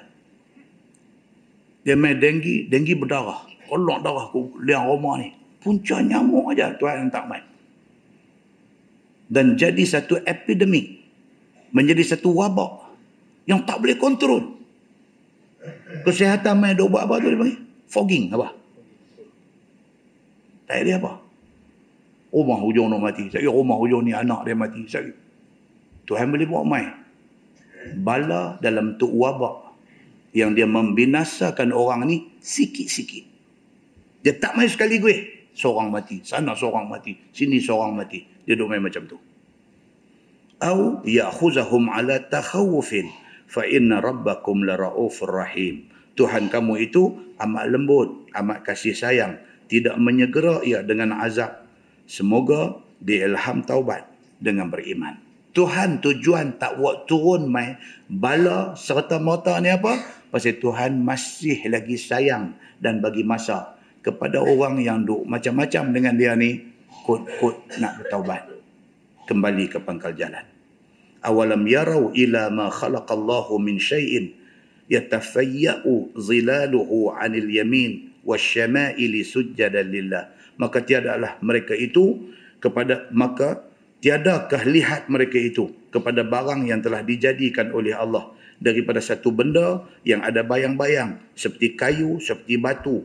Dia 1.86 1.94
main 1.94 2.18
denggi. 2.18 2.66
Denggi 2.66 2.98
berdarah. 2.98 3.46
Kolok 3.70 4.02
darah 4.02 4.26
ku 4.34 4.58
liang 4.58 4.90
rumah 4.90 5.22
ni. 5.22 5.30
Punca 5.62 6.02
nyamuk 6.02 6.50
aja 6.50 6.74
Tuhan 6.74 7.06
yang 7.06 7.10
tak 7.14 7.30
main. 7.30 7.46
Dan 9.30 9.54
jadi 9.54 9.86
satu 9.86 10.18
epidemik. 10.26 10.98
Menjadi 11.70 12.02
satu 12.02 12.34
wabak. 12.34 12.90
Yang 13.46 13.70
tak 13.70 13.78
boleh 13.78 13.96
kontrol. 14.02 14.42
Kesihatan 16.02 16.58
main 16.58 16.74
duk 16.74 16.90
buat 16.90 17.06
apa 17.06 17.22
tu 17.22 17.30
dia 17.30 17.38
panggil? 17.38 17.71
Fogging 17.92 18.32
apa? 18.32 18.48
Tak 20.64 20.80
ada 20.80 20.92
apa? 20.96 21.12
Rumah 22.32 22.58
hujung 22.64 22.88
nak 22.88 23.04
mati. 23.04 23.28
Saya 23.28 23.52
rumah 23.52 23.76
hujung 23.76 24.08
ni 24.08 24.16
anak 24.16 24.48
dia 24.48 24.56
mati. 24.56 24.88
Saya 24.88 25.12
Tuhan 26.08 26.32
boleh 26.32 26.48
buat 26.48 26.64
mai. 26.64 26.88
Bala 28.00 28.56
dalam 28.64 28.96
tu 28.96 29.12
wabak 29.12 29.76
yang 30.32 30.56
dia 30.56 30.64
membinasakan 30.64 31.76
orang 31.76 32.08
ni 32.08 32.32
sikit-sikit. 32.40 33.28
Dia 34.24 34.40
tak 34.40 34.56
main 34.56 34.72
sekali 34.72 34.96
gue. 34.96 35.16
Seorang 35.52 35.92
mati. 35.92 36.24
Sana 36.24 36.56
seorang 36.56 36.88
mati. 36.88 37.12
Sini 37.36 37.60
seorang 37.60 37.92
mati. 37.92 38.24
Dia 38.48 38.56
duduk 38.56 38.72
main 38.72 38.80
macam 38.80 39.04
tu. 39.04 39.20
Au 40.64 41.04
ya'khuzahum 41.04 41.92
ala 41.92 42.22
takhawufin 42.24 43.12
fa 43.44 43.68
inna 43.68 44.00
rabbakum 44.00 44.64
la 44.64 44.80
ra'ufur 44.80 45.28
rahim. 45.28 45.92
Tuhan 46.16 46.48
kamu 46.48 46.88
itu 46.88 47.31
amat 47.42 47.64
lembut, 47.68 48.30
amat 48.32 48.62
kasih 48.62 48.94
sayang, 48.94 49.38
tidak 49.66 49.98
menyegera 49.98 50.62
ia 50.62 50.80
dengan 50.80 51.18
azab. 51.18 51.62
Semoga 52.06 52.78
diilham 53.02 53.64
taubat 53.66 54.06
dengan 54.38 54.70
beriman. 54.70 55.18
Tuhan 55.52 56.00
tujuan 56.00 56.56
tak 56.56 56.80
buat 56.80 57.04
turun 57.04 57.52
mai 57.52 57.76
bala 58.08 58.72
serta 58.72 59.20
mata 59.20 59.60
ni 59.60 59.68
apa? 59.68 60.00
Pasal 60.32 60.56
Tuhan 60.56 61.04
masih 61.04 61.68
lagi 61.68 62.00
sayang 62.00 62.56
dan 62.80 63.04
bagi 63.04 63.20
masa 63.20 63.76
kepada 64.00 64.40
orang 64.40 64.80
yang 64.80 65.04
duk 65.04 65.28
macam-macam 65.28 65.92
dengan 65.92 66.14
dia 66.16 66.32
ni 66.34 66.58
kot-kot 67.04 67.78
nak 67.78 68.02
bertaubat 68.02 68.48
kembali 69.28 69.64
ke 69.70 69.78
pangkal 69.78 70.10
jalan 70.16 70.42
awalam 71.22 71.62
yarau 71.70 72.10
ila 72.10 72.50
ma 72.50 72.66
khalaqallahu 72.68 73.54
min 73.62 73.78
syai'in 73.78 74.34
yatafayya'u 74.92 76.12
zilaluhu 76.20 77.16
'anil 77.16 77.48
yamin 77.48 78.12
wasyama'ili 78.28 79.24
sujjadan 79.24 79.88
lillah 79.88 80.28
maka 80.60 80.84
tiadalah 80.84 81.40
mereka 81.40 81.72
itu 81.72 82.28
kepada 82.60 83.08
maka 83.10 83.64
tiadakah 84.04 84.62
lihat 84.68 85.08
mereka 85.08 85.40
itu 85.40 85.72
kepada 85.90 86.22
barang 86.22 86.68
yang 86.68 86.84
telah 86.84 87.00
dijadikan 87.00 87.72
oleh 87.72 87.96
Allah 87.96 88.30
daripada 88.62 89.02
satu 89.02 89.34
benda 89.34 89.82
yang 90.06 90.22
ada 90.22 90.46
bayang-bayang 90.46 91.18
seperti 91.34 91.74
kayu, 91.74 92.22
seperti 92.22 92.58
batu. 92.62 93.02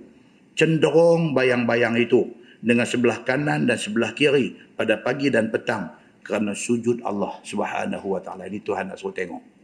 Cenderung 0.57 1.33
bayang-bayang 1.33 1.97
itu 1.97 2.33
dengan 2.61 2.85
sebelah 2.85 3.21
kanan 3.25 3.69
dan 3.69 3.77
sebelah 3.77 4.13
kiri 4.13 4.57
pada 4.73 4.97
pagi 5.01 5.29
dan 5.29 5.53
petang 5.53 5.93
kerana 6.25 6.53
sujud 6.57 7.01
Allah 7.05 7.37
Subhanahu 7.41 8.17
wa 8.17 8.21
taala. 8.21 8.49
Ini 8.49 8.61
Tuhan 8.65 8.89
nak 8.93 8.97
suruh 8.97 9.13
tengok. 9.13 9.56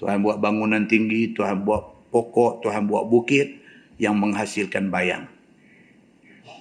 Tuhan 0.00 0.24
buat 0.24 0.40
bangunan 0.40 0.88
tinggi, 0.88 1.36
Tuhan 1.36 1.60
buat 1.60 2.08
pokok, 2.08 2.64
Tuhan 2.64 2.88
buat 2.88 3.04
bukit 3.04 3.60
yang 4.00 4.16
menghasilkan 4.16 4.88
bayang. 4.88 5.28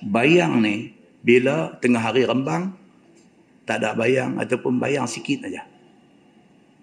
Bayang 0.04 0.60
ni 0.60 0.92
bila 1.24 1.80
tengah 1.80 2.04
hari 2.04 2.28
rembang 2.28 2.76
tak 3.64 3.80
ada 3.80 3.96
bayang 3.96 4.36
ataupun 4.36 4.76
bayang 4.76 5.08
sikit 5.08 5.48
aja. 5.48 5.64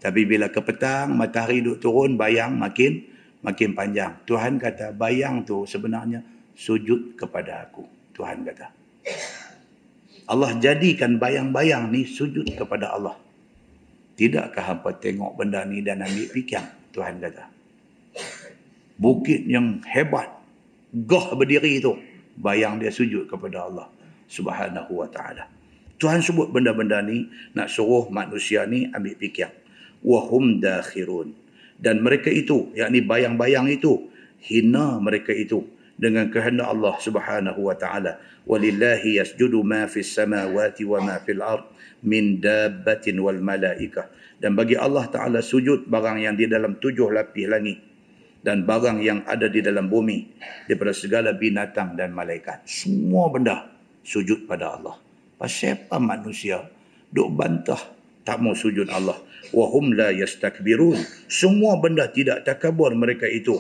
Tapi 0.00 0.24
bila 0.24 0.48
ke 0.48 0.60
petang, 0.64 1.12
matahari 1.12 1.60
duduk 1.60 1.84
turun, 1.84 2.16
bayang 2.16 2.56
makin 2.56 3.04
makin 3.44 3.76
panjang. 3.76 4.16
Tuhan 4.24 4.56
kata, 4.56 4.96
bayang 4.96 5.44
tu 5.44 5.68
sebenarnya 5.68 6.24
sujud 6.56 7.20
kepada 7.20 7.68
aku. 7.68 7.84
Tuhan 8.16 8.48
kata. 8.48 8.72
Allah 10.26 10.56
jadikan 10.58 11.20
bayang-bayang 11.20 11.92
ni 11.92 12.08
sujud 12.08 12.48
kepada 12.56 12.96
Allah. 12.96 13.26
Tidakkah 14.16 14.64
hampa 14.64 14.97
tengok 14.97 15.36
benda 15.36 15.62
ni 15.68 15.84
dan 15.84 16.01
ambil 16.01 16.26
fikir? 16.32 16.64
Tuhan 16.97 17.20
kata. 17.20 17.52
Bukit 18.97 19.44
yang 19.44 19.84
hebat, 19.84 20.32
goh 21.05 21.36
berdiri 21.36 21.84
itu, 21.84 21.93
bayang 22.40 22.80
dia 22.80 22.88
sujud 22.88 23.28
kepada 23.28 23.68
Allah 23.68 23.93
subhanahu 24.24 25.05
wa 25.05 25.09
ta'ala. 25.12 25.44
Tuhan 26.01 26.24
sebut 26.24 26.48
benda-benda 26.48 27.05
ni, 27.05 27.28
nak 27.52 27.68
suruh 27.68 28.09
manusia 28.09 28.64
ni 28.64 28.88
ambil 28.88 29.12
fikir 29.20 29.52
wahum 30.06 30.62
dakhirun 30.62 31.32
dan 31.82 32.01
mereka 32.01 32.30
itu 32.30 32.72
yakni 32.78 33.05
bayang-bayang 33.05 33.66
itu 33.66 34.06
hina 34.40 35.02
mereka 35.02 35.34
itu 35.34 35.66
dengan 35.97 36.28
kehendak 36.28 36.68
Allah 36.68 36.94
Subhanahu 37.01 37.60
wa 37.60 37.74
taala. 37.74 38.20
Walillahi 38.44 39.18
yasjudu 39.18 39.64
ma 39.64 39.89
fis 39.89 40.12
samawati 40.12 40.85
wa 40.85 41.01
ma 41.02 41.16
fil 41.24 41.43
ard 41.43 41.66
min 42.05 42.39
dabbatin 42.39 43.16
wal 43.18 43.40
malaikah. 43.40 44.12
Dan 44.36 44.52
bagi 44.55 44.77
Allah 44.77 45.09
taala 45.09 45.40
sujud 45.40 45.89
barang 45.89 46.20
yang 46.20 46.36
di 46.36 46.44
dalam 46.47 46.77
tujuh 46.77 47.09
lapis 47.09 47.48
langit 47.48 47.81
dan 48.44 48.62
barang 48.62 49.02
yang 49.02 49.24
ada 49.27 49.48
di 49.48 49.64
dalam 49.64 49.89
bumi 49.90 50.39
daripada 50.68 50.93
segala 50.93 51.35
binatang 51.35 51.97
dan 51.97 52.12
malaikat. 52.12 52.62
Semua 52.68 53.32
benda 53.32 53.66
sujud 54.05 54.47
pada 54.47 54.77
Allah. 54.77 54.94
Pasal 55.40 55.81
apa 55.89 55.98
manusia 55.98 56.62
duk 57.10 57.32
bantah 57.35 57.81
tak 58.23 58.39
mau 58.39 58.52
sujud 58.52 58.86
Allah? 58.93 59.16
Wahum 59.51 59.97
la 59.97 60.12
yastakbirun. 60.12 61.01
Semua 61.27 61.81
benda 61.81 62.06
tidak 62.12 62.44
takabur 62.44 62.93
mereka 62.93 63.27
itu. 63.27 63.56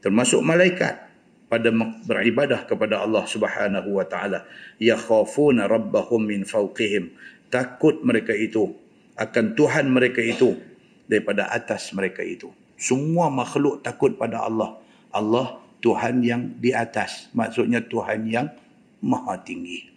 Termasuk 0.00 0.40
malaikat 0.40 1.09
pada 1.50 1.74
beribadah 2.06 2.62
kepada 2.62 3.02
Allah 3.02 3.26
Subhanahu 3.26 3.98
wa 3.98 4.06
taala. 4.06 4.46
Yakhafuna 4.78 5.66
rabbahum 5.66 6.30
min 6.30 6.46
fawqihim. 6.46 7.10
Takut 7.50 7.98
mereka 8.06 8.30
itu 8.30 8.70
akan 9.18 9.58
Tuhan 9.58 9.90
mereka 9.90 10.22
itu 10.22 10.54
daripada 11.10 11.50
atas 11.50 11.90
mereka 11.90 12.22
itu. 12.22 12.54
Semua 12.78 13.26
makhluk 13.28 13.82
takut 13.82 14.14
pada 14.14 14.46
Allah. 14.46 14.78
Allah 15.10 15.58
Tuhan 15.82 16.22
yang 16.22 16.54
di 16.62 16.70
atas. 16.70 17.28
Maksudnya 17.34 17.82
Tuhan 17.82 18.30
yang 18.30 18.46
maha 19.02 19.36
tinggi. 19.42 19.90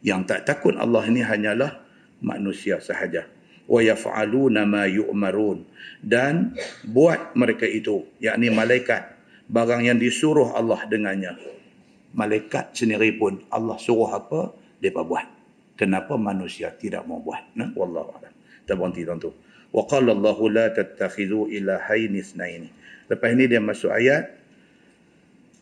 Yang 0.00 0.20
tak 0.32 0.40
takut 0.48 0.74
Allah 0.80 1.04
ini 1.04 1.20
hanyalah 1.20 1.76
manusia 2.24 2.80
sahaja. 2.80 3.28
Wa 3.68 3.84
yaf'aluna 3.84 4.64
ma 4.64 4.88
yu'marun. 4.88 5.68
Dan 6.00 6.56
buat 6.88 7.36
mereka 7.36 7.68
itu 7.68 8.08
yakni 8.16 8.48
malaikat 8.48 9.13
barang 9.50 9.82
yang 9.84 9.98
disuruh 10.00 10.54
Allah 10.56 10.80
dengannya. 10.88 11.36
Malaikat 12.14 12.78
sendiri 12.78 13.18
pun 13.18 13.42
Allah 13.50 13.76
suruh 13.80 14.10
apa? 14.14 14.54
Depa 14.78 15.02
buat. 15.02 15.26
Kenapa 15.74 16.14
manusia 16.14 16.70
tidak 16.70 17.02
mau 17.10 17.18
buat? 17.18 17.42
Nah 17.58 17.74
wallahu 17.74 18.14
a'lam. 18.14 18.32
Kita 18.62 18.78
berhenti 18.78 19.02
tuan 19.02 19.18
tu 19.18 19.34
wa 19.74 19.82
qala 19.90 20.14
Allah 20.14 20.38
la 20.54 20.66
tattakhidhu 20.70 21.50
ilahayn 21.50 22.14
itsnaini 22.14 22.70
lepas 23.08 23.28
ini 23.32 23.44
dia 23.50 23.60
masuk 23.60 23.92
ayat. 23.92 24.42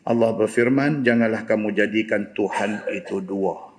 Allah 0.03 0.35
berfirman 0.35 0.99
janganlah 1.07 1.47
kamu 1.47 1.71
jadikan 1.79 2.35
Tuhan 2.35 2.91
itu 2.91 3.23
dua. 3.23 3.71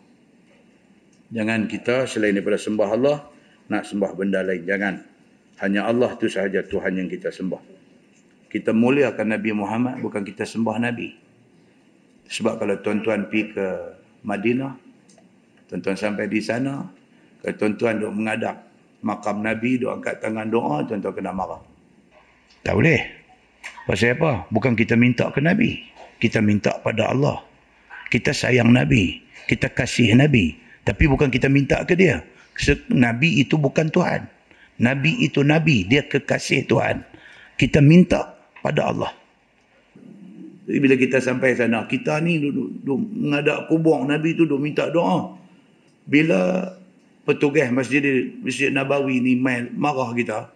Jangan 1.29 1.69
kita 1.69 2.09
selain 2.09 2.33
daripada 2.33 2.57
sembah 2.57 2.89
Allah 2.89 3.17
nak 3.69 3.85
sembah 3.85 4.11
benda 4.17 4.41
lain. 4.41 4.65
Jangan. 4.65 4.95
Hanya 5.61 5.85
Allah 5.85 6.17
tu 6.17 6.25
sahaja 6.25 6.65
Tuhan 6.65 6.97
yang 6.97 7.13
kita 7.13 7.29
sembah. 7.29 7.61
Kita 8.55 8.71
muliakan 8.71 9.35
Nabi 9.35 9.51
Muhammad 9.51 9.99
bukan 9.99 10.23
kita 10.23 10.47
sembah 10.47 10.79
Nabi. 10.79 11.11
Sebab 12.31 12.63
kalau 12.63 12.79
tuan-tuan 12.79 13.27
pergi 13.27 13.51
ke 13.51 13.67
Madinah, 14.23 14.79
tuan-tuan 15.67 15.99
sampai 15.99 16.31
di 16.31 16.39
sana, 16.39 16.87
kalau 17.43 17.55
tuan-tuan 17.59 17.99
duk 17.99 18.15
mengadap 18.15 18.63
makam 19.03 19.43
Nabi, 19.43 19.83
duk 19.83 19.91
angkat 19.91 20.23
tangan 20.23 20.47
doa, 20.55 20.87
tuan-tuan 20.87 21.19
kena 21.19 21.35
marah. 21.35 21.59
Tak 22.63 22.79
boleh. 22.79 23.03
Pasal 23.91 24.17
apa? 24.17 24.47
Bukan 24.55 24.79
kita 24.79 24.95
minta 24.95 25.29
ke 25.35 25.43
Nabi. 25.43 25.85
Kita 26.23 26.39
minta 26.41 26.79
pada 26.81 27.11
Allah. 27.11 27.43
Kita 28.09 28.31
sayang 28.33 28.71
Nabi. 28.71 29.21
Kita 29.51 29.69
kasih 29.69 30.15
Nabi. 30.17 30.57
Tapi 30.87 31.05
bukan 31.11 31.29
kita 31.29 31.51
minta 31.51 31.83
ke 31.85 31.99
dia. 31.99 32.23
Nabi 32.89 33.43
itu 33.43 33.59
bukan 33.61 33.91
Tuhan. 33.91 34.25
Nabi 34.81 35.27
itu 35.27 35.43
Nabi. 35.43 35.85
Dia 35.85 36.07
kekasih 36.07 36.65
Tuhan. 36.71 37.05
Kita 37.61 37.85
minta 37.85 38.34
pada 38.65 38.89
Allah. 38.89 39.12
Jadi 40.65 40.78
bila 40.81 40.97
kita 40.97 41.20
sampai 41.20 41.53
sana, 41.53 41.85
kita 41.85 42.24
ni 42.24 42.41
duduk, 42.41 42.81
duduk 42.81 43.01
mengadak 43.12 43.69
kubur 43.69 44.01
Nabi 44.09 44.32
itu 44.32 44.49
duduk 44.49 44.65
minta 44.65 44.89
doa. 44.89 45.36
Bila 46.09 46.73
petugas 47.28 47.69
masjid, 47.69 48.01
masjid 48.41 48.73
Nabawi 48.73 49.20
ni 49.20 49.36
main, 49.36 49.69
marah 49.77 50.16
kita. 50.16 50.49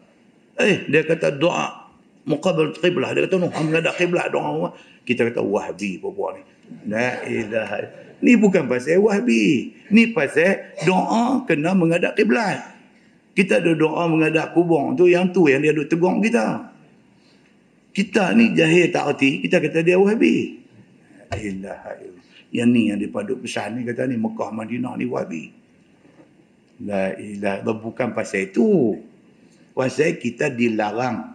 Eh, 0.57 0.89
dia 0.89 1.05
kata 1.05 1.37
doa 1.37 1.93
muqabal 2.25 2.73
qiblah. 2.81 3.13
Dia 3.13 3.29
kata, 3.29 3.37
no, 3.37 3.53
mengadak 3.53 4.01
qiblah 4.01 4.33
doa. 4.33 4.73
Kita 5.05 5.29
kata, 5.29 5.45
wahbi 5.45 6.01
perempuan 6.01 6.41
ni. 6.41 6.43
La 6.89 7.25
ilaha 7.25 8.09
Ni 8.19 8.35
bukan 8.35 8.67
pasal 8.67 8.99
wahbi. 8.99 9.77
Ni 9.95 10.11
pasal 10.11 10.75
doa 10.83 11.47
kena 11.47 11.71
menghadap 11.77 12.19
kiblat. 12.19 12.59
Kita 13.39 13.63
ada 13.63 13.71
doa 13.79 14.11
menghadap 14.11 14.51
kubur 14.59 14.99
tu 14.99 15.07
yang 15.07 15.31
tu 15.31 15.47
yang 15.47 15.63
dia 15.63 15.71
duk 15.71 15.87
tegur 15.87 16.19
kita. 16.19 16.75
Kita 17.99 18.31
ni 18.39 18.55
jahil 18.55 18.95
tak 18.95 19.19
erti, 19.19 19.43
kita 19.43 19.59
kata 19.59 19.83
dia 19.83 19.99
wahbi. 19.99 20.63
Ilaha 21.35 21.99
Yang 22.55 22.69
ni 22.71 22.83
yang 22.95 22.99
dipaduk 23.03 23.43
pesan 23.43 23.75
ni 23.75 23.83
kata 23.83 24.07
ni 24.07 24.15
Mekah 24.15 24.55
Madinah 24.55 24.95
ni 24.95 25.07
wahbi. 25.11 25.45
La 26.87 27.11
ilaha 27.19 27.75
bukan 27.75 28.15
pasal 28.15 28.55
itu. 28.55 28.95
Pasal 29.75 30.15
kita 30.23 30.55
dilarang. 30.55 31.35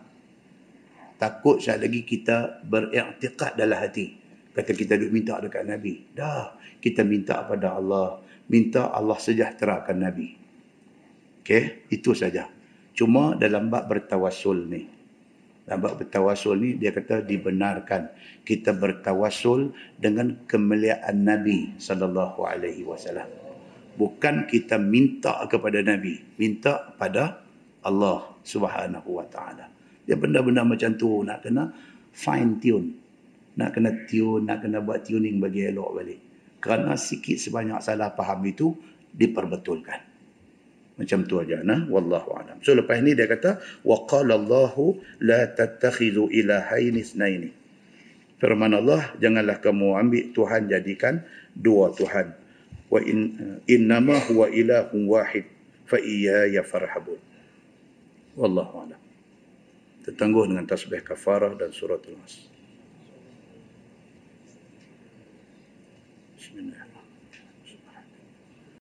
Takut 1.19 1.59
sekali 1.59 1.83
lagi 1.83 2.01
kita 2.07 2.63
beriktikad 2.63 3.59
dalam 3.59 3.83
hati. 3.83 4.15
Kata 4.55 4.71
kita 4.71 4.95
duk 4.95 5.11
minta 5.11 5.43
dekat 5.43 5.67
Nabi. 5.67 6.15
Dah 6.15 6.63
kita 6.83 7.07
minta 7.07 7.39
pada 7.47 7.79
Allah 7.79 8.19
minta 8.51 8.91
Allah 8.91 9.15
sejahterakan 9.15 10.03
Nabi 10.03 10.35
okey 11.39 11.87
itu 11.95 12.11
saja 12.11 12.51
cuma 12.91 13.39
dalam 13.39 13.71
bab 13.71 13.87
bertawasul 13.87 14.67
ni 14.67 14.83
bab 15.63 15.95
bertawasul 15.95 16.59
ni 16.59 16.69
dia 16.75 16.91
kata 16.91 17.23
dibenarkan. 17.23 18.11
Kita 18.43 18.75
bertawasul 18.75 19.71
dengan 19.95 20.43
kemuliaan 20.43 21.23
Nabi 21.23 21.79
sallallahu 21.79 22.43
alaihi 22.43 22.83
wasallam. 22.83 23.27
Bukan 23.95 24.49
kita 24.49 24.75
minta 24.81 25.39
kepada 25.47 25.79
Nabi 25.79 26.19
minta 26.35 26.91
pada 26.99 27.39
Allah 27.83 28.27
subhanahu 28.43 29.21
wa 29.21 29.25
taala. 29.31 29.71
Dia 30.03 30.19
benda-benda 30.19 30.67
macam 30.67 30.99
tu 30.99 31.23
nak 31.23 31.47
kena 31.47 31.71
fine 32.11 32.59
tune 32.59 32.89
nak 33.53 33.69
kena 33.77 33.91
tune 34.09 34.43
nak 34.43 34.65
kena 34.65 34.81
buat 34.81 35.05
tuning 35.05 35.37
bagi 35.39 35.69
elok 35.69 35.89
balik. 35.95 36.19
Kerana 36.59 36.95
sikit 36.95 37.39
sebanyak 37.39 37.79
salah 37.83 38.11
faham 38.15 38.39
itu 38.47 38.71
diperbetulkan 39.11 40.12
macam 40.93 41.25
tu 41.25 41.41
aja 41.41 41.65
nah? 41.65 41.89
Wallahu 41.89 42.37
alam. 42.37 42.57
So 42.61 42.77
lepas 42.77 43.01
ni 43.01 43.17
dia 43.17 43.25
kata 43.25 43.57
waqala 43.81 44.37
allahu 44.37 45.01
la 45.25 45.49
tattakhidhu 45.49 46.29
ilahaini 46.29 47.01
isnaini. 47.01 47.49
Firman 48.37 48.75
Allah 48.75 49.09
janganlah 49.17 49.57
kamu 49.63 49.97
ambil 49.97 50.23
tuhan 50.35 50.69
jadikan 50.69 51.23
dua 51.57 51.95
tuhan. 51.97 52.35
Wa 52.93 53.01
in 53.01 53.33
innama 53.65 54.21
huwa 54.29 54.51
ilahun 54.53 55.01
wahid 55.09 55.49
fa 55.89 55.97
iyaya 55.97 56.61
farhabun. 56.61 57.17
Wallahu 58.37 58.85
alam. 58.85 59.01
Tertangguh 60.03 60.51
dengan 60.51 60.67
tasbih 60.67 61.01
kafarah 61.01 61.55
dan 61.55 61.71
surah 61.71 61.97
al-nas 61.97 62.53